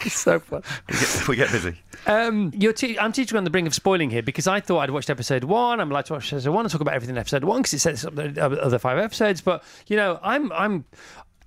it's 0.00 0.18
so 0.20 0.40
fun. 0.40 0.62
We 0.88 0.94
get, 0.96 1.28
we 1.28 1.36
get 1.36 1.52
busy. 1.52 1.74
Um, 2.06 2.52
you're 2.54 2.72
te- 2.72 2.98
I'm 2.98 3.12
teaching 3.12 3.36
on 3.36 3.44
the 3.44 3.50
brink 3.50 3.66
of 3.66 3.74
spoiling 3.74 4.10
here 4.10 4.22
because 4.22 4.46
I 4.46 4.60
thought 4.60 4.80
I'd 4.80 4.90
watched 4.90 5.10
episode 5.10 5.44
one. 5.44 5.80
I'm 5.80 5.90
allowed 5.90 6.06
to 6.06 6.14
watch 6.14 6.32
episode 6.32 6.50
one 6.50 6.64
and 6.64 6.72
talk 6.72 6.80
about 6.80 6.94
everything 6.94 7.14
in 7.16 7.18
episode 7.20 7.44
one 7.44 7.62
because 7.62 7.74
it 7.74 7.78
sets 7.80 8.04
up 8.04 8.14
the 8.14 8.42
other 8.42 8.60
other 8.60 8.78
five 8.78 8.98
episodes. 8.98 9.40
But 9.40 9.62
you 9.86 9.96
know, 9.96 10.18
I'm 10.22 10.52
I'm 10.52 10.84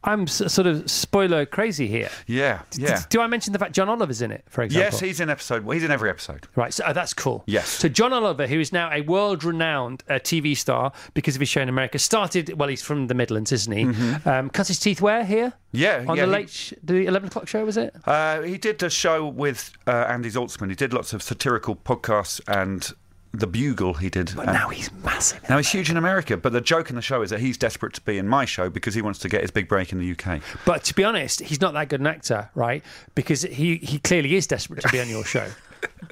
I'm 0.03 0.27
sort 0.27 0.67
of 0.67 0.89
spoiler 0.89 1.45
crazy 1.45 1.88
here. 1.88 2.10
Yeah, 2.27 2.62
yeah. 2.77 3.01
Do 3.10 3.19
I 3.19 3.27
mention 3.27 3.51
the 3.51 3.60
fact 3.60 3.73
John 3.73 3.89
Oliver's 3.89 4.21
in 4.21 4.31
it, 4.31 4.45
for 4.47 4.62
example? 4.63 4.86
Yes, 4.86 4.99
he's 4.99 5.19
in 5.19 5.29
episode. 5.29 5.65
Well, 5.65 5.73
he's 5.73 5.83
in 5.83 5.91
every 5.91 6.10
episode. 6.10 6.47
Right, 6.55 6.73
so 6.73 6.83
oh, 6.88 6.93
that's 6.93 7.13
cool. 7.13 7.43
Yes. 7.47 7.67
So 7.67 7.89
John 7.89 8.13
Oliver, 8.13 8.47
who 8.47 8.60
is 8.60 8.71
now 8.71 8.89
a 8.91 9.01
world-renowned 9.01 10.03
uh, 10.07 10.13
TV 10.13 10.55
star 10.55 10.93
because 11.13 11.36
of 11.36 11.39
his 11.41 11.49
show 11.49 11.62
in 11.62 11.67
America, 11.67 11.99
started. 11.99 12.57
Well, 12.57 12.69
he's 12.69 12.81
from 12.83 13.07
the 13.07 13.15
Midlands, 13.15 13.51
isn't 13.51 13.73
he? 13.73 13.83
Um, 14.29 14.49
cut 14.49 14.67
his 14.67 14.79
teeth 14.79 15.01
where 15.01 15.25
here? 15.25 15.47
Mm-hmm. 15.47 15.77
Yeah, 15.77 16.05
On 16.07 16.15
yeah, 16.15 16.25
the 16.25 16.31
he- 16.31 16.38
late, 16.38 16.49
sh- 16.49 16.73
the 16.83 17.05
eleven 17.05 17.27
o'clock 17.27 17.47
show, 17.47 17.65
was 17.65 17.75
it? 17.77 17.93
Uh, 18.05 18.41
he 18.43 18.57
did 18.57 18.81
a 18.83 18.89
show 18.89 19.27
with 19.27 19.73
uh, 19.88 20.05
Andy 20.07 20.29
Zaltzman. 20.29 20.69
He 20.69 20.75
did 20.75 20.93
lots 20.93 21.12
of 21.12 21.21
satirical 21.21 21.75
podcasts 21.75 22.39
and 22.47 22.93
the 23.39 23.47
Bugle. 23.47 23.93
He 23.95 24.10
did. 24.10 24.34
But 24.36 24.47
And- 24.47 24.58
now 24.58 24.69
he's 24.69 24.89
massive. 25.04 25.47
now 25.50 25.58
he's 25.58 25.69
huge 25.69 25.89
in 25.89 25.97
America. 25.97 26.38
But 26.38 26.54
the 26.54 26.62
joke 26.62 26.89
in 26.89 26.95
the 26.95 27.02
show 27.02 27.21
is 27.21 27.30
that 27.30 27.39
he's 27.39 27.58
desperate 27.58 27.93
to 27.93 28.02
be 28.02 28.17
in 28.17 28.28
my 28.28 28.45
show 28.45 28.69
because 28.69 28.93
he 28.95 29.02
wants 29.02 29.19
to 29.19 29.30
get 29.30 29.41
his 29.41 29.52
big 29.52 29.67
break 29.67 29.91
in 29.91 30.00
the 30.00 30.12
UK. 30.12 30.41
But 30.65 30.84
to 30.86 30.93
be 30.95 31.04
honest, 31.04 31.41
he's 31.41 31.62
not 31.62 31.73
that 31.73 31.89
good 31.89 32.00
an 32.00 32.08
actor, 32.08 32.50
right? 32.56 32.84
Because 33.15 33.43
he, 33.43 33.78
he 33.78 34.00
clearly 34.00 34.36
is 34.36 34.47
desperate 34.47 34.82
to 34.82 34.89
be 34.89 35.00
on 35.00 35.10
your 35.10 35.23
show. 35.23 35.47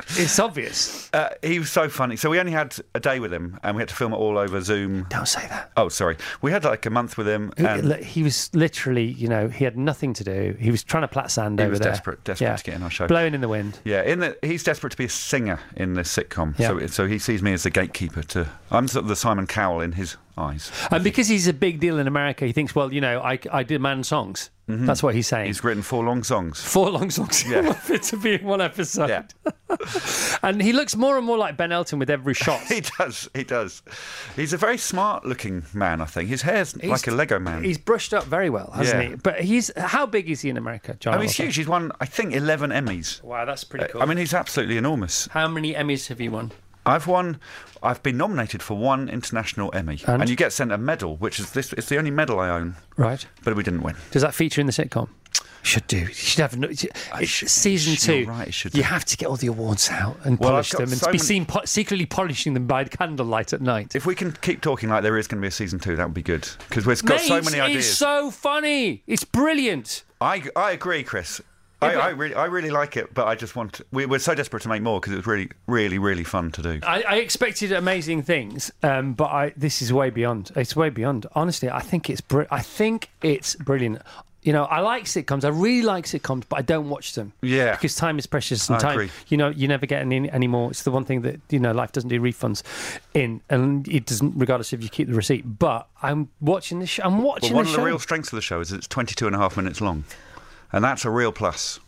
it's 0.09 0.39
obvious. 0.39 1.09
Uh, 1.13 1.29
he 1.41 1.59
was 1.59 1.71
so 1.71 1.87
funny. 1.89 2.15
So 2.15 2.29
we 2.29 2.39
only 2.39 2.51
had 2.51 2.75
a 2.93 2.99
day 2.99 3.19
with 3.19 3.33
him, 3.33 3.59
and 3.63 3.75
we 3.75 3.81
had 3.81 3.89
to 3.89 3.95
film 3.95 4.13
it 4.13 4.17
all 4.17 4.37
over 4.37 4.61
Zoom. 4.61 5.05
Don't 5.09 5.27
say 5.27 5.47
that. 5.47 5.71
Oh, 5.77 5.89
sorry. 5.89 6.17
We 6.41 6.51
had 6.51 6.63
like 6.63 6.85
a 6.85 6.89
month 6.89 7.17
with 7.17 7.27
him, 7.27 7.51
He- 7.57 7.65
and 7.65 7.87
look, 7.89 8.01
he 8.01 8.23
was 8.23 8.49
literally, 8.53 9.05
you 9.05 9.27
know, 9.27 9.47
he 9.47 9.63
had 9.63 9.77
nothing 9.77 10.13
to 10.13 10.23
do. 10.23 10.55
He 10.59 10.71
was 10.71 10.83
trying 10.83 11.01
to 11.03 11.07
plat 11.07 11.31
sand 11.31 11.59
He 11.59 11.63
over 11.63 11.71
was 11.71 11.79
there. 11.79 11.91
desperate- 11.91 12.23
desperate 12.23 12.57
to 12.57 12.63
get 12.63 12.75
in 12.75 12.83
our 12.83 12.89
show. 12.89 13.07
Blowing 13.07 13.33
in 13.33 13.41
the 13.41 13.47
wind. 13.49 13.79
yeah, 13.83 14.01
in 14.03 14.19
the, 14.19 14.37
he's 14.41 14.63
desperate 14.63 14.91
to 14.91 14.97
be 14.97 15.05
a 15.05 15.09
singer 15.09 15.59
in 15.75 15.93
this 15.93 16.15
sitcom. 16.15 16.57
Yeah. 16.59 16.67
So, 16.69 16.87
so 16.87 17.07
he 17.07 17.19
sees 17.19 17.41
me 17.41 17.53
as 17.53 17.63
the 17.63 17.69
gatekeeper. 17.69 18.23
To 18.23 18.47
I'm 18.71 18.87
sort 18.87 19.03
of 19.03 19.09
the 19.09 19.15
Simon 19.15 19.47
Cowell 19.47 19.81
in 19.81 19.93
his 19.93 20.17
eyes. 20.37 20.71
And 20.91 21.03
because 21.03 21.27
he's 21.27 21.47
a 21.47 21.53
big 21.53 21.79
deal 21.79 21.97
in 21.99 22.07
America, 22.07 22.45
he 22.45 22.51
thinks, 22.51 22.75
well, 22.75 22.91
you 22.93 23.01
know, 23.01 23.19
I, 23.21 23.39
I 23.51 23.63
demand 23.63 24.05
songs. 24.05 24.49
That's 24.67 25.03
what 25.03 25.13
he's 25.13 25.27
saying. 25.27 25.43
Mm-hmm. 25.43 25.47
He's 25.49 25.63
written 25.63 25.83
four 25.83 26.03
long 26.03 26.23
songs. 26.23 26.59
Four 26.59 26.89
long 26.89 27.11
songs 27.11 27.47
Yeah. 27.47 27.71
fit 27.73 28.01
to 28.03 28.17
be 28.17 28.33
in 28.33 28.43
one 28.43 28.61
episode. 28.61 29.09
Yeah. 29.09 29.23
and 30.43 30.59
he 30.59 30.73
looks 30.73 30.95
more 30.95 31.17
and 31.17 31.25
more 31.25 31.37
like 31.37 31.55
Ben 31.55 31.71
Elton 31.71 31.99
with 31.99 32.09
every 32.09 32.33
shot. 32.33 32.61
He 32.67 32.81
does. 32.81 33.29
He 33.35 33.43
does. 33.43 33.83
He's 34.35 34.53
a 34.53 34.57
very 34.57 34.79
smart-looking 34.79 35.65
man. 35.73 36.01
I 36.01 36.05
think 36.05 36.29
his 36.29 36.41
hair's 36.41 36.75
like 36.83 37.05
a 37.05 37.11
Lego 37.11 37.37
man. 37.39 37.63
He's 37.63 37.77
brushed 37.77 38.11
up 38.11 38.23
very 38.23 38.49
well, 38.49 38.71
hasn't 38.73 39.03
Yeah. 39.03 39.09
he? 39.09 39.15
But 39.15 39.41
he's 39.41 39.71
how 39.77 40.07
big 40.07 40.31
is 40.31 40.41
he 40.41 40.49
in 40.49 40.57
America, 40.57 40.95
John? 40.99 41.13
I 41.13 41.17
mean, 41.17 41.27
he's 41.27 41.37
huge. 41.37 41.55
He's 41.55 41.67
won, 41.67 41.91
I 42.01 42.05
think, 42.07 42.33
eleven 42.33 42.71
Emmys. 42.71 43.21
Wow, 43.23 43.45
that's 43.45 43.63
pretty 43.63 43.85
cool. 43.91 44.01
I 44.01 44.05
mean, 44.05 44.17
he's 44.17 44.33
absolutely 44.33 44.77
enormous. 44.77 45.27
how 45.27 45.47
many 45.47 45.73
Emmys 45.75 46.07
have 46.07 46.19
you 46.19 46.31
won? 46.31 46.51
I've 46.85 47.07
won. 47.07 47.39
I've 47.83 48.01
been 48.03 48.17
nominated 48.17 48.61
for 48.63 48.77
one 48.77 49.09
international 49.09 49.69
Emmy, 49.73 50.01
And? 50.07 50.27
you 50.29 50.35
get 50.35 50.53
sent 50.53 50.71
a 50.71 50.77
medal, 50.77 51.17
which 51.17 51.39
is 51.39 51.51
this. 51.51 51.73
It's 51.73 51.87
the 51.89 51.97
only 51.97 52.11
medal 52.11 52.39
I 52.39 52.49
own, 52.49 52.75
Right. 52.97 53.25
but 53.43 53.55
we 53.55 53.63
didn't 53.63 53.81
win. 53.83 53.95
Does 54.11 54.21
that 54.23 54.33
feature 54.33 54.59
in 54.61 54.67
the 54.67 54.73
sitcom? 54.73 55.09
Should 55.61 55.87
do. 55.87 55.97
You 55.97 56.13
should 56.13 56.41
have. 56.41 56.57
no- 56.57 56.67
It's 56.69 56.85
should- 57.23 57.49
season 57.49 57.95
two. 57.95 58.25
right, 58.29 58.47
it 58.49 58.53
should 58.53 58.75
you 58.75 58.83
do. 58.83 58.87
have 58.89 59.03
to 59.05 59.17
get 59.17 59.25
all 59.27 59.35
the 59.35 59.47
awards 59.47 59.89
out 59.89 60.19
and 60.23 60.37
Well, 60.39 60.51
polish 60.51 60.69
them 60.69 60.83
and 60.83 60.91
so 60.99 61.07
be 61.07 61.13
many- 61.13 61.17
seen 61.19 61.45
po- 61.47 61.65
secretly 61.65 62.05
polishing 62.05 62.53
them 62.53 62.67
by 62.67 62.83
the 62.83 62.91
candlelight 62.95 63.51
at 63.51 63.61
night. 63.61 63.95
If 63.95 64.05
we 64.05 64.13
can 64.13 64.31
keep 64.41 64.61
talking 64.61 64.89
like 64.89 65.01
there 65.01 65.17
is 65.17 65.27
going 65.27 65.39
to 65.39 65.41
be 65.41 65.47
a 65.47 65.51
season 65.51 65.79
two, 65.79 65.95
that 65.95 66.05
would 66.05 66.13
be 66.13 66.21
good 66.21 66.47
because 66.69 66.85
we've 66.85 67.03
got 67.03 67.19
so 67.21 67.35
Mate, 67.41 67.45
many 67.45 67.57
It's 67.57 67.65
ideas. 67.67 67.97
so 67.97 68.29
funny. 68.29 69.01
It's 69.07 69.23
brilliant. 69.23 70.03
I, 70.21 70.43
I 70.55 70.71
agree, 70.71 71.03
Chris. 71.03 71.41
I, 71.81 71.93
I 71.95 72.09
really 72.09 72.33
I 72.35 72.45
really 72.45 72.71
like 72.71 72.97
it, 72.97 73.13
but 73.13 73.27
I 73.27 73.35
just 73.35 73.55
want 73.55 73.81
we, 73.91 74.05
we're 74.05 74.19
so 74.19 74.33
desperate 74.33 74.63
to 74.63 74.69
make 74.69 74.81
more 74.81 74.99
because 74.99 75.13
it 75.13 75.17
was 75.17 75.27
really 75.27 75.49
really 75.67 75.97
really 75.99 76.23
fun 76.23 76.51
to 76.51 76.61
do. 76.61 76.79
I, 76.83 77.03
I 77.03 77.15
expected 77.17 77.71
amazing 77.71 78.23
things, 78.23 78.71
um, 78.81 79.13
but 79.13 79.25
I, 79.25 79.53
this 79.57 79.81
is 79.81 79.91
way 79.93 80.09
beyond. 80.09 80.51
It's 80.55 80.75
way 80.75 80.89
beyond. 80.89 81.25
Honestly, 81.33 81.69
I 81.69 81.81
think 81.81 82.09
it's 82.09 82.21
br- 82.21 82.43
I 82.49 82.61
think 82.61 83.09
it's 83.21 83.55
brilliant. 83.55 84.01
You 84.41 84.53
know, 84.53 84.65
I 84.65 84.79
like 84.81 85.05
sitcoms. 85.05 85.43
I 85.43 85.47
really 85.47 85.81
like 85.81 86.05
sitcoms, 86.05 86.43
but 86.47 86.59
I 86.59 86.61
don't 86.61 86.87
watch 86.87 87.13
them. 87.15 87.33
Yeah. 87.41 87.71
because 87.71 87.95
time 87.95 88.19
is 88.19 88.27
precious, 88.27 88.69
and 88.69 88.75
I 88.77 88.79
time. 88.79 88.91
agree. 88.91 89.09
You 89.27 89.37
know, 89.37 89.49
you 89.49 89.67
never 89.67 89.87
get 89.87 90.01
any 90.01 90.29
anymore. 90.29 90.69
It's 90.69 90.83
the 90.83 90.91
one 90.91 91.03
thing 91.03 91.21
that 91.23 91.39
you 91.49 91.59
know 91.59 91.71
life 91.71 91.91
doesn't 91.93 92.09
do 92.09 92.21
refunds 92.21 92.61
in, 93.15 93.41
and 93.49 93.87
it 93.87 94.05
doesn't, 94.05 94.33
regardless 94.37 94.71
if 94.71 94.83
you 94.83 94.89
keep 94.89 95.07
the 95.07 95.15
receipt. 95.15 95.57
But 95.57 95.87
I'm 96.03 96.29
watching 96.41 96.79
this. 96.79 96.89
Show, 96.91 97.03
I'm 97.03 97.23
watching 97.23 97.49
But 97.49 97.55
one 97.55 97.65
the 97.65 97.69
of 97.71 97.75
show. 97.75 97.81
the 97.81 97.87
real 97.87 97.99
strengths 97.99 98.31
of 98.31 98.35
the 98.37 98.41
show 98.43 98.59
is 98.59 98.71
it's 98.71 98.87
22 98.87 99.25
and 99.25 99.35
a 99.35 99.39
half 99.39 99.57
minutes 99.57 99.81
long, 99.81 100.03
and 100.75 100.83
that's 100.83 101.05
a 101.05 101.09
real 101.09 101.31
plus. 101.31 101.79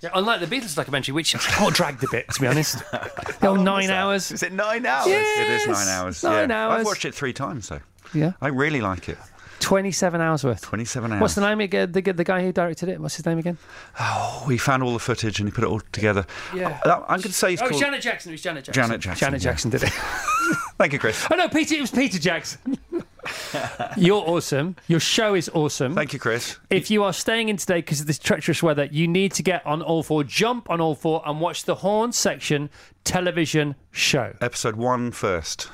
Yeah, 0.00 0.10
unlike 0.14 0.40
the 0.40 0.46
Beatles 0.46 0.74
documentary, 0.74 1.14
which 1.14 1.32
got 1.58 1.72
dragged 1.72 2.04
a 2.04 2.08
bit, 2.10 2.28
to 2.28 2.40
be 2.40 2.46
honest. 2.46 2.82
The 3.40 3.48
old 3.48 3.60
nine 3.60 3.90
hours. 3.90 4.30
Is 4.32 4.42
it 4.42 4.52
nine 4.52 4.84
hours? 4.86 5.06
Yeah. 5.06 5.22
It 5.42 5.50
is 5.50 5.66
nine 5.66 5.88
hours. 5.88 6.22
nine 6.22 6.48
yeah. 6.48 6.66
hours. 6.66 6.80
I've 6.80 6.86
watched 6.86 7.04
it 7.04 7.14
three 7.14 7.32
times 7.32 7.68
though. 7.68 7.80
Yeah, 8.12 8.32
I 8.40 8.48
really 8.48 8.80
like 8.80 9.08
it. 9.08 9.18
27 9.60 10.20
hours 10.20 10.44
worth. 10.44 10.60
27 10.62 11.12
hours. 11.12 11.20
What's 11.20 11.34
the 11.34 11.40
name 11.40 11.60
again? 11.60 11.90
The, 11.92 12.00
the 12.00 12.24
guy 12.24 12.42
who 12.42 12.52
directed 12.52 12.88
it. 12.90 13.00
What's 13.00 13.16
his 13.16 13.24
name 13.24 13.38
again? 13.38 13.56
Oh, 13.98 14.46
he 14.50 14.58
found 14.58 14.82
all 14.82 14.92
the 14.92 14.98
footage 14.98 15.38
and 15.40 15.48
he 15.48 15.52
put 15.52 15.64
it 15.64 15.68
all 15.68 15.80
together. 15.92 16.26
Yeah. 16.54 16.78
Uh, 16.84 17.00
I'm 17.02 17.20
going 17.20 17.22
to 17.22 17.32
say 17.32 17.50
he's 17.50 17.62
Oh, 17.62 17.68
called. 17.68 17.80
Janet 17.80 18.02
Jackson. 18.02 18.30
It 18.30 18.34
was 18.34 18.42
Janet 18.42 18.64
Jackson. 18.64 18.82
Janet 18.82 19.00
Jackson, 19.00 19.26
Janet 19.26 19.42
yeah. 19.42 19.50
Jackson 19.50 19.70
did 19.70 19.82
it. 19.84 19.88
Thank 20.78 20.92
you, 20.92 20.98
Chris. 20.98 21.26
oh 21.30 21.36
no, 21.36 21.48
Peter. 21.48 21.76
It 21.76 21.80
was 21.80 21.90
Peter 21.90 22.18
Jackson. 22.18 22.78
You're 23.96 24.22
awesome. 24.26 24.76
Your 24.88 25.00
show 25.00 25.34
is 25.34 25.48
awesome. 25.54 25.94
Thank 25.94 26.12
you, 26.12 26.18
Chris. 26.18 26.58
If 26.70 26.90
you 26.90 27.02
are 27.04 27.12
staying 27.12 27.48
in 27.48 27.56
today 27.56 27.76
because 27.78 28.00
of 28.00 28.06
this 28.06 28.18
treacherous 28.18 28.62
weather, 28.62 28.84
you 28.90 29.06
need 29.08 29.32
to 29.32 29.42
get 29.42 29.64
on 29.66 29.82
all 29.82 30.02
four, 30.02 30.24
jump 30.24 30.70
on 30.70 30.80
all 30.80 30.94
four, 30.94 31.22
and 31.26 31.40
watch 31.40 31.64
the 31.64 31.76
Horne 31.76 32.12
section 32.12 32.70
television 33.04 33.74
show, 33.92 34.34
Episode 34.40 34.76
one 34.76 35.10
first. 35.12 35.68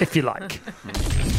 if 0.00 0.14
you 0.16 0.22
like. 0.22 0.60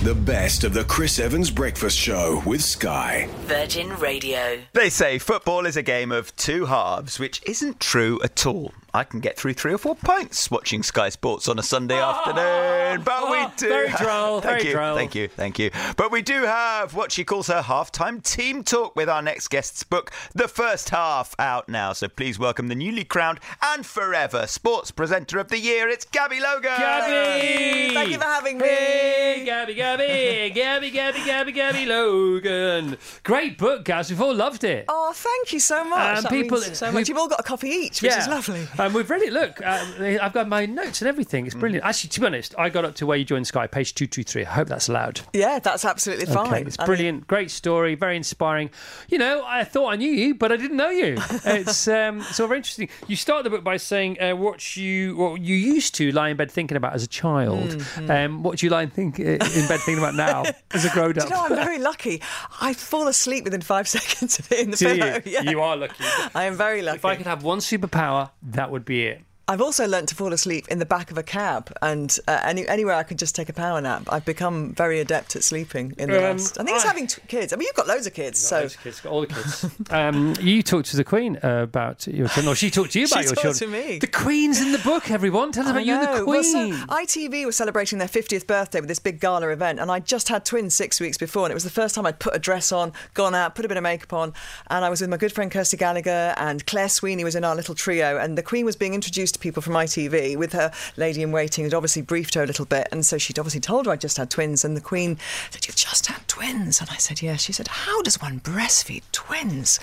The 0.03 0.14
best 0.16 0.66
of 0.66 0.74
the 0.74 0.84
Chris 0.84 1.18
Evans 1.18 1.49
Breakfast 1.49 1.97
Show 1.97 2.43
with 2.45 2.61
Sky. 2.61 3.30
Virgin 3.45 3.88
Radio. 3.99 4.59
They 4.74 4.89
say 4.89 5.18
football 5.18 5.66
is 5.66 5.78
a 5.78 5.82
game 5.82 6.11
of 6.11 6.36
two 6.36 6.66
halves, 6.66 7.20
which 7.20 7.41
isn't 7.45 7.80
true 7.80 8.20
at 8.22 8.45
all. 8.45 8.74
I 8.95 9.03
can 9.03 9.21
get 9.21 9.37
through 9.37 9.53
three 9.53 9.73
or 9.73 9.79
four 9.79 9.95
pints 9.95 10.51
watching 10.51 10.83
Sky 10.83 11.09
Sports 11.09 11.47
on 11.47 11.57
a 11.57 11.63
Sunday 11.63 11.99
afternoon, 11.99 13.03
but 13.03 13.23
we 13.31 13.37
oh, 13.37 13.51
do. 13.57 13.67
very 13.67 13.89
droll, 13.89 14.39
thank 14.39 14.59
very 14.59 14.67
you, 14.67 14.73
droll. 14.75 14.95
thank 14.95 15.15
you, 15.15 15.27
thank 15.29 15.57
you. 15.57 15.71
But 15.97 16.11
we 16.11 16.21
do 16.21 16.43
have 16.43 16.93
what 16.93 17.11
she 17.11 17.23
calls 17.23 17.47
her 17.47 17.63
halftime 17.63 18.21
team 18.21 18.63
talk 18.63 18.95
with 18.95 19.09
our 19.09 19.23
next 19.23 19.47
guest's 19.47 19.81
book, 19.81 20.11
The 20.35 20.47
First 20.47 20.91
Half, 20.91 21.33
out 21.39 21.67
now. 21.67 21.93
So 21.93 22.07
please 22.07 22.37
welcome 22.37 22.67
the 22.67 22.75
newly 22.75 23.03
crowned 23.03 23.39
and 23.63 23.83
forever 23.83 24.45
sports 24.45 24.91
presenter 24.91 25.39
of 25.39 25.47
the 25.47 25.57
year. 25.57 25.89
It's 25.89 26.05
Gabby 26.05 26.39
Logan. 26.39 26.77
Gabby! 26.77 27.95
Thank 27.95 28.11
you 28.11 28.17
for 28.19 28.25
having 28.25 28.59
me. 28.59 28.67
Hey, 28.67 29.41
Gabby, 29.43 29.73
Gabby, 29.73 30.51
Gabby, 30.53 30.91
Gabby, 30.91 31.23
Gabby, 31.25 31.51
Gabby 31.51 31.85
Logan. 31.87 32.97
Great 33.23 33.57
book, 33.57 33.85
guys. 33.85 34.11
We've 34.11 34.21
all 34.21 34.35
loved 34.35 34.63
it. 34.63 34.85
Oh, 34.87 35.13
thank 35.15 35.51
you 35.51 35.59
so 35.59 35.83
much. 35.83 36.17
Um, 36.17 36.23
that 36.23 36.31
people 36.31 36.59
means 36.59 36.77
so 36.77 36.85
who- 36.87 36.91
much. 36.91 37.09
You've 37.09 37.17
all 37.17 37.27
got 37.27 37.39
a 37.39 37.43
copy 37.43 37.69
each, 37.69 38.03
which 38.03 38.11
is 38.15 38.27
lovely. 38.27 38.67
Um, 38.84 38.93
we've 38.93 39.09
read 39.09 39.21
it. 39.21 39.31
Look, 39.31 39.65
um, 39.65 39.93
I've 39.99 40.34
got 40.34 40.49
my 40.49 40.65
notes 40.65 41.01
and 41.01 41.07
everything. 41.07 41.45
Mm. 41.45 41.47
It's 41.47 41.55
brilliant. 41.55 41.86
Actually, 41.86 42.09
to 42.09 42.19
be 42.19 42.25
honest, 42.25 42.53
I 42.57 42.67
got 42.69 42.84
up 42.84 42.95
to 42.95 43.05
where 43.05 43.17
you 43.17 43.23
joined 43.23 43.47
Sky, 43.47 43.65
page 43.65 43.95
223. 43.95 44.45
I 44.45 44.49
hope 44.49 44.67
that's 44.67 44.89
allowed. 44.89 45.21
Yeah, 45.31 45.59
that's 45.59 45.86
absolutely 45.86 46.25
fine. 46.25 46.47
Okay, 46.47 46.61
it's 46.63 46.77
I 46.77 46.84
mean, 46.84 46.88
brilliant. 46.88 47.27
Great 47.27 47.49
story, 47.49 47.95
very 47.95 48.17
inspiring. 48.17 48.69
You 49.07 49.19
know, 49.19 49.43
I 49.45 49.63
thought 49.63 49.93
I 49.93 49.95
knew 49.95 50.11
you, 50.11 50.36
but 50.36 50.51
I 50.51 50.57
didn't 50.57 50.77
know 50.77 50.89
you. 50.89 51.17
It's 51.45 51.88
um, 51.88 52.19
it's 52.21 52.39
all 52.39 52.47
very 52.47 52.57
interesting. 52.59 52.89
You 53.07 53.15
start 53.15 53.43
the 53.43 53.49
book 53.49 53.63
by 53.63 53.77
saying 53.77 54.19
uh, 54.21 54.36
what 54.36 54.75
you 54.75 55.15
what 55.15 55.41
you 55.41 55.55
used 55.55 55.93
to 55.95 56.11
lie 56.11 56.29
in 56.29 56.38
bed 56.38 56.51
thinking 56.51 56.77
about 56.77 56.93
as 56.93 57.03
a 57.03 57.07
child. 57.07 57.69
Mm-hmm. 57.69 58.11
Um, 58.11 58.43
what 58.43 58.57
do 58.57 58.65
you 58.65 58.69
lie 58.69 58.84
in, 58.84 58.89
think, 58.89 59.19
uh, 59.19 59.23
in 59.23 59.39
bed 59.67 59.79
thinking 59.81 59.99
about 59.99 60.15
now 60.15 60.43
as 60.71 60.86
a 60.86 60.89
grown 60.89 61.17
up? 61.19 61.25
you 61.25 61.29
know, 61.29 61.43
I'm 61.43 61.55
very 61.55 61.79
lucky. 61.79 62.21
I 62.61 62.73
fall 62.73 63.07
asleep 63.07 63.43
within 63.43 63.61
five 63.61 63.88
seconds 63.97 64.39
of 64.39 64.51
it 64.51 64.59
in 64.59 64.71
the 64.71 64.77
Do 64.77 64.86
pillow. 64.86 65.21
you? 65.25 65.31
Yeah. 65.31 65.41
You 65.41 65.61
are 65.61 65.75
lucky. 65.77 66.03
I 66.34 66.45
am 66.45 66.55
very 66.55 66.81
lucky. 66.81 66.97
If 66.97 67.05
I 67.05 67.15
could 67.15 67.27
have 67.27 67.43
one 67.43 67.59
superpower, 67.59 68.31
that 68.43 68.71
would 68.74 68.86
be 68.86 69.03
it. 69.05 69.21
I've 69.45 69.59
also 69.61 69.85
learnt 69.85 70.07
to 70.09 70.15
fall 70.15 70.31
asleep 70.31 70.67
in 70.69 70.79
the 70.79 70.85
back 70.85 71.11
of 71.11 71.17
a 71.17 71.23
cab 71.23 71.69
and 71.81 72.17
uh, 72.29 72.39
any, 72.45 72.65
anywhere 72.65 72.95
I 72.95 73.03
could 73.03 73.19
just 73.19 73.35
take 73.35 73.49
a 73.49 73.53
power 73.53 73.81
nap. 73.81 74.03
I've 74.09 74.23
become 74.23 74.73
very 74.73 75.01
adept 75.01 75.35
at 75.35 75.43
sleeping 75.43 75.93
in 75.97 76.09
the 76.09 76.17
Um, 76.17 76.37
last. 76.37 76.57
I 76.57 76.63
think 76.63 76.77
it's 76.77 76.85
I- 76.85 76.87
having 76.87 77.07
t- 77.07 77.21
kids. 77.27 77.51
I 77.51 77.57
mean, 77.57 77.65
you've 77.65 77.75
got 77.75 77.87
loads 77.87 78.07
of 78.07 78.13
kids, 78.13 78.39
so. 78.39 78.61
Loads 78.61 78.75
of 78.75 78.81
kids, 78.81 79.01
got 79.01 79.11
all 79.11 79.21
the 79.21 79.27
kids. 79.27 79.65
um, 79.91 80.33
you 80.39 80.63
talked 80.63 80.89
to 80.91 80.95
the 80.97 81.03
Queen 81.03 81.37
uh, 81.43 81.63
about 81.63 82.07
your 82.07 82.29
children, 82.29 82.47
or 82.53 82.55
she 82.55 82.71
talked 82.71 82.91
to 82.93 83.01
you 83.01 83.07
She 83.07 83.13
about 83.15 83.25
your 83.25 83.35
talked 83.35 83.59
children. 83.59 83.81
to 83.83 83.89
me. 83.91 83.99
The 83.99 84.07
Queen's 84.07 84.61
in 84.61 84.71
the 84.71 84.77
book, 84.79 85.11
everyone. 85.11 85.51
Tell 85.51 85.63
us 85.63 85.69
I 85.69 85.71
about 85.71 85.85
you 85.85 85.93
and 85.95 86.03
the 86.03 86.19
know. 86.19 86.25
Well, 86.25 86.41
Queen. 86.41 86.73
so 86.73 86.85
ITV 86.87 87.45
was 87.45 87.57
celebrating 87.57 87.99
their 87.99 88.07
50th 88.07 88.47
birthday 88.47 88.79
with 88.79 88.87
this 88.87 88.99
big 88.99 89.19
gala 89.19 89.49
event, 89.49 89.77
and 89.81 89.91
I 89.91 89.99
just 89.99 90.29
had 90.29 90.45
twins 90.45 90.73
six 90.73 91.01
weeks 91.01 91.17
before, 91.17 91.43
and 91.45 91.51
it 91.51 91.55
was 91.55 91.65
the 91.65 91.69
first 91.69 91.95
time 91.95 92.05
I'd 92.05 92.19
put 92.19 92.33
a 92.33 92.39
dress 92.39 92.71
on, 92.71 92.93
gone 93.13 93.35
out, 93.35 93.55
put 93.55 93.65
a 93.65 93.67
bit 93.67 93.75
of 93.75 93.83
makeup 93.83 94.13
on, 94.13 94.33
and 94.69 94.85
I 94.85 94.89
was 94.89 95.01
with 95.01 95.09
my 95.09 95.17
good 95.17 95.33
friend 95.33 95.51
Kirsty 95.51 95.75
Gallagher, 95.75 96.33
and 96.37 96.65
Claire 96.65 96.87
Sweeney 96.87 97.25
was 97.25 97.35
in 97.35 97.43
our 97.43 97.55
little 97.57 97.75
trio, 97.75 98.17
and 98.17 98.37
the 98.37 98.43
Queen 98.43 98.63
was 98.63 98.77
being 98.77 98.93
introduced 98.93 99.32
to 99.34 99.39
people 99.39 99.61
from 99.61 99.73
ITV 99.73 100.38
with 100.38 100.53
her 100.53 100.71
lady 100.97 101.21
in 101.21 101.31
waiting, 101.31 101.63
who'd 101.63 101.73
obviously 101.73 102.01
briefed 102.01 102.34
her 102.36 102.43
a 102.43 102.45
little 102.45 102.65
bit, 102.65 102.88
and 102.91 103.05
so 103.05 103.17
she'd 103.17 103.39
obviously 103.39 103.61
told 103.61 103.86
her 103.86 103.91
I 103.91 103.95
just 103.95 104.17
had 104.17 104.29
twins, 104.29 104.63
and 104.63 104.77
the 104.77 104.81
Queen 104.81 105.17
said, 105.51 105.65
"You've 105.67 105.75
just 105.75 106.07
had 106.07 106.27
twins," 106.27 106.79
and 106.79 106.89
I 106.89 106.97
said, 106.97 107.21
"Yes." 107.21 107.41
She 107.41 107.53
said, 107.53 107.67
"How 107.67 108.01
does 108.01 108.21
one 108.21 108.39
breastfeed 108.39 109.03
twins?" 109.11 109.79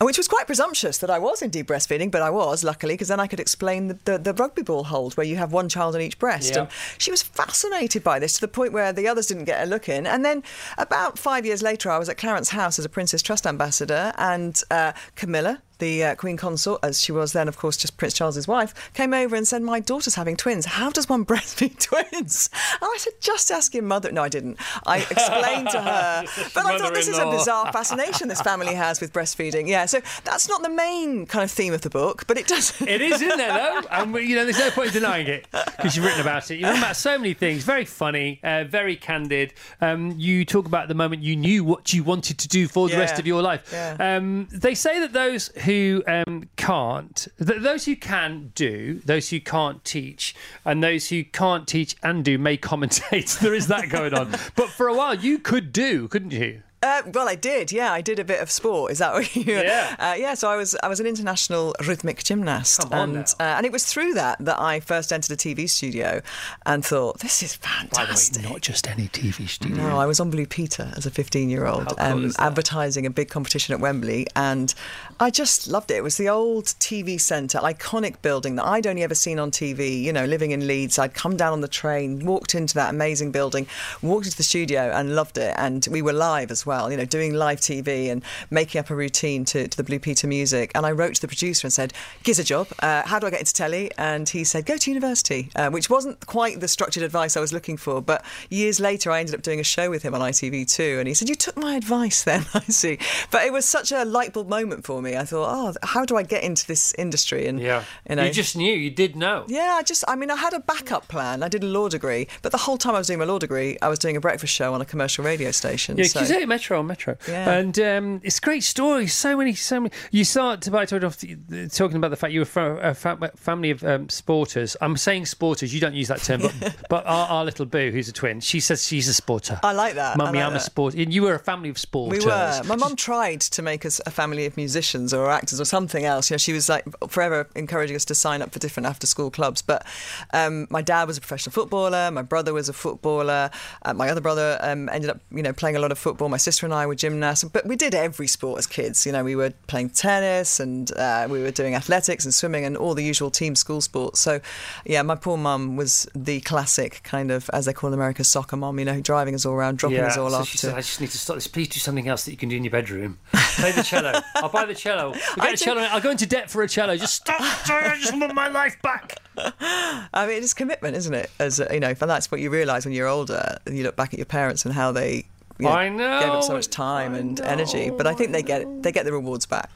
Which 0.00 0.18
was 0.18 0.28
quite 0.28 0.46
presumptuous 0.46 0.98
that 0.98 1.10
I 1.10 1.18
was 1.18 1.42
indeed 1.42 1.66
breastfeeding, 1.66 2.10
but 2.10 2.22
I 2.22 2.30
was 2.30 2.64
luckily 2.64 2.94
because 2.94 3.08
then 3.08 3.20
I 3.20 3.26
could 3.26 3.40
explain 3.40 3.88
the, 3.88 3.98
the, 4.04 4.18
the 4.18 4.34
rugby 4.34 4.62
ball 4.62 4.84
hold 4.84 5.16
where 5.16 5.26
you 5.26 5.36
have 5.36 5.52
one 5.52 5.68
child 5.68 5.94
on 5.94 6.00
each 6.00 6.18
breast. 6.18 6.54
Yeah. 6.54 6.62
And 6.62 6.68
she 6.98 7.10
was 7.10 7.22
fascinated 7.22 8.04
by 8.04 8.18
this 8.18 8.34
to 8.34 8.40
the 8.40 8.48
point 8.48 8.72
where 8.72 8.92
the 8.92 9.08
others 9.08 9.26
didn't 9.26 9.44
get 9.44 9.62
a 9.62 9.66
look 9.66 9.88
in. 9.88 10.06
And 10.06 10.24
then 10.24 10.42
about 10.76 11.18
five 11.18 11.46
years 11.46 11.62
later, 11.62 11.90
I 11.90 11.98
was 11.98 12.08
at 12.08 12.18
Clarence 12.18 12.50
House 12.50 12.78
as 12.78 12.84
a 12.84 12.88
Prince's 12.88 13.22
Trust 13.22 13.46
ambassador, 13.46 14.12
and 14.16 14.60
uh, 14.70 14.92
Camilla. 15.14 15.62
The 15.78 16.04
uh, 16.04 16.14
Queen 16.16 16.36
Consort, 16.36 16.80
as 16.82 17.00
she 17.00 17.12
was 17.12 17.32
then, 17.32 17.46
of 17.48 17.56
course, 17.56 17.76
just 17.76 17.96
Prince 17.96 18.14
Charles's 18.14 18.48
wife, 18.48 18.92
came 18.94 19.14
over 19.14 19.36
and 19.36 19.46
said, 19.46 19.62
"My 19.62 19.80
daughter's 19.80 20.16
having 20.16 20.36
twins. 20.36 20.66
How 20.66 20.90
does 20.90 21.08
one 21.08 21.24
breastfeed 21.26 21.78
twins?" 21.78 22.50
And 22.80 22.82
I 22.82 22.96
said, 22.98 23.12
"Just 23.20 23.50
ask 23.50 23.72
your 23.74 23.84
mother." 23.84 24.10
No, 24.10 24.22
I 24.24 24.28
didn't. 24.28 24.58
I 24.86 24.98
explained 25.10 25.68
to 25.70 25.80
her, 25.80 26.24
but 26.54 26.66
I 26.66 26.78
thought 26.78 26.94
this 26.94 27.08
is 27.08 27.18
a 27.18 27.26
bizarre 27.26 27.72
fascination 27.72 28.28
this 28.28 28.40
family 28.42 28.74
has 28.74 29.00
with 29.00 29.12
breastfeeding. 29.12 29.68
Yeah, 29.68 29.86
so 29.86 30.00
that's 30.24 30.48
not 30.48 30.62
the 30.62 30.68
main 30.70 31.26
kind 31.26 31.44
of 31.44 31.50
theme 31.50 31.72
of 31.72 31.82
the 31.82 31.90
book, 31.90 32.26
but 32.26 32.36
it 32.38 32.46
does. 32.46 32.72
It 32.88 33.02
is, 33.02 33.20
isn't 33.20 33.36
there, 33.36 33.52
though? 33.52 33.88
And 33.90 34.12
we- 34.14 34.22
you 34.26 34.34
know, 34.34 34.44
there's 34.44 34.58
no 34.58 34.70
point 34.70 34.88
in 34.88 34.94
denying 34.94 35.26
it 35.26 35.46
because 35.76 35.94
you've 35.94 36.04
written 36.04 36.20
about 36.22 36.50
it. 36.50 36.54
You've 36.56 36.68
written 36.68 36.82
about 36.82 36.96
so 36.96 37.18
many 37.18 37.34
things. 37.34 37.62
Very 37.64 37.84
funny, 37.84 38.40
uh, 38.42 38.64
very 38.64 38.96
candid. 38.96 39.52
Um, 39.80 40.14
you 40.18 40.44
talk 40.44 40.66
about 40.66 40.88
the 40.88 40.94
moment 40.94 41.22
you 41.22 41.36
knew 41.36 41.64
what 41.64 41.92
you 41.92 42.02
wanted 42.02 42.38
to 42.38 42.48
do 42.48 42.66
for 42.66 42.88
the 42.88 42.96
rest 42.96 43.18
of 43.18 43.26
your 43.26 43.42
life. 43.42 43.68
Yeah. 43.72 43.96
Um, 44.16 44.48
they 44.50 44.74
say 44.74 44.98
that 45.00 45.12
those 45.12 45.50
who 45.68 46.02
um, 46.06 46.48
can't, 46.56 47.28
th- 47.36 47.60
those 47.60 47.84
who 47.84 47.94
can 47.94 48.52
do, 48.54 49.02
those 49.04 49.28
who 49.28 49.38
can't 49.38 49.84
teach, 49.84 50.34
and 50.64 50.82
those 50.82 51.10
who 51.10 51.22
can't 51.22 51.68
teach 51.68 51.94
and 52.02 52.24
do 52.24 52.38
may 52.38 52.56
commentate. 52.56 53.38
there 53.40 53.52
is 53.52 53.66
that 53.66 53.90
going 53.90 54.14
on. 54.14 54.34
But 54.56 54.70
for 54.70 54.88
a 54.88 54.94
while, 54.94 55.14
you 55.14 55.38
could 55.38 55.70
do, 55.74 56.08
couldn't 56.08 56.30
you? 56.32 56.62
Uh, 56.80 57.02
well, 57.12 57.28
I 57.28 57.34
did. 57.34 57.72
Yeah, 57.72 57.92
I 57.92 58.00
did 58.00 58.18
a 58.18 58.24
bit 58.24 58.40
of 58.40 58.50
sport. 58.50 58.92
Is 58.92 58.98
that 58.98 59.12
what 59.12 59.34
you? 59.34 59.42
Yeah. 59.54 59.86
Uh, 59.98 60.14
yeah. 60.16 60.34
So 60.34 60.48
I 60.48 60.56
was 60.56 60.76
I 60.82 60.88
was 60.88 61.00
an 61.00 61.06
international 61.06 61.74
rhythmic 61.86 62.22
gymnast, 62.22 62.84
and 62.92 63.18
uh, 63.40 63.42
and 63.56 63.66
it 63.66 63.72
was 63.72 63.84
through 63.84 64.14
that 64.14 64.38
that 64.44 64.60
I 64.60 64.80
first 64.80 65.12
entered 65.12 65.32
a 65.32 65.36
TV 65.36 65.68
studio 65.68 66.20
and 66.66 66.84
thought 66.84 67.18
this 67.20 67.42
is 67.42 67.56
By 67.56 67.68
the 67.82 67.96
fantastic. 67.96 68.44
way, 68.44 68.50
not 68.50 68.60
just 68.60 68.86
any 68.88 69.08
TV 69.08 69.48
studio. 69.48 69.76
No, 69.76 69.98
I 69.98 70.06
was 70.06 70.20
on 70.20 70.30
Blue 70.30 70.46
Peter 70.46 70.92
as 70.96 71.04
a 71.04 71.10
15 71.10 71.48
year 71.50 71.66
old, 71.66 71.88
cool 71.88 71.96
that? 71.96 72.34
advertising 72.38 73.06
a 73.06 73.10
big 73.10 73.28
competition 73.28 73.74
at 73.74 73.80
Wembley, 73.80 74.26
and 74.36 74.72
I 75.18 75.30
just 75.30 75.66
loved 75.66 75.90
it. 75.90 75.96
It 75.96 76.02
was 76.04 76.16
the 76.16 76.28
old 76.28 76.66
TV 76.66 77.20
centre, 77.20 77.58
iconic 77.58 78.22
building 78.22 78.54
that 78.56 78.66
I'd 78.66 78.86
only 78.86 79.02
ever 79.02 79.14
seen 79.16 79.38
on 79.38 79.50
TV. 79.50 80.00
You 80.00 80.12
know, 80.12 80.26
living 80.26 80.52
in 80.52 80.66
Leeds, 80.66 80.98
I'd 80.98 81.14
come 81.14 81.36
down 81.36 81.52
on 81.52 81.60
the 81.60 81.68
train, 81.68 82.24
walked 82.24 82.54
into 82.54 82.74
that 82.74 82.90
amazing 82.90 83.32
building, 83.32 83.66
walked 84.00 84.26
into 84.26 84.36
the 84.36 84.44
studio, 84.44 84.92
and 84.94 85.16
loved 85.16 85.38
it. 85.38 85.54
And 85.58 85.86
we 85.90 86.02
were 86.02 86.12
live 86.12 86.50
as 86.52 86.64
well, 86.64 86.67
you 86.90 86.96
know, 86.96 87.04
doing 87.04 87.34
live 87.34 87.60
TV 87.60 88.10
and 88.10 88.22
making 88.50 88.78
up 88.78 88.90
a 88.90 88.94
routine 88.94 89.44
to, 89.46 89.68
to 89.68 89.76
the 89.76 89.84
Blue 89.84 89.98
Peter 89.98 90.26
music. 90.26 90.70
And 90.74 90.84
I 90.86 90.90
wrote 90.92 91.14
to 91.16 91.20
the 91.20 91.28
producer 91.28 91.66
and 91.66 91.72
said, 91.72 91.92
"Here's 92.24 92.38
a 92.38 92.44
job. 92.44 92.68
Uh, 92.80 93.02
how 93.06 93.18
do 93.18 93.26
I 93.26 93.30
get 93.30 93.40
into 93.40 93.54
telly?" 93.54 93.90
And 93.98 94.28
he 94.28 94.44
said, 94.44 94.66
"Go 94.66 94.76
to 94.76 94.90
university," 94.90 95.50
uh, 95.56 95.70
which 95.70 95.88
wasn't 95.90 96.24
quite 96.26 96.60
the 96.60 96.68
structured 96.68 97.02
advice 97.02 97.36
I 97.36 97.40
was 97.40 97.52
looking 97.52 97.76
for. 97.76 98.00
But 98.02 98.24
years 98.50 98.80
later, 98.80 99.10
I 99.10 99.20
ended 99.20 99.34
up 99.34 99.42
doing 99.42 99.60
a 99.60 99.64
show 99.64 99.90
with 99.90 100.02
him 100.02 100.14
on 100.14 100.20
ITV2, 100.20 100.98
and 100.98 101.08
he 101.08 101.14
said, 101.14 101.28
"You 101.28 101.34
took 101.34 101.56
my 101.56 101.74
advice 101.74 102.22
then." 102.24 102.44
I 102.54 102.60
see. 102.60 102.98
But 103.30 103.44
it 103.44 103.52
was 103.52 103.64
such 103.66 103.92
a 103.92 104.04
light 104.04 104.32
bulb 104.32 104.48
moment 104.48 104.84
for 104.84 105.00
me. 105.02 105.16
I 105.16 105.24
thought, 105.24 105.48
"Oh, 105.50 105.74
how 105.86 106.04
do 106.04 106.16
I 106.16 106.22
get 106.22 106.42
into 106.42 106.66
this 106.66 106.92
industry?" 106.98 107.46
And 107.46 107.60
Yeah. 107.60 107.84
you 108.08 108.16
know, 108.16 108.24
you 108.24 108.32
just 108.32 108.56
knew. 108.56 108.72
You 108.74 108.90
did 108.90 109.16
know. 109.16 109.44
yeah, 109.48 109.74
I 109.78 109.82
just, 109.82 110.04
I 110.08 110.16
mean, 110.16 110.30
I 110.30 110.36
had 110.36 110.52
a 110.52 110.60
backup 110.60 111.08
plan. 111.08 111.42
I 111.42 111.48
did 111.48 111.62
a 111.62 111.66
law 111.66 111.88
degree, 111.88 112.28
but 112.42 112.52
the 112.52 112.58
whole 112.58 112.78
time 112.78 112.94
I 112.94 112.98
was 112.98 113.06
doing 113.06 113.18
my 113.18 113.24
law 113.24 113.38
degree, 113.38 113.78
I 113.82 113.88
was 113.88 113.98
doing 113.98 114.16
a 114.16 114.20
breakfast 114.20 114.52
show 114.54 114.74
on 114.74 114.80
a 114.80 114.84
commercial 114.84 115.24
radio 115.24 115.50
station. 115.50 115.96
Yeah, 115.96 116.04
so- 116.04 116.20
Metro 116.58 116.78
on 116.80 116.86
Metro, 116.88 117.16
Yeah. 117.28 117.52
and 117.52 117.78
um, 117.78 118.20
it's 118.24 118.38
a 118.38 118.40
great 118.40 118.64
story. 118.64 119.06
So 119.06 119.36
many, 119.36 119.54
so 119.54 119.78
many. 119.78 119.94
You 120.10 120.24
start 120.24 120.68
by 120.72 120.86
talking, 120.86 121.96
about 121.96 122.08
the 122.10 122.16
fact 122.16 122.32
you 122.32 122.40
were 122.40 122.78
a 122.82 122.94
family 122.94 123.70
of 123.70 123.84
um, 123.84 124.08
sporters. 124.08 124.74
I'm 124.80 124.96
saying 124.96 125.24
sporters. 125.24 125.72
You 125.72 125.78
don't 125.80 125.94
use 125.94 126.08
that 126.08 126.20
term, 126.20 126.40
but, 126.40 126.76
but 126.90 127.06
our, 127.06 127.28
our 127.28 127.44
little 127.44 127.64
boo, 127.64 127.92
who's 127.92 128.08
a 128.08 128.12
twin, 128.12 128.40
she 128.40 128.58
says 128.58 128.84
she's 128.84 129.08
a 129.08 129.22
sporter. 129.22 129.60
I 129.62 129.72
like 129.72 129.94
that. 129.94 130.16
Mummy, 130.16 130.38
like 130.38 130.46
I'm 130.46 130.52
a 130.52 130.54
that. 130.54 130.60
sport. 130.62 130.94
and 130.94 131.14
You 131.14 131.22
were 131.22 131.34
a 131.34 131.38
family 131.38 131.68
of 131.68 131.76
sporters. 131.76 132.10
We 132.10 132.26
were. 132.26 132.60
My 132.66 132.74
mum 132.74 132.96
tried 132.96 133.40
to 133.42 133.62
make 133.62 133.86
us 133.86 134.00
a 134.04 134.10
family 134.10 134.44
of 134.46 134.56
musicians 134.56 135.14
or 135.14 135.30
actors 135.30 135.60
or 135.60 135.64
something 135.64 136.04
else. 136.04 136.28
You 136.28 136.34
know, 136.34 136.38
she 136.38 136.52
was 136.52 136.68
like 136.68 136.84
forever 137.08 137.48
encouraging 137.54 137.94
us 137.94 138.04
to 138.06 138.16
sign 138.16 138.42
up 138.42 138.50
for 138.52 138.58
different 138.58 138.88
after-school 138.88 139.30
clubs. 139.30 139.62
But 139.62 139.86
um, 140.32 140.66
my 140.70 140.82
dad 140.82 141.06
was 141.06 141.18
a 141.18 141.20
professional 141.20 141.52
footballer. 141.52 142.10
My 142.10 142.22
brother 142.22 142.52
was 142.52 142.68
a 142.68 142.72
footballer. 142.72 143.50
Uh, 143.84 143.94
my 143.94 144.08
other 144.08 144.20
brother 144.20 144.58
um, 144.60 144.88
ended 144.88 145.10
up, 145.10 145.20
you 145.30 145.42
know, 145.42 145.52
playing 145.52 145.76
a 145.76 145.78
lot 145.78 145.92
of 145.92 145.98
football. 145.98 146.28
My 146.28 146.36
sister 146.48 146.64
and 146.66 146.74
I 146.74 146.86
were 146.86 146.94
gymnasts. 146.94 147.44
But 147.44 147.66
we 147.66 147.76
did 147.76 147.94
every 147.94 148.26
sport 148.26 148.58
as 148.58 148.66
kids. 148.66 149.04
You 149.04 149.12
know, 149.12 149.22
we 149.22 149.36
were 149.36 149.52
playing 149.66 149.90
tennis 149.90 150.60
and 150.60 150.90
uh, 150.96 151.26
we 151.28 151.42
were 151.42 151.50
doing 151.50 151.74
athletics 151.74 152.24
and 152.24 152.32
swimming 152.32 152.64
and 152.64 152.76
all 152.76 152.94
the 152.94 153.04
usual 153.04 153.30
team 153.30 153.54
school 153.54 153.80
sports. 153.80 154.20
So, 154.20 154.40
yeah, 154.86 155.02
my 155.02 155.14
poor 155.14 155.36
mum 155.36 155.76
was 155.76 156.08
the 156.14 156.40
classic 156.40 157.00
kind 157.04 157.30
of, 157.30 157.50
as 157.52 157.66
they 157.66 157.72
call 157.72 157.92
America, 157.92 158.24
soccer 158.24 158.56
mum. 158.56 158.78
You 158.78 158.84
know, 158.86 159.00
driving 159.00 159.34
us 159.34 159.44
all 159.44 159.52
around, 159.54 159.76
dropping 159.78 159.98
Yeah, 159.98 160.06
us 160.06 160.16
all 160.16 160.30
so 160.30 160.36
off 160.36 160.48
she 160.48 160.58
said, 160.58 160.74
I 160.74 160.78
just 160.80 161.00
need 161.00 161.10
to 161.10 161.18
stop 161.18 161.36
this. 161.36 161.46
Please 161.46 161.68
do 161.68 161.80
something 161.80 162.08
else 162.08 162.24
that 162.24 162.30
you 162.30 162.36
can 162.38 162.48
do 162.48 162.56
in 162.56 162.64
your 162.64 162.70
bedroom. 162.70 163.18
Play 163.32 163.72
the 163.72 163.82
cello. 163.82 164.12
I'll 164.36 164.48
buy 164.48 164.64
the 164.64 164.74
cello. 164.74 165.10
We'll 165.10 165.20
get 165.36 165.44
I 165.44 165.50
a 165.52 165.56
cello. 165.56 165.82
I'll 165.82 166.00
go 166.00 166.10
into 166.10 166.26
debt 166.26 166.50
for 166.50 166.62
a 166.62 166.68
cello. 166.68 166.96
Just 166.96 167.14
stop. 167.16 167.42
Sorry, 167.66 167.84
I 167.84 167.96
just 167.98 168.12
want 168.16 168.34
my 168.34 168.48
life 168.48 168.80
back. 168.82 169.16
I 169.38 170.26
mean, 170.26 170.42
it's 170.42 170.54
commitment, 170.54 170.96
isn't 170.96 171.14
it? 171.14 171.30
As 171.38 171.58
you 171.70 171.80
know, 171.80 171.88
and 171.88 171.96
that's 172.10 172.30
what 172.30 172.40
you 172.40 172.50
realise 172.50 172.84
when 172.84 172.94
you're 172.94 173.06
older. 173.08 173.58
and 173.66 173.76
You 173.76 173.84
look 173.84 173.96
back 173.96 174.12
at 174.14 174.18
your 174.18 174.26
parents 174.26 174.64
and 174.64 174.74
how 174.74 174.92
they 174.92 175.26
you 175.58 175.66
know, 175.66 175.72
I 175.72 175.88
know, 175.88 176.20
gave 176.20 176.30
up 176.30 176.42
so 176.44 176.52
much 176.54 176.68
time 176.68 177.14
and 177.14 177.40
energy. 177.40 177.90
But 177.90 178.06
I 178.06 178.14
think 178.14 178.32
they 178.32 178.42
get 178.42 178.82
they 178.82 178.92
get 178.92 179.04
the 179.04 179.12
rewards 179.12 179.46
back. 179.46 179.70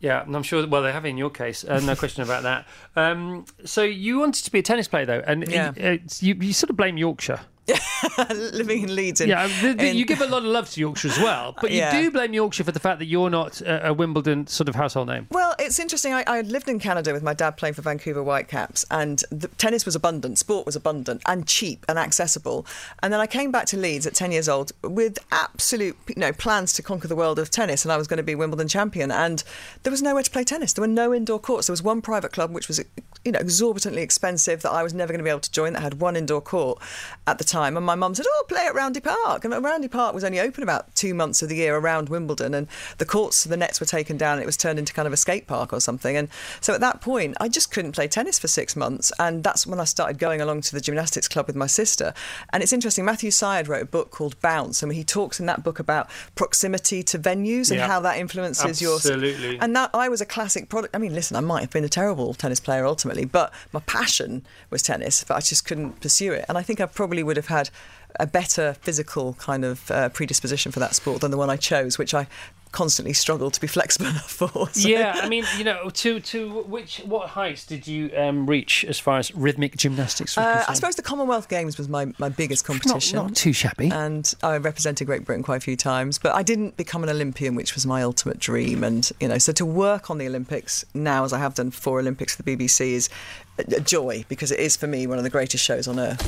Yeah, 0.00 0.22
and 0.22 0.36
I'm 0.36 0.42
sure. 0.42 0.66
Well, 0.66 0.82
they 0.82 0.92
have 0.92 1.06
in 1.06 1.16
your 1.16 1.30
case, 1.30 1.64
uh, 1.64 1.80
no 1.80 1.96
question 1.96 2.22
about 2.22 2.42
that. 2.42 2.66
Um, 2.96 3.46
so 3.64 3.82
you 3.82 4.18
wanted 4.18 4.44
to 4.44 4.50
be 4.52 4.58
a 4.58 4.62
tennis 4.62 4.88
player, 4.88 5.06
though, 5.06 5.22
and 5.26 5.48
Yeah. 5.48 5.72
uh, 5.82 5.96
you, 6.20 6.34
you 6.34 6.52
sort 6.52 6.68
of 6.70 6.76
blame 6.76 6.96
Yorkshire. 6.98 7.40
Living 8.30 8.84
in 8.84 8.94
Leeds, 8.94 9.20
in, 9.20 9.28
Yeah, 9.28 9.46
the, 9.60 9.74
the, 9.74 9.94
you 9.94 10.04
give 10.04 10.20
a 10.20 10.26
lot 10.26 10.38
of 10.38 10.44
love 10.48 10.70
to 10.70 10.80
Yorkshire 10.80 11.08
as 11.08 11.18
well, 11.18 11.54
but 11.60 11.70
you 11.70 11.78
Yeah. 11.78 12.00
do 12.00 12.10
blame 12.10 12.32
Yorkshire 12.32 12.64
for 12.64 12.72
the 12.72 12.80
fact 12.80 12.98
that 13.00 13.06
you're 13.06 13.30
not 13.30 13.60
a, 13.60 13.88
a 13.88 13.92
Wimbledon 13.92 14.46
sort 14.46 14.68
of 14.68 14.74
household 14.74 15.08
name. 15.08 15.26
Well, 15.30 15.54
it's 15.58 15.78
interesting. 15.78 16.12
I, 16.12 16.24
I 16.26 16.40
lived 16.42 16.68
in 16.68 16.78
Canada 16.78 17.12
with 17.12 17.22
my 17.22 17.34
dad 17.34 17.56
playing 17.56 17.74
for 17.74 17.82
Vancouver 17.82 18.22
Whitecaps, 18.22 18.84
and 18.90 19.22
the 19.30 19.48
tennis 19.48 19.84
was 19.84 19.94
abundant, 19.94 20.38
sport 20.38 20.66
was 20.66 20.76
abundant, 20.76 21.22
and 21.26 21.46
cheap 21.46 21.84
and 21.88 21.98
accessible. 21.98 22.66
And 23.02 23.12
then 23.12 23.20
I 23.20 23.26
came 23.26 23.50
back 23.50 23.66
to 23.66 23.76
Leeds 23.76 24.06
at 24.06 24.14
10 24.14 24.32
years 24.32 24.48
old 24.48 24.72
with 24.82 25.18
absolute 25.32 25.96
you 26.08 26.14
know, 26.16 26.32
plans 26.32 26.72
to 26.74 26.82
conquer 26.82 27.08
the 27.08 27.16
world 27.16 27.38
of 27.38 27.50
tennis, 27.50 27.84
and 27.84 27.92
I 27.92 27.96
was 27.96 28.06
going 28.06 28.18
to 28.18 28.22
be 28.22 28.34
Wimbledon 28.34 28.68
champion. 28.68 29.10
And 29.10 29.42
there 29.82 29.90
was 29.90 30.02
nowhere 30.02 30.22
to 30.22 30.30
play 30.30 30.44
tennis. 30.44 30.72
There 30.72 30.82
were 30.82 30.86
no 30.88 31.12
indoor 31.12 31.38
courts. 31.38 31.66
There 31.66 31.72
was 31.72 31.82
one 31.82 32.00
private 32.02 32.32
club, 32.32 32.52
which 32.52 32.68
was 32.68 32.82
you 33.24 33.32
know 33.32 33.40
exorbitantly 33.40 34.02
expensive, 34.02 34.62
that 34.62 34.70
I 34.70 34.82
was 34.82 34.94
never 34.94 35.12
going 35.12 35.18
to 35.18 35.24
be 35.24 35.30
able 35.30 35.40
to 35.40 35.50
join. 35.50 35.72
That 35.72 35.82
had 35.82 36.00
one 36.00 36.14
indoor 36.16 36.40
court 36.40 36.80
at 37.26 37.38
the 37.38 37.44
time, 37.44 37.55
and 37.64 37.74
my 37.84 37.94
mum 37.94 38.14
said, 38.14 38.26
"Oh, 38.28 38.44
play 38.48 38.66
at 38.66 38.74
Roundhay 38.74 39.02
Park." 39.02 39.44
And 39.44 39.52
Roundhay 39.54 39.90
Park 39.90 40.14
was 40.14 40.24
only 40.24 40.40
open 40.40 40.62
about 40.62 40.94
two 40.94 41.14
months 41.14 41.42
of 41.42 41.48
the 41.48 41.56
year 41.56 41.76
around 41.76 42.08
Wimbledon, 42.08 42.54
and 42.54 42.68
the 42.98 43.04
courts, 43.04 43.44
the 43.44 43.56
nets 43.56 43.80
were 43.80 43.86
taken 43.86 44.16
down, 44.16 44.34
and 44.34 44.42
it 44.42 44.46
was 44.46 44.56
turned 44.56 44.78
into 44.78 44.92
kind 44.92 45.06
of 45.06 45.12
a 45.12 45.16
skate 45.16 45.46
park 45.46 45.72
or 45.72 45.80
something. 45.80 46.16
And 46.16 46.28
so 46.60 46.74
at 46.74 46.80
that 46.80 47.00
point, 47.00 47.36
I 47.40 47.48
just 47.48 47.70
couldn't 47.70 47.92
play 47.92 48.08
tennis 48.08 48.38
for 48.38 48.48
six 48.48 48.76
months, 48.76 49.12
and 49.18 49.42
that's 49.44 49.66
when 49.66 49.80
I 49.80 49.84
started 49.84 50.18
going 50.18 50.40
along 50.40 50.62
to 50.62 50.72
the 50.72 50.80
gymnastics 50.80 51.28
club 51.28 51.46
with 51.46 51.56
my 51.56 51.66
sister. 51.66 52.12
And 52.52 52.62
it's 52.62 52.72
interesting. 52.72 53.04
Matthew 53.04 53.30
Syed 53.30 53.68
wrote 53.68 53.82
a 53.82 53.86
book 53.86 54.10
called 54.10 54.40
Bounce, 54.40 54.82
and 54.82 54.92
he 54.92 55.04
talks 55.04 55.40
in 55.40 55.46
that 55.46 55.62
book 55.62 55.78
about 55.78 56.08
proximity 56.34 57.02
to 57.02 57.18
venues 57.18 57.70
and 57.70 57.78
Yeah. 57.80 57.86
how 57.86 58.00
that 58.00 58.18
influences 58.18 58.80
your 58.82 58.96
Absolutely. 58.96 59.58
and 59.60 59.74
that 59.76 59.90
I 59.94 60.08
was 60.08 60.20
a 60.20 60.26
classic 60.26 60.68
product. 60.68 60.94
I 60.94 60.98
mean, 60.98 61.14
listen, 61.14 61.36
I 61.36 61.40
might 61.40 61.60
have 61.62 61.70
been 61.70 61.84
a 61.84 61.88
terrible 61.88 62.34
tennis 62.34 62.60
player 62.60 62.86
ultimately, 62.86 63.24
but 63.24 63.52
my 63.72 63.80
passion 63.80 64.46
was 64.70 64.82
tennis, 64.82 65.24
but 65.26 65.34
I 65.36 65.40
just 65.40 65.64
couldn't 65.66 66.00
pursue 66.00 66.32
it. 66.32 66.44
And 66.48 66.56
I 66.58 66.62
think 66.62 66.80
I 66.80 66.86
probably 66.86 67.22
would 67.22 67.36
have 67.36 67.45
had 67.46 67.70
a 68.18 68.26
better 68.26 68.74
physical 68.80 69.34
kind 69.34 69.64
of 69.64 69.90
uh, 69.90 70.08
predisposition 70.08 70.72
for 70.72 70.80
that 70.80 70.94
sport 70.94 71.20
than 71.20 71.30
the 71.30 71.36
one 71.36 71.50
I 71.50 71.56
chose, 71.56 71.98
which 71.98 72.14
I 72.14 72.26
constantly 72.72 73.12
struggle 73.14 73.50
to 73.50 73.60
be 73.60 73.66
flexible 73.66 74.06
enough 74.06 74.30
for. 74.40 74.68
So- 74.72 74.88
Yeah, 74.88 75.20
I 75.22 75.28
mean, 75.28 75.44
you 75.56 75.64
know, 75.64 75.88
to 75.90 76.20
to 76.20 76.62
which 76.62 76.98
what 77.04 77.30
heights 77.30 77.64
did 77.66 77.86
you 77.86 78.10
um, 78.16 78.46
reach 78.46 78.84
as 78.84 78.98
far 78.98 79.18
as 79.18 79.34
rhythmic 79.34 79.76
gymnastics 79.76 80.36
was 80.36 80.44
Uh. 80.44 80.64
I 80.68 80.74
suppose 80.74 80.96
the 80.96 81.02
Commonwealth 81.02 81.48
Games 81.48 81.78
was 81.78 81.88
my, 81.88 82.06
my 82.18 82.28
biggest 82.28 82.64
competition. 82.64 83.16
not 83.16 83.34
too 83.34 83.52
shabby. 83.52 83.90
and 83.90 84.34
I 84.42 84.56
represented 84.58 85.06
Great 85.06 85.24
Britain 85.24 85.42
quite 85.42 85.56
a 85.56 85.60
few 85.60 85.76
times, 85.76 86.18
but 86.18 86.34
I 86.34 86.42
didn't 86.42 86.76
become 86.76 87.02
an 87.02 87.08
Olympian, 87.10 87.54
which 87.54 87.74
was 87.74 87.86
my 87.86 88.02
ultimate 88.02 88.38
dream. 88.38 88.84
And 88.84 89.10
you 89.20 89.28
know, 89.28 89.38
so 89.38 89.52
to 89.52 89.64
work 89.64 90.10
on 90.10 90.18
the 90.18 90.26
Olympics 90.26 90.84
now, 90.94 91.24
as 91.24 91.32
I 91.32 91.38
have 91.38 91.54
done 91.54 91.70
four 91.70 91.98
Olympics 92.00 92.34
for 92.36 92.42
the 92.42 92.56
BBC, 92.56 92.80
is 92.92 93.08
a 93.08 93.64
a 93.74 93.80
joy 93.80 94.22
because 94.28 94.52
it 94.52 94.60
is 94.60 94.76
for 94.76 94.86
me 94.86 95.06
one 95.06 95.16
of 95.16 95.24
the 95.24 95.30
greatest 95.30 95.64
shows 95.64 95.88
on 95.88 95.98
earth. 95.98 96.18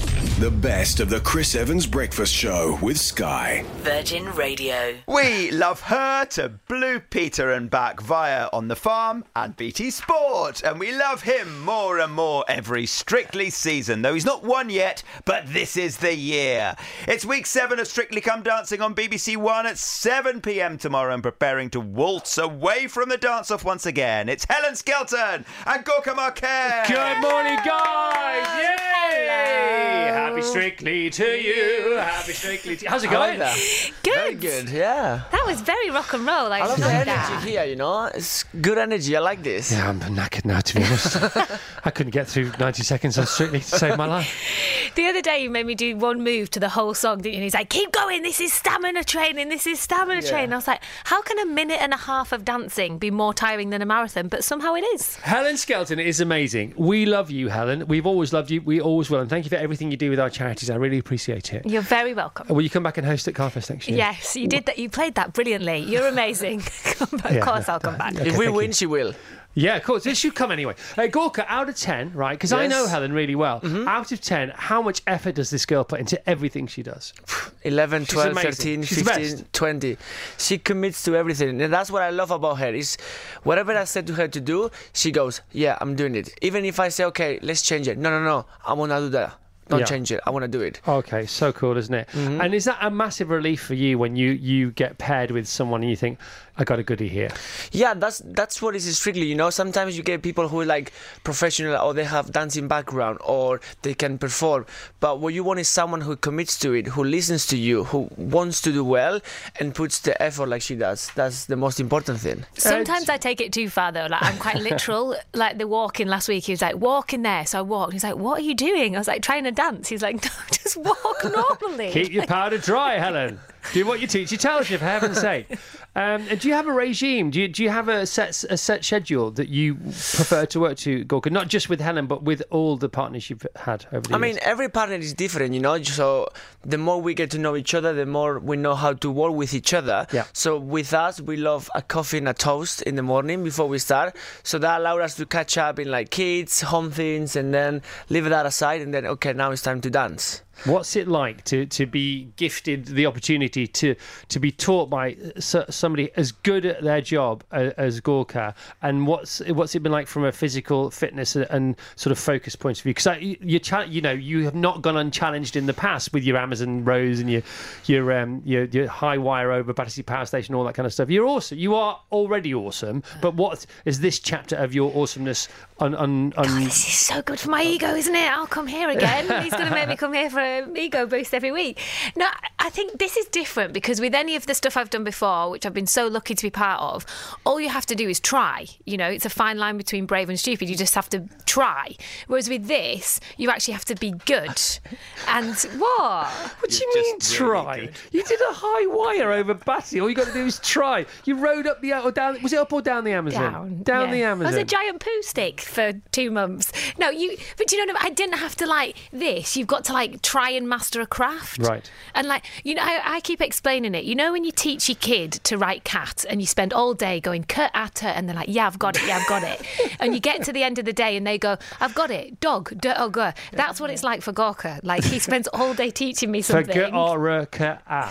The 0.40 0.50
best 0.50 0.98
of 0.98 1.10
the 1.10 1.20
Chris 1.20 1.54
Evans 1.54 1.86
Breakfast 1.86 2.32
Show 2.32 2.78
with 2.80 2.98
Sky. 2.98 3.64
Virgin 3.82 4.24
Radio. 4.34 4.94
We 5.06 5.50
love 5.50 5.82
her 5.82 6.24
to 6.30 6.50
Blue 6.68 7.00
Peter 7.00 7.52
and 7.52 7.70
back 7.70 8.00
via 8.00 8.48
On 8.52 8.68
the 8.68 8.76
Farm 8.76 9.24
and 9.34 9.56
BT 9.56 9.90
Sport. 9.90 10.62
And 10.62 10.78
we 10.78 10.92
love 10.92 11.22
him 11.22 11.64
more 11.64 11.98
and 11.98 12.12
more 12.12 12.44
every 12.48 12.84
Strictly 12.86 13.50
season, 13.50 14.02
though 14.02 14.14
he's 14.14 14.24
not 14.26 14.44
won 14.44 14.68
yet, 14.68 15.02
but 15.24 15.46
this 15.52 15.76
is 15.76 15.96
the 15.98 16.14
year. 16.14 16.76
It's 17.06 17.24
week 17.24 17.46
seven 17.46 17.78
of 17.78 17.86
Strictly 17.86 18.20
Come 18.20 18.42
Dancing 18.42 18.82
on 18.82 18.94
BBC 18.94 19.36
One 19.36 19.66
at 19.66 19.78
7 19.78 20.40
pm 20.42 20.76
tomorrow 20.76 21.14
and 21.14 21.22
preparing 21.22 21.70
to 21.70 21.80
waltz 21.80 22.36
away 22.36 22.88
from 22.88 23.08
the 23.08 23.16
dance 23.16 23.50
off 23.50 23.64
once 23.64 23.86
again. 23.86 24.28
It's 24.28 24.46
Helen 24.48 24.76
Skelton 24.76 25.44
and 25.66 25.84
Gorka 25.84 26.14
Marquez. 26.14 26.88
Good 26.88 27.20
morning, 27.20 27.58
guys! 27.64 28.46
Yay! 28.58 30.08
Happy 30.10 30.42
Strictly 30.42 31.10
to 31.10 31.24
you. 31.24 31.96
Happy 31.96 32.32
Strictly 32.32 32.76
to 32.76 32.84
you. 32.84 32.90
How's 32.90 33.04
it 33.04 33.10
going? 33.10 33.38
Good. 33.38 34.14
Very 34.14 34.34
good, 34.34 34.68
yeah. 34.68 35.22
That 35.32 35.44
was 35.46 35.60
very 35.60 35.90
rock 35.90 36.12
and 36.18 36.26
roll. 36.26 36.52
I, 36.52 36.60
I 36.60 36.66
love 36.66 36.78
the 36.78 36.86
energy 36.86 37.06
that. 37.06 37.44
here, 37.46 37.64
you 37.64 37.76
know? 37.76 38.04
It's 38.06 38.44
good 38.60 38.78
energy. 38.78 39.16
I 39.16 39.20
like 39.20 39.42
this. 39.42 39.72
Yeah, 39.72 39.88
I'm 39.88 40.00
knackered 40.00 40.44
now, 40.44 40.60
to 40.60 40.74
be 40.74 40.84
honest. 40.84 41.16
I 41.84 41.90
couldn't 41.90 42.12
get 42.12 42.26
through 42.28 42.52
90 42.58 42.82
seconds 42.82 43.18
on 43.18 43.26
Strictly 43.26 43.60
to 43.60 43.64
save 43.64 43.96
my 43.96 44.06
life. 44.06 44.34
The 44.94 45.06
other 45.06 45.22
day, 45.22 45.42
you 45.44 45.50
made 45.50 45.64
me 45.66 45.76
do 45.76 45.96
one 45.96 46.24
move 46.24 46.50
to 46.50 46.58
the 46.60 46.70
whole 46.70 46.92
song, 46.92 47.18
didn't 47.18 47.34
you? 47.34 47.36
And 47.36 47.44
he's 47.44 47.54
like, 47.54 47.68
keep 47.68 47.92
going. 47.92 48.22
This 48.22 48.40
is 48.40 48.52
stamina 48.52 49.04
training. 49.04 49.48
This 49.48 49.64
is 49.66 49.78
stamina 49.78 50.22
Yeah. 50.22 50.30
training. 50.30 50.52
I 50.52 50.56
was 50.56 50.66
like, 50.66 50.82
how 51.04 51.22
can 51.22 51.38
a 51.38 51.46
minute 51.46 51.78
and 51.80 51.92
a 51.92 51.96
half 51.96 52.32
of 52.32 52.44
dancing 52.44 52.98
be 52.98 53.12
more 53.12 53.32
tiring 53.32 53.70
than 53.70 53.80
a 53.80 53.86
marathon? 53.86 54.26
But 54.26 54.42
somehow 54.42 54.74
it 54.74 54.80
is. 54.94 55.14
Helen 55.16 55.56
Skelton 55.56 56.00
is 56.00 56.20
amazing. 56.20 56.74
We 56.76 57.06
love 57.06 57.30
you, 57.30 57.46
Helen. 57.48 57.86
We've 57.86 58.06
always 58.06 58.32
loved 58.32 58.50
you. 58.50 58.60
We 58.62 58.80
always 58.80 59.08
will. 59.08 59.20
And 59.20 59.30
thank 59.30 59.44
you 59.44 59.50
for 59.50 59.56
everything 59.56 59.92
you 59.92 59.96
do 59.96 60.10
with 60.10 60.18
our 60.18 60.30
charities. 60.30 60.68
I 60.68 60.74
really 60.74 60.98
appreciate 60.98 61.52
it. 61.54 61.64
You're 61.64 61.82
very 61.82 62.12
welcome. 62.14 62.48
Will 62.48 62.62
you 62.62 62.70
come 62.70 62.82
back 62.82 62.98
and 62.98 63.06
host 63.06 63.28
at 63.28 63.34
Carfest 63.34 63.70
next 63.70 63.88
year? 63.88 63.98
Yes, 63.98 64.34
you 64.34 64.48
did 64.48 64.66
that. 64.66 64.80
You 64.80 64.88
played 64.90 65.14
that 65.14 65.32
brilliantly. 65.32 65.78
You're 65.78 66.07
amazing. 66.08 66.60
Come 66.84 67.18
back. 67.18 67.32
Yeah, 67.32 67.38
of 67.38 67.44
course, 67.44 67.68
yeah, 67.68 67.74
I'll 67.74 67.80
come 67.80 67.96
back. 67.96 68.14
Okay, 68.16 68.28
if 68.28 68.36
we 68.36 68.48
win, 68.48 68.68
you. 68.68 68.72
she 68.72 68.86
will. 68.86 69.14
Yeah, 69.54 69.76
of 69.76 69.82
course. 69.82 70.04
This 70.04 70.18
should 70.18 70.36
come 70.36 70.52
anyway. 70.52 70.76
Uh, 70.96 71.08
Gorka, 71.08 71.44
out 71.52 71.68
of 71.68 71.74
10, 71.74 72.12
right? 72.12 72.34
Because 72.34 72.52
I 72.52 72.68
know 72.68 72.86
Helen 72.86 73.12
really 73.12 73.34
well. 73.34 73.60
Mm-hmm. 73.60 73.88
Out 73.88 74.12
of 74.12 74.20
10, 74.20 74.52
how 74.54 74.80
much 74.82 75.02
effort 75.06 75.34
does 75.34 75.50
this 75.50 75.66
girl 75.66 75.82
put 75.82 75.98
into 75.98 76.28
everything 76.30 76.68
she 76.68 76.84
does? 76.84 77.12
11, 77.62 78.04
She's 78.04 78.12
12, 78.12 78.30
amazing. 78.32 78.50
13, 78.52 78.82
She's 78.84 79.02
the 79.02 79.12
15, 79.12 79.46
20. 79.52 79.96
She 80.38 80.58
commits 80.58 81.02
to 81.04 81.16
everything. 81.16 81.60
And 81.60 81.72
that's 81.72 81.90
what 81.90 82.02
I 82.02 82.10
love 82.10 82.30
about 82.30 82.58
her. 82.58 82.72
Is 82.72 82.98
whatever 83.42 83.76
I 83.76 83.82
said 83.82 84.06
to 84.06 84.14
her 84.14 84.28
to 84.28 84.40
do, 84.40 84.70
she 84.92 85.10
goes, 85.10 85.40
"Yeah, 85.50 85.76
I'm 85.80 85.96
doing 85.96 86.14
it." 86.14 86.30
Even 86.40 86.64
if 86.64 86.78
I 86.78 86.88
say, 86.88 87.04
"Okay, 87.06 87.40
let's 87.42 87.62
change 87.62 87.88
it." 87.88 87.98
No, 87.98 88.10
no, 88.10 88.22
no. 88.22 88.46
I 88.64 88.74
want 88.74 88.92
to 88.92 89.00
do 89.00 89.08
that. 89.10 89.34
Don't 89.68 89.80
Yeah. 89.80 89.86
change 89.86 90.10
it. 90.12 90.20
I 90.26 90.30
want 90.30 90.42
to 90.44 90.48
do 90.48 90.60
it. 90.60 90.80
Okay, 90.86 91.26
so 91.26 91.52
cool, 91.52 91.76
isn't 91.76 91.94
it? 91.94 92.08
Mm-hmm. 92.08 92.40
And 92.40 92.54
is 92.54 92.64
that 92.64 92.78
a 92.80 92.90
massive 92.90 93.30
relief 93.30 93.62
for 93.62 93.74
you 93.74 93.98
when 93.98 94.16
you, 94.16 94.30
you 94.32 94.70
get 94.72 94.98
paired 94.98 95.30
with 95.30 95.46
someone 95.46 95.82
and 95.82 95.90
you 95.90 95.96
think, 95.96 96.18
I 96.60 96.64
got 96.64 96.78
a 96.80 96.82
goodie 96.82 97.08
here? 97.08 97.30
Yeah, 97.70 97.94
that's 97.94 98.18
that's 98.24 98.60
what 98.60 98.74
is 98.74 98.98
strictly. 98.98 99.26
You 99.26 99.36
know, 99.36 99.48
sometimes 99.50 99.96
you 99.96 100.02
get 100.02 100.22
people 100.22 100.48
who 100.48 100.60
are 100.60 100.64
like 100.66 100.92
professional 101.22 101.76
or 101.80 101.94
they 101.94 102.02
have 102.02 102.32
dancing 102.32 102.66
background 102.66 103.18
or 103.24 103.60
they 103.82 103.94
can 103.94 104.18
perform. 104.18 104.66
But 104.98 105.20
what 105.20 105.34
you 105.34 105.44
want 105.44 105.60
is 105.60 105.68
someone 105.68 106.00
who 106.00 106.16
commits 106.16 106.58
to 106.60 106.72
it, 106.72 106.88
who 106.88 107.04
listens 107.04 107.46
to 107.48 107.56
you, 107.56 107.84
who 107.84 108.08
wants 108.16 108.60
to 108.62 108.72
do 108.72 108.84
well 108.84 109.20
and 109.60 109.72
puts 109.72 110.00
the 110.00 110.20
effort 110.20 110.48
like 110.48 110.62
she 110.62 110.74
does. 110.74 111.10
That's 111.14 111.44
the 111.46 111.54
most 111.56 111.78
important 111.78 112.18
thing. 112.18 112.44
Sometimes 112.54 113.08
I 113.08 113.18
take 113.18 113.40
it 113.40 113.52
too 113.52 113.68
far 113.68 113.92
though. 113.92 114.06
Like 114.10 114.22
I'm 114.22 114.38
quite 114.38 114.56
literal. 114.70 115.14
like 115.34 115.58
the 115.58 115.68
walking 115.68 116.08
last 116.08 116.28
week, 116.28 116.44
he 116.46 116.52
was 116.52 116.62
like, 116.62 116.74
"Walk 116.76 117.12
in 117.14 117.22
there." 117.22 117.46
So 117.46 117.58
I 117.60 117.62
walked. 117.62 117.92
He's 117.92 118.02
like, 118.02 118.16
"What 118.16 118.40
are 118.40 118.44
you 118.44 118.54
doing?" 118.56 118.96
I 118.96 118.98
was 118.98 119.06
like, 119.06 119.22
"Trying 119.22 119.44
to 119.44 119.52
dance." 119.58 119.88
He's 119.88 120.02
like, 120.02 120.16
"No, 120.24 120.30
just 120.52 120.76
walk 120.76 121.20
normally." 121.60 121.90
Keep 121.92 122.12
your 122.12 122.26
powder 122.26 122.58
dry, 122.58 122.98
Helen. 122.98 123.38
Do 123.72 123.86
what 123.86 124.00
your 124.00 124.08
teacher 124.08 124.36
tells 124.36 124.70
you, 124.70 124.78
for 124.78 124.84
heaven's 124.84 125.20
sake. 125.20 125.50
Um, 125.96 126.26
and 126.30 126.38
do 126.38 126.46
you 126.48 126.54
have 126.54 126.68
a 126.68 126.72
regime? 126.72 127.30
Do 127.30 127.40
you, 127.40 127.48
do 127.48 127.62
you 127.64 127.70
have 127.70 127.88
a 127.88 128.06
set 128.06 128.44
a 128.50 128.56
set 128.56 128.84
schedule 128.84 129.32
that 129.32 129.48
you 129.48 129.74
prefer 129.74 130.46
to 130.46 130.60
work 130.60 130.76
to, 130.78 131.02
Gorka? 131.04 131.30
Not 131.30 131.48
just 131.48 131.68
with 131.68 131.80
Helen, 131.80 132.06
but 132.06 132.22
with 132.22 132.42
all 132.50 132.76
the 132.76 132.88
partners 132.88 133.28
you've 133.28 133.44
had 133.56 133.86
over 133.92 134.02
the 134.02 134.14
I 134.14 134.18
years. 134.18 134.36
mean, 134.36 134.38
every 134.42 134.68
partner 134.68 134.94
is 134.96 135.12
different, 135.12 135.54
you 135.54 135.60
know. 135.60 135.82
So 135.82 136.28
the 136.64 136.78
more 136.78 137.00
we 137.00 137.14
get 137.14 137.30
to 137.32 137.38
know 137.38 137.56
each 137.56 137.74
other, 137.74 137.92
the 137.94 138.06
more 138.06 138.38
we 138.38 138.56
know 138.56 138.76
how 138.76 138.92
to 138.92 139.10
work 139.10 139.34
with 139.34 139.54
each 139.54 139.74
other. 139.74 140.06
Yeah. 140.12 140.24
So 140.32 140.56
with 140.56 140.94
us, 140.94 141.20
we 141.20 141.36
love 141.36 141.68
a 141.74 141.82
coffee 141.82 142.18
and 142.18 142.28
a 142.28 142.34
toast 142.34 142.82
in 142.82 142.94
the 142.94 143.02
morning 143.02 143.42
before 143.42 143.66
we 143.66 143.78
start. 143.78 144.14
So 144.44 144.58
that 144.58 144.80
allowed 144.80 145.00
us 145.00 145.16
to 145.16 145.26
catch 145.26 145.58
up 145.58 145.78
in 145.80 145.90
like 145.90 146.10
kids, 146.10 146.60
home 146.60 146.90
things, 146.92 147.34
and 147.34 147.52
then 147.52 147.82
leave 148.08 148.24
that 148.26 148.46
aside. 148.46 148.82
And 148.82 148.94
then 148.94 149.04
okay, 149.04 149.32
now 149.32 149.50
it's 149.50 149.62
time 149.62 149.80
to 149.80 149.90
dance. 149.90 150.42
What's 150.64 150.96
it 150.96 151.08
like 151.08 151.44
to, 151.44 151.66
to 151.66 151.86
be 151.86 152.28
gifted 152.36 152.86
the 152.86 153.06
opportunity 153.06 153.66
to 153.66 153.94
to 154.28 154.40
be 154.40 154.50
taught 154.50 154.90
by 154.90 155.16
somebody 155.38 156.10
as 156.16 156.32
good 156.32 156.66
at 156.66 156.82
their 156.82 157.00
job 157.00 157.44
as, 157.52 157.72
as 157.74 158.00
Gorka? 158.00 158.54
And 158.82 159.06
what's 159.06 159.40
what's 159.48 159.74
it 159.74 159.82
been 159.82 159.92
like 159.92 160.06
from 160.06 160.24
a 160.24 160.32
physical 160.32 160.90
fitness 160.90 161.36
and 161.36 161.76
sort 161.96 162.12
of 162.12 162.18
focus 162.18 162.56
point 162.56 162.78
of 162.78 162.82
view? 162.82 162.94
Because 162.94 163.20
you 163.20 163.36
you 163.40 164.00
know 164.00 164.12
you 164.12 164.44
have 164.44 164.54
not 164.54 164.82
gone 164.82 164.96
unchallenged 164.96 165.56
in 165.56 165.66
the 165.66 165.74
past 165.74 166.12
with 166.12 166.24
your 166.24 166.36
Amazon 166.36 166.84
rows 166.84 167.20
and 167.20 167.30
your 167.30 167.42
your 167.86 168.12
um 168.12 168.42
your, 168.44 168.64
your 168.64 168.88
high 168.88 169.18
wire 169.18 169.52
over 169.52 169.72
Battersea 169.72 170.02
Power 170.02 170.26
Station, 170.26 170.54
all 170.54 170.64
that 170.64 170.74
kind 170.74 170.86
of 170.86 170.92
stuff. 170.92 171.10
You're 171.10 171.26
awesome. 171.26 171.58
You 171.58 171.74
are 171.74 172.00
already 172.12 172.54
awesome. 172.54 173.02
But 173.20 173.34
what 173.34 173.66
is 173.84 174.00
this 174.00 174.18
chapter 174.18 174.56
of 174.56 174.74
your 174.74 174.94
awesomeness? 174.96 175.48
On, 175.80 175.94
on, 175.94 176.32
on 176.36 176.64
This 176.64 176.88
is 176.88 176.94
so 176.94 177.22
good 177.22 177.38
for 177.38 177.50
my 177.50 177.62
ego, 177.62 177.94
isn't 177.94 178.14
it? 178.14 178.32
I'll 178.32 178.48
come 178.48 178.66
here 178.66 178.88
again. 178.90 179.42
He's 179.44 179.52
going 179.52 179.68
to 179.68 179.74
make 179.74 179.88
me 179.88 179.96
come 179.96 180.12
here 180.12 180.28
for 180.28 180.40
an 180.48 180.76
ego 180.76 181.06
boost 181.06 181.34
every 181.34 181.52
week. 181.52 181.80
No, 182.16 182.26
I 182.58 182.70
think 182.70 182.98
this 182.98 183.16
is 183.16 183.26
different 183.26 183.72
because 183.72 184.00
with 184.00 184.14
any 184.14 184.36
of 184.36 184.46
the 184.46 184.54
stuff 184.54 184.76
I've 184.76 184.90
done 184.90 185.04
before, 185.04 185.50
which 185.50 185.64
I've 185.66 185.74
been 185.74 185.86
so 185.86 186.06
lucky 186.08 186.34
to 186.34 186.42
be 186.42 186.50
part 186.50 186.80
of, 186.80 187.06
all 187.44 187.60
you 187.60 187.68
have 187.68 187.86
to 187.86 187.94
do 187.94 188.08
is 188.08 188.20
try. 188.20 188.66
You 188.84 188.96
know, 188.96 189.08
it's 189.08 189.26
a 189.26 189.30
fine 189.30 189.58
line 189.58 189.76
between 189.76 190.06
brave 190.06 190.28
and 190.28 190.38
stupid. 190.38 190.68
You 190.68 190.76
just 190.76 190.94
have 190.94 191.08
to 191.10 191.28
try. 191.46 191.96
Whereas 192.26 192.48
with 192.48 192.66
this, 192.66 193.20
you 193.36 193.50
actually 193.50 193.74
have 193.74 193.84
to 193.86 193.94
be 193.94 194.12
good. 194.26 194.60
And 195.26 195.54
what? 195.78 196.26
What 196.58 196.70
do 196.70 196.76
you 196.76 196.94
mean 196.94 197.20
try? 197.20 197.88
You 198.12 198.22
did 198.22 198.40
a 198.40 198.52
high 198.52 198.86
wire 198.86 199.32
over 199.32 199.52
Batty. 199.52 200.00
All 200.00 200.08
you 200.08 200.14
got 200.14 200.28
to 200.28 200.32
do 200.32 200.46
is 200.46 200.58
try. 200.60 201.04
You 201.24 201.36
rode 201.36 201.66
up 201.66 201.82
the 201.82 201.92
or 202.02 202.10
down. 202.10 202.40
Was 202.42 202.52
it 202.52 202.58
up 202.58 202.72
or 202.72 202.80
down 202.80 203.04
the 203.04 203.12
Amazon? 203.12 203.82
Down, 203.82 204.10
the 204.10 204.18
yeah. 204.18 204.30
Amazon. 204.30 204.46
I 204.46 204.56
was 204.56 204.62
a 204.62 204.64
giant 204.64 205.00
poo 205.00 205.22
stick 205.22 205.60
for 205.60 205.92
two 206.12 206.30
months. 206.30 206.72
No, 206.98 207.10
you. 207.10 207.36
But 207.56 207.70
you 207.72 207.84
know, 207.84 207.94
I 208.00 208.10
didn't 208.10 208.38
have 208.38 208.56
to 208.56 208.66
like 208.66 208.96
this. 209.12 209.56
You've 209.56 209.66
got 209.66 209.84
to 209.86 209.92
like 209.92 210.22
try 210.22 210.37
and 210.46 210.68
master 210.68 211.00
a 211.00 211.06
craft. 211.06 211.58
Right. 211.58 211.90
And 212.14 212.26
like 212.26 212.44
you 212.64 212.74
know, 212.74 212.82
I, 212.82 213.00
I 213.16 213.20
keep 213.20 213.40
explaining 213.40 213.94
it. 213.94 214.04
You 214.04 214.14
know, 214.14 214.32
when 214.32 214.44
you 214.44 214.52
teach 214.52 214.88
your 214.88 214.96
kid 214.96 215.32
to 215.44 215.58
write 215.58 215.84
cat, 215.84 216.24
and 216.28 216.40
you 216.40 216.46
spend 216.46 216.72
all 216.72 216.94
day 216.94 217.20
going 217.20 217.44
cut 217.44 217.70
at 217.74 217.98
her, 218.00 218.08
and 218.08 218.28
they're 218.28 218.36
like, 218.36 218.48
"Yeah, 218.48 218.66
I've 218.66 218.78
got 218.78 218.96
it. 218.96 219.06
Yeah, 219.06 219.18
I've 219.18 219.26
got 219.28 219.42
it." 219.42 219.60
and 220.00 220.14
you 220.14 220.20
get 220.20 220.42
to 220.44 220.52
the 220.52 220.62
end 220.62 220.78
of 220.78 220.84
the 220.84 220.92
day, 220.92 221.16
and 221.16 221.26
they 221.26 221.38
go, 221.38 221.56
"I've 221.80 221.94
got 221.94 222.10
it." 222.10 222.40
Dog, 222.40 222.78
dog. 222.80 223.18
That's 223.52 223.80
what 223.80 223.90
it's 223.90 224.02
like 224.02 224.22
for 224.22 224.32
Gorka. 224.32 224.80
Like 224.82 225.04
he 225.04 225.18
spends 225.18 225.48
all 225.48 225.74
day 225.74 225.90
teaching 225.90 226.30
me 226.30 226.40
something. 226.42 226.74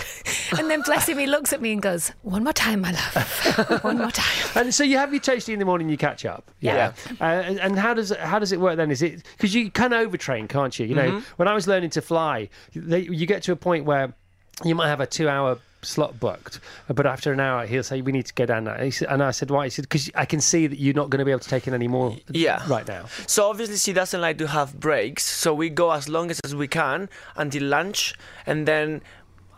And 0.57 0.69
then 0.69 0.81
bless 0.81 1.07
him, 1.09 1.17
he 1.17 1.27
looks 1.27 1.53
at 1.53 1.61
me 1.61 1.71
and 1.73 1.81
goes, 1.81 2.11
"One 2.21 2.43
more 2.43 2.53
time, 2.53 2.81
my 2.81 2.91
love. 2.91 3.81
One 3.83 3.97
more 3.97 4.11
time." 4.11 4.49
And 4.55 4.73
so 4.73 4.83
you 4.83 4.97
have 4.97 5.11
your 5.13 5.19
tasty 5.21 5.53
in 5.53 5.59
the 5.59 5.65
morning. 5.65 5.89
You 5.89 5.97
catch 5.97 6.25
up. 6.25 6.49
Yeah. 6.59 6.93
Uh, 7.19 7.23
and 7.23 7.77
how 7.77 7.93
does 7.93 8.11
how 8.17 8.39
does 8.39 8.51
it 8.51 8.59
work 8.59 8.77
then? 8.77 8.91
Is 8.91 9.01
it 9.01 9.23
because 9.37 9.53
you 9.53 9.69
can 9.71 9.91
overtrain, 9.91 10.47
can't 10.49 10.77
you? 10.79 10.85
You 10.85 10.95
know, 10.95 11.11
Mhm. 11.11 11.23
when 11.37 11.47
I 11.47 11.53
was 11.53 11.67
learning 11.67 11.89
to 11.91 12.01
fly, 12.01 12.16
they, 12.75 13.01
you 13.01 13.25
get 13.25 13.43
to 13.43 13.51
a 13.51 13.55
point 13.55 13.85
where 13.85 14.13
you 14.63 14.75
might 14.75 14.87
have 14.87 14.99
a 14.99 15.07
two-hour 15.07 15.59
slot 15.83 16.19
booked, 16.19 16.59
but 16.87 17.05
after 17.05 17.31
an 17.31 17.39
hour 17.39 17.65
he'll 17.65 17.83
say 17.83 18.01
we 18.01 18.11
need 18.11 18.25
to 18.25 18.33
go 18.33 18.45
down 18.45 18.63
now. 18.63 18.73
And, 18.73 19.01
and 19.07 19.23
I 19.23 19.31
said 19.31 19.51
why? 19.51 19.65
He 19.65 19.69
said 19.69 19.83
because 19.83 20.09
I 20.15 20.25
can 20.25 20.41
see 20.41 20.67
that 20.67 20.79
you're 20.79 20.95
not 20.95 21.09
going 21.09 21.19
to 21.19 21.25
be 21.25 21.31
able 21.31 21.41
to 21.41 21.49
take 21.49 21.67
in 21.67 21.73
any 21.73 21.87
more. 21.87 22.17
Yeah. 22.29 22.63
Right 22.67 22.87
now. 22.87 23.05
So 23.27 23.49
obviously 23.49 23.77
she 23.77 23.93
doesn't 23.93 24.19
like 24.19 24.37
to 24.39 24.47
have 24.47 24.79
breaks, 24.79 25.23
so 25.23 25.53
we 25.53 25.69
go 25.69 25.91
as 25.91 26.09
long 26.09 26.31
as 26.31 26.55
we 26.55 26.67
can 26.67 27.09
until 27.35 27.63
lunch, 27.63 28.15
and 28.45 28.67
then 28.67 29.01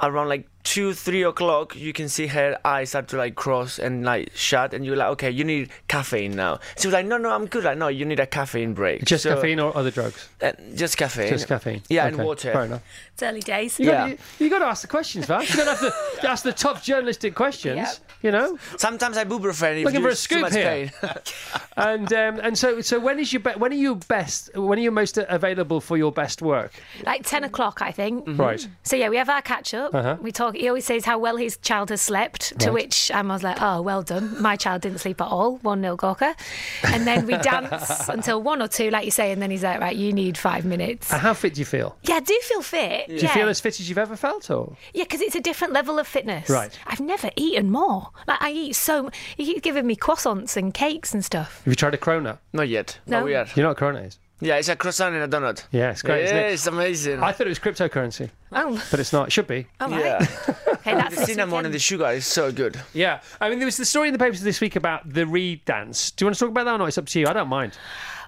around 0.01 0.30
like 0.30 0.47
two, 0.64 0.93
three 0.93 1.24
o'clock, 1.24 1.76
you 1.76 1.93
can 1.93 2.10
see 2.10 2.28
her 2.28 2.57
eyes 2.64 2.89
start 2.89 3.07
to 3.10 3.18
like 3.18 3.36
cross 3.36 3.80
and 3.80 4.03
like 4.05 4.32
shut, 4.36 4.74
and 4.74 4.86
you're 4.86 4.95
like, 4.95 5.10
okay, 5.10 5.32
you 5.32 5.43
need 5.43 5.70
caffeine 5.88 6.36
now. 6.36 6.60
She 6.78 6.88
was 6.88 6.93
like, 6.93 7.05
no, 7.05 7.18
no, 7.18 7.30
I'm 7.32 7.47
good. 7.47 7.64
Like, 7.64 7.78
no, 7.78 7.88
you 7.88 8.05
need 8.05 8.20
a 8.20 8.28
caffeine 8.28 8.74
break. 8.74 9.03
Just 9.05 9.24
So- 9.24 9.36
caffeine 9.36 9.60
or 9.60 9.76
other 9.76 9.91
drugs? 9.91 10.30
Uh, 10.41 10.51
just 10.76 10.97
caffeine. 10.97 11.30
Just 11.30 11.47
caffeine. 11.47 11.82
Yeah, 11.89 12.05
Okay, 12.07 12.16
and 12.18 12.26
water. 12.26 12.51
Fair 12.53 12.66
enough. 12.66 12.84
It's 13.14 13.24
early 13.24 13.41
days. 13.41 13.80
You 13.80 13.88
got, 13.88 14.10
you, 14.10 14.18
you 14.39 14.49
got 14.49 14.60
to 14.60 14.66
ask 14.66 14.82
the 14.82 14.88
questions, 14.88 15.28
man. 15.28 15.41
You 15.41 15.55
got 15.55 15.78
to 15.78 15.86
have 15.86 16.22
to 16.22 16.30
ask 16.30 16.43
the 16.43 16.53
tough 16.53 16.84
journalistic 16.84 17.36
questions. 17.36 17.78
Yep. 17.78 17.95
You 18.22 18.32
know. 18.32 18.57
Sometimes 18.78 19.18
i 19.18 19.24
ibuprofen. 19.26 19.80
If 19.80 19.86
Looking 19.86 20.01
for 20.01 20.10
a 20.10 20.16
scoop 20.16 20.41
much 20.41 20.53
here. 20.53 20.91
and 21.78 22.12
um, 22.14 22.39
and 22.41 22.57
so 22.57 22.82
so 22.82 22.99
when 22.99 23.20
is 23.20 23.32
your 23.32 23.41
be- 23.41 23.51
when 23.51 23.72
are 23.72 23.76
you 23.76 23.95
best 23.95 24.55
when 24.57 24.78
are 24.78 24.82
you 24.82 24.91
most 24.91 25.18
available 25.18 25.80
for 25.82 25.97
your 25.97 26.12
best 26.12 26.41
work? 26.41 26.74
Like 27.05 27.26
10 27.26 27.43
o'clock, 27.43 27.82
I 27.82 27.91
think. 27.91 28.26
Right. 28.28 28.66
So, 28.84 28.95
yeah, 28.95 29.10
we 29.10 29.18
have 29.18 29.30
our 29.30 29.41
catch 29.41 29.74
up. 29.74 29.93
Uh-huh. 29.93 30.18
We 30.22 30.32
talk. 30.32 30.48
He 30.51 30.67
always 30.67 30.85
says 30.85 31.05
how 31.05 31.19
well 31.19 31.37
his 31.37 31.57
child 31.57 31.89
has 31.89 32.01
slept, 32.01 32.59
to 32.59 32.71
which 32.71 33.11
I 33.11 33.21
was 33.21 33.43
like, 33.43 33.61
oh, 33.61 33.81
well 33.81 34.01
done. 34.03 34.41
My 34.41 34.55
child 34.55 34.81
didn't 34.81 34.99
sleep 34.99 35.21
at 35.21 35.27
all. 35.27 35.57
1 35.57 35.81
nil 35.81 35.95
Gorka. 35.95 36.35
And 36.83 37.05
then 37.05 37.25
we 37.25 37.37
dance 37.37 38.07
until 38.09 38.41
one 38.41 38.61
or 38.61 38.67
two, 38.67 38.89
like 38.89 39.05
you 39.05 39.11
say, 39.11 39.31
and 39.31 39.41
then 39.41 39.51
he's 39.51 39.63
like, 39.63 39.79
right, 39.79 39.95
you 39.95 40.13
need 40.13 40.37
five 40.37 40.65
minutes. 40.65 41.11
And 41.11 41.21
how 41.21 41.33
fit 41.33 41.53
do 41.55 41.61
you 41.61 41.65
feel? 41.65 41.97
Yeah, 42.03 42.15
I 42.15 42.19
do 42.21 42.39
feel 42.43 42.61
fit. 42.61 43.07
Do 43.07 43.13
you 43.13 43.19
yeah. 43.21 43.33
feel 43.33 43.49
as 43.49 43.59
fit 43.59 43.79
as 43.79 43.89
you've 43.89 43.97
ever 43.97 44.15
felt, 44.15 44.49
or 44.49 44.75
Yeah, 44.93 45.03
because 45.03 45.21
it's 45.21 45.35
a 45.35 45.41
different 45.41 45.73
level 45.73 45.99
of 45.99 46.07
fitness. 46.07 46.49
Right. 46.49 46.77
I've 46.87 46.99
never 46.99 47.29
eaten 47.35 47.69
more. 47.71 48.09
Like 48.27 48.41
I 48.41 48.51
eat 48.51 48.75
so. 48.75 49.05
m- 49.07 49.11
You 49.37 49.45
keep 49.45 49.63
giving 49.63 49.85
me 49.87 49.95
croissants 49.95 50.57
and 50.57 50.73
cakes 50.73 51.13
and 51.13 51.23
stuff. 51.23 51.59
have 51.63 51.71
you 51.71 51.75
tried 51.75 51.93
a 51.93 51.97
cronut? 51.97 52.39
Not 52.53 52.67
yet. 52.69 52.99
No. 53.07 53.19
But 53.19 53.25
we 53.25 53.35
are. 53.35 53.47
You 53.55 53.63
know 53.63 53.69
what 53.69 53.81
a 53.81 53.97
is? 54.03 54.19
Yeah, 54.41 54.55
it's 54.55 54.69
a 54.69 54.75
croissant 54.75 55.15
and 55.15 55.33
a 55.33 55.37
donut. 55.37 55.65
Yeah, 55.71 55.91
it's 55.91 56.01
great, 56.01 56.19
Yeah, 56.19 56.25
isn't 56.25 56.37
it? 56.37 56.51
it's 56.53 56.67
amazing. 56.67 57.21
I 57.21 57.31
thought 57.33 57.47
it 57.47 57.49
was 57.49 57.59
cryptocurrency, 57.59 58.29
Oh, 58.53 58.81
but 58.89 58.99
it's 58.99 59.11
not. 59.11 59.27
It 59.27 59.31
should 59.31 59.47
be. 59.47 59.67
all 59.81 59.89
right. 59.89 60.03
Yeah. 60.05 60.27
Okay, 60.79 60.93
that's 60.93 61.09
the 61.15 61.19
this 61.21 61.25
cinnamon 61.29 61.51
weekend. 61.51 61.65
and 61.65 61.75
the 61.75 61.79
sugar 61.79 62.07
is 62.11 62.25
so 62.25 62.51
good. 62.53 62.79
Yeah, 62.93 63.19
I 63.41 63.49
mean, 63.49 63.59
there 63.59 63.65
was 63.65 63.75
the 63.75 63.83
story 63.83 64.07
in 64.07 64.13
the 64.13 64.19
papers 64.19 64.39
this 64.41 64.61
week 64.61 64.77
about 64.77 65.11
the 65.11 65.27
Reed 65.27 65.65
dance. 65.65 66.11
Do 66.11 66.23
you 66.23 66.27
want 66.27 66.35
to 66.35 66.39
talk 66.39 66.49
about 66.51 66.63
that 66.65 66.75
or 66.75 66.77
not? 66.77 66.87
It's 66.87 66.97
up 66.97 67.05
to 67.07 67.19
you. 67.19 67.27
I 67.27 67.33
don't 67.33 67.49
mind. 67.49 67.77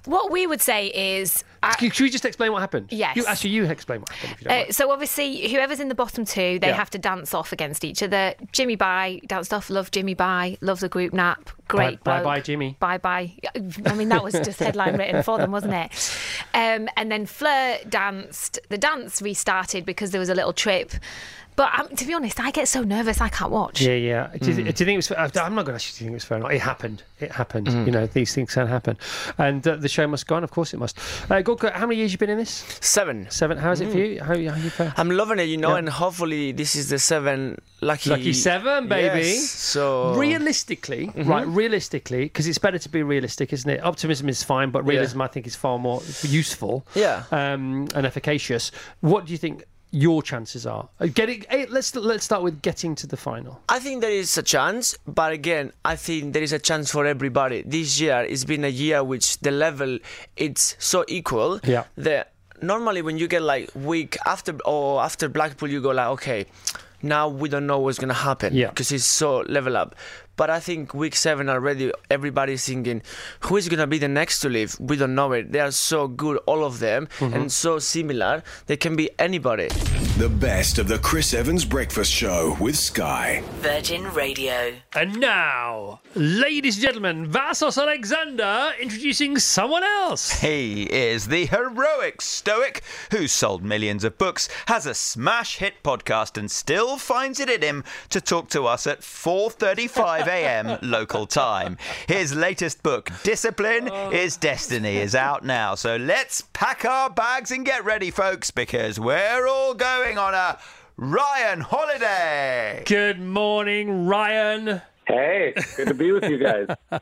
What 0.06 0.32
we 0.32 0.47
would 0.47 0.62
say 0.62 0.88
is. 0.88 1.43
I- 1.64 1.76
Should 1.78 1.99
we 1.99 2.10
just 2.10 2.26
explain 2.26 2.52
what 2.52 2.60
happened? 2.62 2.88
Yes. 2.91 3.16
You, 3.16 3.26
actually, 3.28 3.52
you 3.52 3.66
explain 3.66 3.99
what 3.99 4.10
happened. 4.10 4.34
If 4.34 4.41
you 4.41 4.47
don't 4.49 4.70
Uh, 4.70 4.72
so 4.72 4.91
obviously, 4.91 5.47
whoever's 5.52 5.80
in 5.80 5.89
the 5.89 5.95
bottom 5.95 6.26
two, 6.26 6.58
they 6.58 6.70
Yeah. 6.70 6.74
have 6.74 6.89
to 6.91 6.97
dance 6.97 7.36
off 7.36 7.52
against 7.54 7.84
each 7.84 8.02
other. 8.02 8.34
Jimmy 8.52 8.76
Bye 8.76 9.22
danced 9.28 9.54
off. 9.54 9.70
Love 9.70 9.91
Jimmy 9.91 10.16
Bye. 10.16 10.58
Love 10.62 10.80
the 10.80 10.89
group 10.89 11.14
nap. 11.14 11.52
Great. 11.68 12.04
Bye- 12.04 12.18
bye-bye, 12.20 12.39
Jimmy. 12.41 12.78
Bye 12.80 12.97
bye. 12.97 13.32
I 13.86 13.93
mean, 13.93 14.10
that 14.10 14.24
was 14.24 14.34
just 14.34 14.60
headline 14.60 14.97
written 14.97 15.22
for 15.24 15.38
them, 15.38 15.52
wasn't 15.52 15.74
it? 15.76 15.91
Um, 16.56 16.89
and 16.97 17.12
then 17.12 17.26
Fleur 17.28 17.78
danced. 17.88 18.60
The 18.70 18.78
dance 18.80 19.22
restarted 19.22 19.86
because 19.86 20.10
there 20.12 20.20
was 20.20 20.30
a 20.30 20.36
little 20.36 20.54
trip. 20.54 20.91
But 21.56 21.78
um, 21.80 21.95
to 21.95 22.06
be 22.06 22.14
honest, 22.14 22.39
I 22.39 22.52
get 22.52 22.68
so 22.68 22.82
nervous 22.84 23.20
I 23.22 23.30
can't 23.30 23.52
watch. 23.52 23.82
Yeah, 23.82 23.93
yeah. 23.93 24.28
Do, 24.39 24.52
you, 24.52 24.58
Mm. 24.58 24.58
do 24.58 24.64
you 24.64 24.72
think 24.74 24.89
it 24.89 24.95
was? 24.97 25.08
fair- 25.08 25.20
I'm 25.20 25.56
not 25.56 25.66
going 25.66 25.66
to 25.66 25.74
actually 25.74 25.97
think 25.99 26.12
it 26.12 26.14
was 26.14 26.24
fair 26.24 26.38
or 26.38 26.41
not. 26.41 26.54
It 26.54 26.62
happened. 26.62 27.04
It 27.20 27.32
happened. 27.32 27.68
Mm. 27.68 27.86
You 27.86 27.91
know, 27.91 28.06
these 28.08 28.34
things 28.34 28.54
can 28.54 28.68
happen, 28.68 28.97
and 29.38 29.68
uh, 29.68 29.76
the 29.76 29.89
show 29.89 30.08
must 30.08 30.28
go 30.28 30.36
on. 30.36 30.43
Of 30.43 30.52
course, 30.52 30.74
it 30.74 30.78
must. 30.78 30.97
Uh, 31.30 31.41
Gorka, 31.41 31.72
how 31.72 31.86
many 31.86 31.97
years 31.97 32.12
you 32.12 32.18
been 32.18 32.30
in 32.30 32.38
this? 32.38 32.64
Seven. 32.82 33.28
Seven. 33.30 33.58
How 33.58 33.72
is 33.72 33.82
it 33.82 33.89
for 33.91 33.97
Mm. 33.97 34.14
you? 34.16 34.20
How, 34.22 34.34
how 34.56 34.62
you 34.64 34.70
fare? 34.70 34.93
I'm 34.97 35.10
loving 35.12 35.39
it, 35.39 35.43
you 35.49 35.58
know, 35.58 35.72
Yeah. 35.72 35.78
and 35.80 35.89
hopefully 35.89 36.52
this 36.52 36.76
is 36.76 36.89
the 36.89 36.99
seven 36.99 37.60
lucky. 37.82 38.10
Lucky 38.10 38.34
seven, 38.34 38.88
baby. 38.88 39.20
Yes, 39.28 39.49
so 39.49 40.16
Realistically, 40.16 41.12
right? 41.16 41.45
realistically, 41.47 42.24
because 42.26 42.47
it's 42.47 42.58
better 42.58 42.80
to 42.80 42.89
be 42.89 43.04
realistic, 43.04 43.54
isn't 43.54 43.70
it? 43.70 43.84
Optimism 43.84 44.30
is 44.30 44.41
fine, 44.43 44.72
but 44.72 44.86
realism, 44.86 45.22
I 45.22 45.28
think, 45.28 45.45
is 45.47 45.56
far 45.56 45.78
more 45.78 46.02
useful. 46.24 46.86
Yeah. 46.95 47.24
Um, 47.32 47.88
and 47.93 48.06
efficacious. 48.06 48.72
What 49.02 49.26
do 49.26 49.32
you 49.34 49.38
think 49.38 49.66
your 49.92 50.24
chances 50.24 50.66
are? 50.66 50.88
Uh, 51.00 51.08
Getting. 51.08 51.46
Let's 51.70 51.94
let's 51.96 52.24
start 52.24 52.42
with 52.42 52.62
getting 52.62 52.96
to 52.96 53.08
the 53.08 53.18
final. 53.18 53.62
I 53.70 53.80
think 53.80 54.02
there 54.02 54.12
is 54.12 54.38
a 54.38 54.44
chance, 54.44 54.98
but 55.06 55.34
again, 55.34 55.72
I 55.86 55.96
think 55.96 56.34
there 56.34 56.44
is 56.44 56.54
a 56.54 56.60
chance 56.60 56.92
for 56.92 57.06
everybody. 57.06 57.64
This 57.64 58.00
year 58.00 58.22
it's 58.22 58.46
been 58.46 58.64
a 58.64 58.70
year 58.70 59.04
which 59.04 59.39
the 59.39 59.52
level 59.52 60.00
it's 60.38 60.76
so 60.80 61.04
equal. 61.08 61.60
Yeah. 61.64 61.84
That 61.98 62.32
normally 62.62 63.02
when 63.02 63.18
you 63.18 63.28
get 63.28 63.42
like 63.42 63.70
week 63.76 64.18
after 64.26 64.58
or 64.66 65.02
after 65.02 65.28
Blackpool, 65.28 65.70
you 65.70 65.82
go 65.82 65.92
like, 65.92 66.08
okay, 66.08 66.46
now 67.02 67.28
we 67.28 67.50
don't 67.50 67.68
know 67.68 67.80
what's 67.80 68.00
gonna 68.00 68.14
happen. 68.14 68.54
Yeah. 68.54 68.70
Because 68.70 68.92
it's 68.92 69.04
so 69.04 69.39
level 69.42 69.76
up. 69.76 69.96
But 70.38 70.50
I 70.50 70.60
think 70.60 70.94
week 70.94 71.16
seven 71.16 71.50
already, 71.50 71.92
everybody's 72.10 72.66
thinking, 72.66 73.02
who 73.42 73.58
is 73.58 73.70
gonna 73.70 73.86
be 73.88 74.00
the 74.00 74.08
next 74.08 74.40
to 74.42 74.50
leave? 74.50 74.76
We 74.80 74.98
don't 74.98 75.14
know 75.16 75.32
it. 75.34 75.52
They 75.52 75.60
are 75.60 75.72
so 75.72 76.08
good, 76.08 76.38
all 76.46 76.64
of 76.64 76.80
them, 76.80 77.08
Mm-hmm. 77.20 77.34
and 77.34 77.52
so 77.52 77.78
similar. 77.80 78.42
They 78.66 78.78
can 78.78 78.96
be 78.96 79.10
anybody. 79.20 79.70
The 80.18 80.30
best 80.30 80.78
of 80.78 80.88
the 80.88 80.99
Chris 80.99 81.34
Evans 81.34 81.66
Breakfast 81.66 82.12
Show 82.12 82.55
with 82.59 82.76
Sky. 82.78 83.41
Virgin 83.62 84.03
Radio. 84.14 84.74
And 84.93 85.20
now, 85.20 86.01
ladies 86.14 86.76
and 86.76 86.84
gentlemen, 86.84 87.26
Vassos 87.28 87.78
Alexander 87.78 88.72
introducing 88.80 89.39
someone 89.39 89.84
else. 89.84 90.41
He 90.41 90.84
is 90.84 91.28
the 91.30 91.45
heroic 91.47 92.22
Stoic 92.22 92.84
who 93.09 93.26
sold 93.28 93.64
millions 93.64 94.03
of 94.03 94.18
books, 94.20 94.47
has 94.68 94.86
a 94.86 94.93
smash 94.93 95.57
hit 95.57 95.82
podcast, 95.82 96.38
and 96.38 96.51
still 96.51 96.97
finds 96.97 97.39
it 97.39 97.49
in 97.49 97.62
him 97.62 97.84
to 98.09 98.22
talk 98.22 98.49
to 98.49 98.66
us 98.66 98.86
at 98.86 98.99
4:35 99.01 100.28
a.m. 100.28 100.78
local 100.84 101.26
time. 101.26 101.78
His 102.07 102.36
latest 102.36 102.84
book, 102.84 103.09
Discipline 103.24 103.88
is 104.12 104.38
Destiny, 104.38 104.97
is 104.97 105.16
out 105.16 105.43
now. 105.45 105.74
So 105.74 105.95
let's 105.95 106.43
pack 106.53 106.86
our 106.86 107.09
bags 107.09 107.49
and 107.49 107.66
get 107.66 107.86
ready, 107.86 108.12
folks, 108.12 108.51
because 108.51 108.99
we're 108.99 109.47
all 109.47 109.74
going 109.74 110.01
on 110.02 110.34
a 110.34 110.58
Ryan 110.97 111.62
holiday. 111.62 112.82
Good 112.88 113.20
morning, 113.20 114.08
Ryan. 114.08 114.82
Hey, 115.06 115.54
good 115.78 115.89
to 115.89 115.93
be 115.93 116.12
with 116.12 116.24
you 116.24 116.39
guys. 116.39 116.68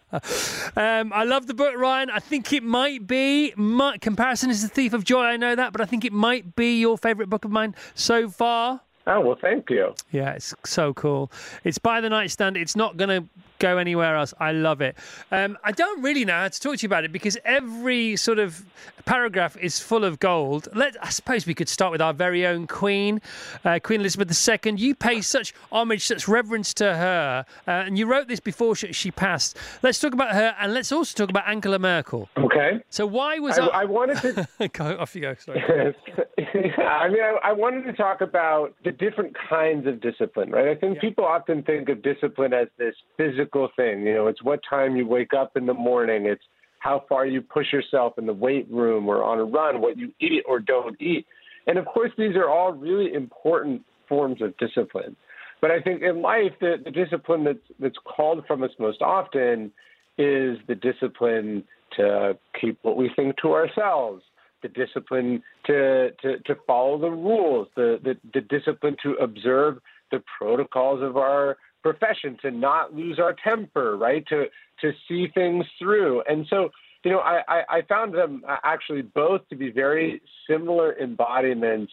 Um, 0.75 1.11
I 1.13 1.23
love 1.23 1.47
the 1.47 1.53
book, 1.53 1.75
Ryan. 1.75 2.09
I 2.09 2.19
think 2.19 2.53
it 2.53 2.63
might 2.63 3.07
be. 3.07 3.53
My, 3.55 3.97
comparison 3.97 4.49
is 4.49 4.61
the 4.61 4.67
thief 4.67 4.93
of 4.93 5.03
joy. 5.03 5.23
I 5.23 5.37
know 5.37 5.55
that, 5.55 5.71
but 5.71 5.81
I 5.81 5.85
think 5.85 6.05
it 6.05 6.13
might 6.13 6.55
be 6.55 6.79
your 6.79 6.97
favourite 6.97 7.29
book 7.29 7.43
of 7.43 7.51
mine 7.51 7.73
so 7.95 8.29
far. 8.29 8.81
Oh, 9.07 9.21
well, 9.21 9.37
thank 9.41 9.69
you. 9.69 9.95
Yeah, 10.11 10.33
it's 10.33 10.53
so 10.65 10.93
cool. 10.93 11.31
It's 11.63 11.77
by 11.77 12.01
the 12.01 12.09
nightstand. 12.09 12.57
It's 12.57 12.75
not 12.75 12.97
going 12.97 13.09
to 13.09 13.29
go 13.59 13.77
anywhere 13.77 14.15
else. 14.15 14.33
I 14.39 14.51
love 14.51 14.81
it. 14.81 14.97
Um, 15.31 15.57
I 15.63 15.71
don't 15.71 16.01
really 16.01 16.25
know 16.25 16.33
how 16.33 16.47
to 16.47 16.59
talk 16.59 16.77
to 16.77 16.83
you 16.83 16.87
about 16.87 17.03
it 17.03 17.11
because 17.11 17.37
every 17.45 18.15
sort 18.15 18.39
of 18.39 18.65
paragraph 19.05 19.57
is 19.57 19.79
full 19.79 20.03
of 20.03 20.19
gold. 20.19 20.67
Let 20.73 20.95
I 21.03 21.09
suppose 21.09 21.45
we 21.45 21.53
could 21.53 21.69
start 21.69 21.91
with 21.91 22.01
our 22.01 22.13
very 22.13 22.45
own 22.45 22.67
Queen, 22.67 23.21
uh, 23.65 23.79
Queen 23.81 23.99
Elizabeth 24.01 24.29
II. 24.65 24.73
You 24.77 24.95
pay 24.95 25.21
such 25.21 25.53
homage, 25.71 26.05
such 26.05 26.27
reverence 26.27 26.73
to 26.75 26.95
her, 26.95 27.45
uh, 27.67 27.71
and 27.71 27.97
you 27.97 28.05
wrote 28.05 28.27
this 28.27 28.39
before 28.39 28.75
she, 28.75 28.93
she 28.93 29.11
passed. 29.11 29.57
Let's 29.83 29.99
talk 29.99 30.13
about 30.13 30.33
her, 30.33 30.55
and 30.59 30.73
let's 30.73 30.91
also 30.91 31.15
talk 31.15 31.29
about 31.29 31.47
Angela 31.47 31.79
Merkel. 31.79 32.29
Okay. 32.37 32.79
So 32.89 33.05
why 33.05 33.39
was 33.39 33.57
I, 33.57 33.65
I? 33.67 33.81
I 33.81 33.85
wanted 33.85 34.17
to. 34.17 34.67
go 34.73 34.97
off 34.97 35.15
you 35.15 35.21
go. 35.21 35.35
Sorry. 35.39 35.59
I 36.39 37.07
mean, 37.09 37.21
I, 37.21 37.37
I 37.43 37.53
wanted 37.53 37.83
to 37.85 37.93
talk 37.93 38.21
about 38.21 38.73
the 38.83 38.91
different 38.91 39.35
kinds 39.49 39.87
of 39.87 40.01
discipline, 40.01 40.51
right? 40.51 40.67
I 40.67 40.75
think 40.75 40.99
people 40.99 41.25
often 41.25 41.63
think 41.63 41.89
of 41.89 42.01
discipline 42.01 42.53
as 42.53 42.67
this 42.77 42.95
physical 43.17 43.48
thing. 43.75 44.05
You 44.05 44.13
know, 44.13 44.27
it's 44.27 44.43
what 44.43 44.59
time 44.69 44.95
you 44.95 45.07
wake 45.07 45.33
up 45.33 45.55
in 45.55 45.65
the 45.65 45.73
morning. 45.73 46.25
It's 46.25 46.43
how 46.79 47.03
far 47.09 47.25
you 47.25 47.41
push 47.41 47.73
yourself 47.73 48.13
in 48.17 48.25
the 48.25 48.33
weight 48.33 48.67
room 48.71 49.07
or 49.07 49.23
on 49.23 49.39
a 49.39 49.43
run, 49.43 49.81
what 49.81 49.97
you 49.97 50.11
eat 50.19 50.43
or 50.47 50.59
don't 50.59 50.99
eat. 51.01 51.25
And 51.67 51.77
of 51.77 51.85
course, 51.85 52.11
these 52.17 52.35
are 52.35 52.49
all 52.49 52.71
really 52.71 53.13
important 53.13 53.83
forms 54.07 54.41
of 54.41 54.57
discipline. 54.57 55.15
But 55.61 55.71
I 55.71 55.81
think 55.81 56.01
in 56.01 56.21
life, 56.21 56.53
the, 56.61 56.77
the 56.83 56.91
discipline 56.91 57.43
that's, 57.43 57.59
that's 57.79 57.97
called 58.05 58.45
from 58.47 58.63
us 58.63 58.71
most 58.79 59.01
often 59.01 59.71
is 60.17 60.57
the 60.67 60.75
discipline 60.75 61.63
to 61.97 62.37
keep 62.59 62.79
what 62.81 62.97
we 62.97 63.09
think 63.15 63.35
to 63.41 63.53
ourselves, 63.53 64.23
the 64.61 64.69
discipline 64.69 65.43
to, 65.65 66.11
to, 66.21 66.39
to 66.39 66.55
follow 66.65 66.97
the 66.99 67.09
rules, 67.09 67.67
the, 67.75 67.99
the, 68.03 68.15
the 68.33 68.41
discipline 68.41 68.95
to 69.03 69.13
observe 69.15 69.79
the 70.11 70.23
protocols 70.37 71.03
of 71.03 71.17
our 71.17 71.57
profession, 71.81 72.37
to 72.41 72.51
not 72.51 72.93
lose 72.93 73.19
our 73.19 73.35
temper, 73.43 73.97
right? 73.97 74.25
To, 74.27 74.45
to 74.81 74.91
see 75.07 75.27
things 75.33 75.65
through. 75.77 76.23
And 76.29 76.45
so, 76.49 76.69
you 77.03 77.11
know, 77.11 77.19
I, 77.19 77.41
I, 77.47 77.61
I 77.69 77.81
found 77.87 78.13
them 78.13 78.43
uh, 78.47 78.57
actually 78.63 79.01
both 79.01 79.47
to 79.49 79.55
be 79.55 79.71
very 79.71 80.21
similar 80.49 80.97
embodiments 80.97 81.91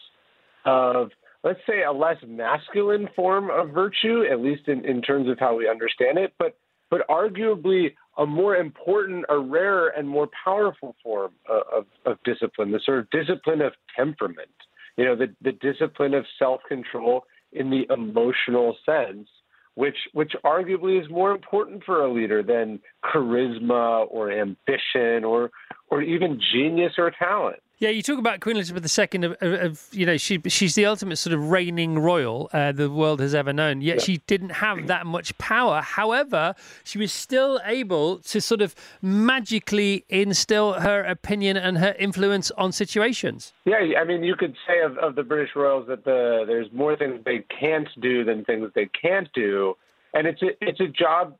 of, 0.64 1.10
let's 1.44 1.60
say, 1.66 1.84
a 1.84 1.92
less 1.92 2.16
masculine 2.26 3.08
form 3.14 3.50
of 3.50 3.70
virtue, 3.70 4.24
at 4.30 4.40
least 4.40 4.68
in, 4.68 4.84
in 4.84 5.02
terms 5.02 5.28
of 5.28 5.38
how 5.38 5.56
we 5.56 5.68
understand 5.68 6.18
it, 6.18 6.34
but 6.38 6.56
but 6.90 7.06
arguably 7.08 7.94
a 8.16 8.24
more 8.24 8.56
important, 8.56 9.24
a 9.28 9.38
rarer, 9.38 9.88
and 9.88 10.08
more 10.08 10.28
powerful 10.44 10.94
form 11.02 11.32
of, 11.48 11.62
of, 11.72 11.86
of 12.04 12.18
discipline, 12.24 12.70
the 12.70 12.80
sort 12.84 13.00
of 13.00 13.10
discipline 13.10 13.60
of 13.60 13.72
temperament, 13.96 14.48
you 14.96 15.04
know, 15.04 15.16
the, 15.16 15.34
the 15.42 15.52
discipline 15.52 16.14
of 16.14 16.24
self 16.38 16.60
control 16.68 17.24
in 17.52 17.70
the 17.70 17.86
emotional 17.92 18.76
sense, 18.86 19.28
which, 19.76 19.96
which 20.12 20.32
arguably 20.44 21.00
is 21.00 21.08
more 21.08 21.30
important 21.30 21.84
for 21.84 22.02
a 22.02 22.12
leader 22.12 22.42
than 22.42 22.80
charisma 23.04 24.06
or 24.10 24.32
ambition 24.32 25.24
or, 25.24 25.50
or 25.88 26.02
even 26.02 26.40
genius 26.52 26.94
or 26.98 27.12
talent. 27.16 27.60
Yeah, 27.78 27.90
you 27.90 28.02
talk 28.02 28.18
about 28.18 28.40
Queen 28.40 28.56
Elizabeth 28.56 28.98
II 28.98 29.24
of, 29.26 29.32
of, 29.42 29.52
of 29.52 29.86
you 29.92 30.06
know, 30.06 30.16
she 30.16 30.40
she's 30.46 30.74
the 30.74 30.86
ultimate 30.86 31.16
sort 31.16 31.34
of 31.34 31.50
reigning 31.50 31.98
royal 31.98 32.48
uh, 32.54 32.72
the 32.72 32.90
world 32.90 33.20
has 33.20 33.34
ever 33.34 33.52
known. 33.52 33.82
Yet 33.82 34.00
she 34.00 34.22
didn't 34.26 34.48
have 34.50 34.86
that 34.86 35.04
much 35.04 35.36
power. 35.36 35.82
However, 35.82 36.54
she 36.84 36.96
was 36.96 37.12
still 37.12 37.60
able 37.66 38.18
to 38.20 38.40
sort 38.40 38.62
of 38.62 38.74
magically 39.02 40.06
instill 40.08 40.74
her 40.74 41.02
opinion 41.04 41.58
and 41.58 41.76
her 41.76 41.94
influence 41.98 42.50
on 42.52 42.72
situations. 42.72 43.52
Yeah, 43.66 43.98
I 43.98 44.04
mean, 44.04 44.24
you 44.24 44.36
could 44.36 44.56
say 44.66 44.80
of, 44.80 44.96
of 44.96 45.14
the 45.14 45.22
British 45.22 45.54
royals 45.54 45.86
that 45.88 46.04
the 46.06 46.44
there's 46.46 46.72
more 46.72 46.96
things 46.96 47.20
they 47.26 47.44
can't 47.60 47.88
do 48.00 48.24
than 48.24 48.42
things 48.46 48.70
they 48.74 48.86
can't 48.86 49.30
do, 49.34 49.76
and 50.14 50.26
it's 50.26 50.40
a 50.40 50.48
it's 50.62 50.80
a 50.80 50.88
job, 50.88 51.36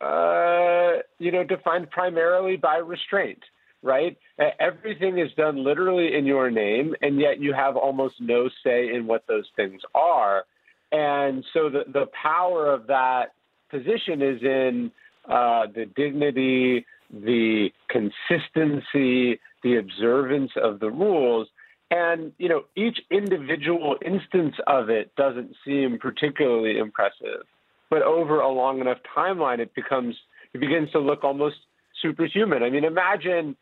uh, 0.00 1.02
you 1.18 1.32
know, 1.32 1.42
defined 1.42 1.90
primarily 1.90 2.56
by 2.56 2.76
restraint 2.76 3.42
right? 3.82 4.16
Everything 4.58 5.18
is 5.18 5.30
done 5.36 5.64
literally 5.64 6.14
in 6.14 6.26
your 6.26 6.50
name, 6.50 6.94
and 7.02 7.18
yet 7.20 7.40
you 7.40 7.52
have 7.52 7.76
almost 7.76 8.14
no 8.20 8.48
say 8.64 8.92
in 8.94 9.06
what 9.06 9.26
those 9.26 9.46
things 9.56 9.80
are. 9.94 10.44
And 10.92 11.44
so 11.52 11.70
the, 11.70 11.84
the 11.90 12.06
power 12.22 12.72
of 12.72 12.86
that 12.88 13.32
position 13.70 14.22
is 14.22 14.42
in 14.42 14.90
uh, 15.28 15.66
the 15.74 15.86
dignity, 15.96 16.84
the 17.12 17.70
consistency, 17.88 19.40
the 19.62 19.76
observance 19.76 20.50
of 20.62 20.80
the 20.80 20.90
rules. 20.90 21.48
And, 21.90 22.32
you 22.38 22.48
know, 22.48 22.64
each 22.76 22.98
individual 23.10 23.96
instance 24.04 24.54
of 24.66 24.90
it 24.90 25.14
doesn't 25.16 25.54
seem 25.64 25.98
particularly 25.98 26.78
impressive. 26.78 27.44
But 27.88 28.02
over 28.02 28.40
a 28.40 28.48
long 28.48 28.80
enough 28.80 28.98
timeline, 29.16 29.58
it 29.58 29.74
becomes, 29.74 30.16
it 30.52 30.58
begins 30.58 30.90
to 30.92 31.00
look 31.00 31.24
almost 31.24 31.56
superhuman. 32.00 32.62
I 32.62 32.70
mean, 32.70 32.84
imagine 32.84 33.56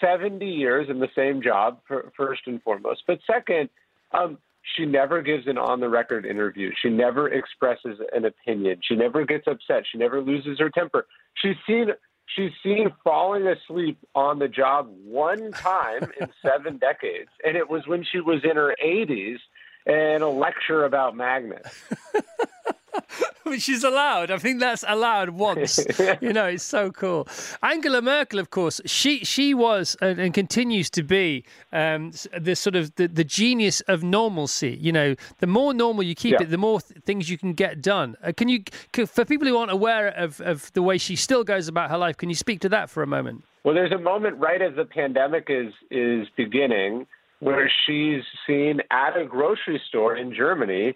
70 0.00 0.46
years 0.46 0.88
in 0.88 1.00
the 1.00 1.08
same 1.14 1.42
job, 1.42 1.80
first 2.16 2.42
and 2.46 2.62
foremost. 2.62 3.02
But 3.06 3.20
second, 3.26 3.68
um, 4.12 4.38
she 4.76 4.86
never 4.86 5.22
gives 5.22 5.46
an 5.46 5.58
on 5.58 5.80
the 5.80 5.88
record 5.88 6.24
interview. 6.24 6.70
She 6.80 6.88
never 6.88 7.28
expresses 7.28 7.98
an 8.12 8.24
opinion. 8.24 8.80
She 8.82 8.96
never 8.96 9.24
gets 9.24 9.46
upset. 9.46 9.84
She 9.90 9.98
never 9.98 10.20
loses 10.20 10.58
her 10.58 10.70
temper. 10.70 11.06
She's 11.34 11.56
seen 11.66 11.88
she's 12.34 12.52
seen 12.62 12.92
falling 13.02 13.46
asleep 13.46 13.98
on 14.14 14.38
the 14.38 14.48
job 14.48 14.88
one 15.04 15.52
time 15.52 16.10
in 16.18 16.28
seven 16.42 16.78
decades, 16.78 17.30
and 17.44 17.56
it 17.56 17.68
was 17.68 17.86
when 17.86 18.04
she 18.04 18.20
was 18.20 18.40
in 18.44 18.56
her 18.56 18.74
80s 18.82 19.38
and 19.86 20.22
a 20.22 20.28
lecture 20.28 20.84
about 20.84 21.14
magnets. 21.14 21.84
Which 23.44 23.68
is 23.68 23.84
allowed. 23.84 24.30
I 24.30 24.38
think 24.38 24.60
that's 24.60 24.84
allowed 24.86 25.30
once. 25.30 25.78
you 26.20 26.32
know, 26.32 26.46
it's 26.46 26.64
so 26.64 26.90
cool. 26.90 27.28
Angela 27.62 28.00
Merkel, 28.02 28.38
of 28.38 28.50
course, 28.50 28.80
she 28.86 29.24
she 29.24 29.54
was 29.54 29.96
and, 30.00 30.18
and 30.18 30.32
continues 30.34 30.88
to 30.90 31.02
be 31.02 31.44
um, 31.72 32.12
the 32.38 32.54
sort 32.56 32.74
of 32.76 32.94
the, 32.96 33.06
the 33.06 33.24
genius 33.24 33.80
of 33.82 34.02
normalcy. 34.02 34.78
You 34.80 34.92
know, 34.92 35.14
the 35.38 35.46
more 35.46 35.74
normal 35.74 36.02
you 36.04 36.14
keep 36.14 36.32
Yeah. 36.32 36.42
it, 36.42 36.50
the 36.50 36.58
more 36.58 36.80
th- 36.80 37.02
things 37.04 37.28
you 37.30 37.36
can 37.38 37.52
get 37.52 37.82
done. 37.82 38.16
Uh, 38.22 38.32
can 38.36 38.48
you, 38.48 38.62
c 38.94 39.04
for 39.06 39.24
people 39.24 39.46
who 39.46 39.56
aren't 39.56 39.70
aware 39.72 40.08
of, 40.08 40.40
of 40.40 40.72
the 40.72 40.82
way 40.82 40.98
she 40.98 41.16
still 41.16 41.44
goes 41.44 41.68
about 41.68 41.90
her 41.90 41.98
life, 41.98 42.16
can 42.16 42.28
you 42.28 42.34
speak 42.34 42.60
to 42.60 42.68
that 42.70 42.88
for 42.90 43.02
a 43.02 43.06
moment? 43.06 43.44
Well, 43.64 43.74
there's 43.74 43.92
a 43.92 43.98
moment 43.98 44.36
right 44.38 44.60
as 44.60 44.74
the 44.76 44.84
pandemic 44.84 45.46
is 45.48 45.72
is 45.90 46.26
beginning 46.36 47.06
where 47.40 47.70
she's 47.86 48.22
seen 48.46 48.80
at 48.90 49.16
a 49.18 49.24
grocery 49.26 49.80
store 49.88 50.16
in 50.16 50.34
Germany 50.34 50.94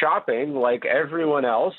shopping 0.00 0.54
like 0.54 0.84
everyone 0.84 1.44
else, 1.44 1.74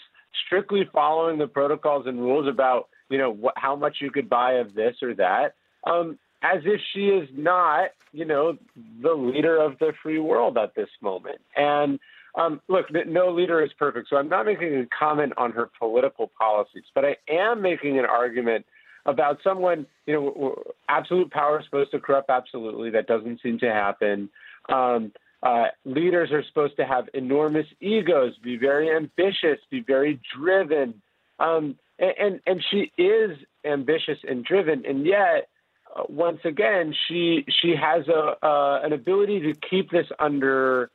strictly 0.46 0.90
following 0.94 1.38
the 1.38 1.48
protocols 1.48 2.06
and 2.08 2.20
rules 2.20 2.48
about 2.48 2.88
you 3.10 3.18
know, 3.18 3.32
what, 3.32 3.54
how 3.58 3.76
much 3.76 3.98
you 4.02 4.12
could 4.12 4.30
buy 4.30 4.54
of 4.54 4.74
this 4.74 4.96
or 5.02 5.14
that, 5.16 5.56
um, 5.86 6.18
as 6.44 6.62
if 6.66 6.80
she 6.94 7.08
is 7.08 7.28
not, 7.34 7.90
you 8.12 8.26
know, 8.26 8.58
the 9.02 9.14
leader 9.14 9.58
of 9.58 9.80
the 9.80 9.94
free 10.04 10.20
world 10.20 10.58
at 10.58 10.76
this 10.76 10.90
moment. 11.02 11.40
And 11.56 12.00
um, 12.36 12.62
look, 12.68 12.86
no 13.08 13.32
leader 13.32 13.64
is 13.64 13.72
perfect, 13.80 14.10
so 14.10 14.18
I'm 14.18 14.30
not 14.30 14.46
making 14.46 14.76
a 14.76 14.86
comment 14.98 15.34
on 15.38 15.52
her 15.54 15.70
political 15.80 16.30
policies, 16.40 16.84
but 16.94 17.04
I 17.04 17.18
am 17.30 17.62
making 17.62 17.98
an 17.98 18.06
argument 18.06 18.66
about 19.06 19.40
someone, 19.44 19.88
you 20.06 20.14
know, 20.14 20.64
absolute 20.90 21.32
power 21.32 21.60
is 21.60 21.66
supposed 21.66 21.92
to 21.92 22.00
corrupt 22.00 22.30
absolutely. 22.30 22.90
That 22.92 23.08
doesn't 23.08 23.42
seem 23.42 23.58
to 23.60 23.72
happen. 23.72 24.30
Um, 24.70 25.14
uh, 25.44 25.66
leaders 25.86 26.32
are 26.32 26.44
supposed 26.44 26.76
to 26.78 26.86
have 26.86 27.10
enormous 27.14 27.68
egos, 27.80 28.34
be 28.44 28.58
very 28.58 28.90
ambitious, 28.96 29.60
be 29.70 29.82
very 29.82 30.20
driven. 30.36 31.02
Um, 31.40 31.78
and, 32.00 32.14
and, 32.20 32.40
and 32.48 32.64
she 32.72 32.92
is 33.02 33.38
ambitious 33.64 34.18
and 34.28 34.44
driven, 34.44 34.86
and 34.86 35.06
yet, 35.06 35.50
uh, 35.96 36.04
once 36.10 36.40
again, 36.44 36.94
she 37.08 37.46
she 37.62 37.76
has 37.76 38.08
a 38.08 38.36
uh, 38.46 38.82
an 38.84 38.94
ability 38.94 39.40
to 39.42 39.54
keep 39.70 39.90
this 39.92 40.08
under 40.20 40.90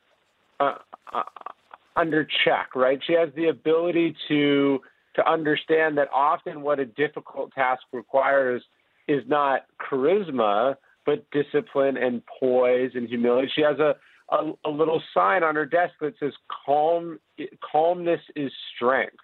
uh, 0.60 0.74
uh, 1.12 1.22
under 1.96 2.26
check, 2.44 2.74
right? 2.74 3.00
She 3.06 3.14
has 3.14 3.30
the 3.34 3.48
ability 3.48 4.16
to 4.28 4.80
to 5.14 5.30
understand 5.30 5.98
that 5.98 6.08
often 6.12 6.62
what 6.62 6.78
a 6.78 6.86
difficult 6.86 7.52
task 7.52 7.82
requires 7.92 8.62
is 9.08 9.22
not 9.26 9.66
charisma, 9.80 10.76
but 11.04 11.24
discipline 11.30 11.96
and 11.96 12.22
poise 12.40 12.92
and 12.94 13.08
humility. 13.08 13.50
She 13.54 13.62
has 13.62 13.78
a, 13.78 13.96
a, 14.32 14.52
a 14.64 14.70
little 14.70 15.02
sign 15.14 15.42
on 15.42 15.54
her 15.54 15.66
desk 15.66 15.94
that 16.00 16.14
says 16.18 16.32
calm 16.66 17.18
calmness 17.70 18.20
is 18.34 18.50
strength. 18.74 19.16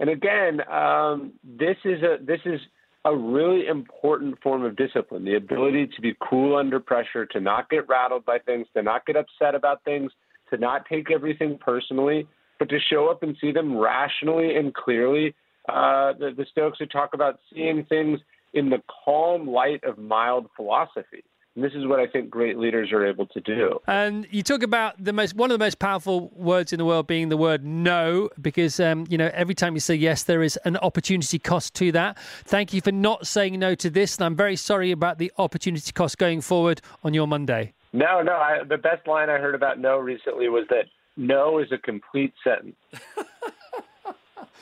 And 0.00 0.08
again, 0.10 0.60
um, 0.70 1.32
this 1.42 1.76
is 1.84 2.02
a 2.02 2.16
this 2.24 2.40
is 2.44 2.60
a 3.04 3.14
really 3.14 3.66
important 3.66 4.40
form 4.42 4.64
of 4.64 4.76
discipline, 4.76 5.24
the 5.24 5.34
ability 5.34 5.88
to 5.88 6.00
be 6.00 6.16
cool 6.26 6.56
under 6.56 6.80
pressure, 6.80 7.26
to 7.26 7.40
not 7.40 7.68
get 7.68 7.86
rattled 7.86 8.24
by 8.24 8.38
things, 8.38 8.66
to 8.74 8.82
not 8.82 9.04
get 9.04 9.16
upset 9.16 9.54
about 9.54 9.84
things, 9.84 10.10
to 10.50 10.56
not 10.56 10.86
take 10.86 11.10
everything 11.10 11.58
personally, 11.60 12.26
but 12.58 12.70
to 12.70 12.78
show 12.90 13.10
up 13.10 13.22
and 13.22 13.36
see 13.40 13.52
them 13.52 13.76
rationally 13.76 14.56
and 14.56 14.72
clearly. 14.72 15.34
Uh, 15.68 16.12
the, 16.18 16.30
the 16.36 16.46
Stoics 16.50 16.80
would 16.80 16.90
talk 16.90 17.10
about 17.12 17.40
seeing 17.52 17.84
things 17.84 18.20
in 18.54 18.70
the 18.70 18.82
calm 19.04 19.46
light 19.46 19.82
of 19.84 19.98
mild 19.98 20.46
philosophy. 20.56 21.24
And 21.54 21.64
this 21.64 21.72
is 21.74 21.86
what 21.86 22.00
I 22.00 22.06
think 22.06 22.30
great 22.30 22.58
leaders 22.58 22.90
are 22.92 23.06
able 23.06 23.26
to 23.26 23.40
do. 23.40 23.80
And 23.86 24.26
you 24.30 24.42
talk 24.42 24.62
about 24.62 25.02
the 25.02 25.12
most 25.12 25.34
one 25.34 25.50
of 25.50 25.58
the 25.58 25.64
most 25.64 25.78
powerful 25.78 26.30
words 26.34 26.72
in 26.72 26.78
the 26.78 26.84
world 26.84 27.06
being 27.06 27.28
the 27.28 27.36
word 27.36 27.64
no, 27.64 28.28
because 28.40 28.80
um, 28.80 29.06
you 29.08 29.16
know 29.16 29.30
every 29.32 29.54
time 29.54 29.74
you 29.74 29.80
say 29.80 29.94
yes, 29.94 30.24
there 30.24 30.42
is 30.42 30.58
an 30.64 30.76
opportunity 30.78 31.38
cost 31.38 31.74
to 31.74 31.92
that. 31.92 32.18
Thank 32.44 32.72
you 32.72 32.80
for 32.80 32.92
not 32.92 33.26
saying 33.26 33.58
no 33.58 33.74
to 33.76 33.88
this, 33.88 34.16
and 34.16 34.24
I'm 34.24 34.36
very 34.36 34.56
sorry 34.56 34.90
about 34.90 35.18
the 35.18 35.32
opportunity 35.38 35.92
cost 35.92 36.18
going 36.18 36.40
forward 36.40 36.80
on 37.04 37.14
your 37.14 37.28
Monday. 37.28 37.72
No, 37.92 38.22
no. 38.22 38.32
I, 38.32 38.64
the 38.68 38.78
best 38.78 39.06
line 39.06 39.30
I 39.30 39.38
heard 39.38 39.54
about 39.54 39.78
no 39.78 39.98
recently 39.98 40.48
was 40.48 40.66
that 40.70 40.86
no 41.16 41.60
is 41.60 41.70
a 41.70 41.78
complete 41.78 42.34
sentence. 42.42 42.74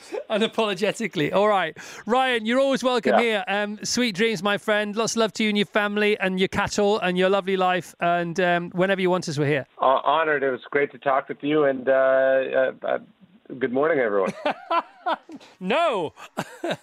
Unapologetically. 0.29 1.33
All 1.33 1.47
right. 1.47 1.77
Ryan, 2.05 2.45
you're 2.45 2.59
always 2.59 2.83
welcome 2.83 3.13
yeah. 3.13 3.21
here. 3.21 3.43
Um, 3.47 3.79
sweet 3.83 4.15
dreams, 4.15 4.43
my 4.43 4.57
friend. 4.57 4.95
Lots 4.95 5.13
of 5.13 5.17
love 5.17 5.33
to 5.33 5.43
you 5.43 5.49
and 5.49 5.57
your 5.57 5.65
family 5.65 6.17
and 6.19 6.39
your 6.39 6.47
cattle 6.47 6.99
and 6.99 7.17
your 7.17 7.29
lovely 7.29 7.57
life. 7.57 7.95
And 7.99 8.39
um, 8.39 8.69
whenever 8.71 9.01
you 9.01 9.09
want 9.09 9.27
us, 9.29 9.37
we're 9.37 9.47
here. 9.47 9.65
Uh, 9.81 9.99
honored. 10.03 10.43
It 10.43 10.51
was 10.51 10.61
great 10.69 10.91
to 10.91 10.97
talk 10.97 11.29
with 11.29 11.43
you. 11.43 11.65
And 11.65 11.87
uh, 11.87 11.91
uh, 11.91 12.71
uh 12.83 12.99
good 13.59 13.73
morning, 13.73 13.99
everyone. 13.99 14.33
no. 15.59 16.13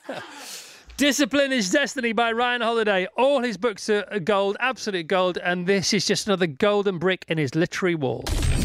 Discipline 0.97 1.51
is 1.51 1.71
Destiny 1.71 2.13
by 2.13 2.31
Ryan 2.33 2.61
Holiday. 2.61 3.09
All 3.17 3.43
his 3.43 3.57
books 3.57 3.89
are 3.89 4.05
gold, 4.23 4.59
absolute 4.61 5.07
gold, 5.07 5.39
and 5.39 5.67
this 5.67 5.95
is 5.95 6.07
just 6.07 6.27
another 6.27 6.47
golden 6.47 6.99
brick 6.99 7.25
in 7.29 7.39
his 7.39 7.55
literary 7.55 7.95
wall. 7.95 8.25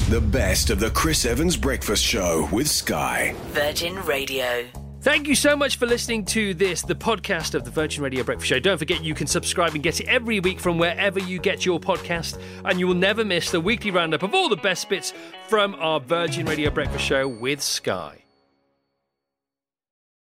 The 0.10 0.22
best 0.22 0.70
of 0.70 0.80
the 0.80 0.92
Chris 0.92 1.26
Evans 1.26 1.58
Breakfast 1.58 2.04
Show 2.04 2.48
with 2.52 2.68
Sky. 2.68 3.34
Virgin 3.48 3.96
Radio. 4.06 4.68
Thank 5.02 5.28
you 5.28 5.34
so 5.34 5.56
much 5.56 5.78
for 5.78 5.88
listening 5.88 6.26
to 6.26 6.54
this, 6.54 6.84
the 6.84 6.94
podcast 6.94 7.56
of 7.56 7.66
the 7.66 7.72
Virgin 7.72 8.04
Radio 8.04 8.24
Breakfast 8.24 8.48
Show. 8.48 8.60
Don't 8.60 8.78
forget 8.78 9.04
you 9.04 9.16
can 9.16 9.26
subscribe 9.26 9.74
and 9.74 9.82
get 9.82 10.00
it 10.00 10.08
every 10.08 10.40
week 10.40 10.60
from 10.60 10.78
wherever 10.78 11.20
you 11.20 11.40
get 11.40 11.66
your 11.66 11.80
podcast, 11.80 12.40
and 12.66 12.80
you 12.80 12.86
will 12.86 12.94
never 12.94 13.26
miss 13.26 13.50
the 13.50 13.60
weekly 13.60 13.90
roundup 13.90 14.22
of 14.22 14.36
all 14.36 14.48
the 14.48 14.58
best 14.58 14.90
bits 14.90 15.12
from 15.48 15.74
our 15.80 16.00
Virgin 16.00 16.46
Radio 16.46 16.70
Breakfast 16.70 17.04
Show 17.04 17.28
with 17.28 17.60
Sky. 17.60 18.25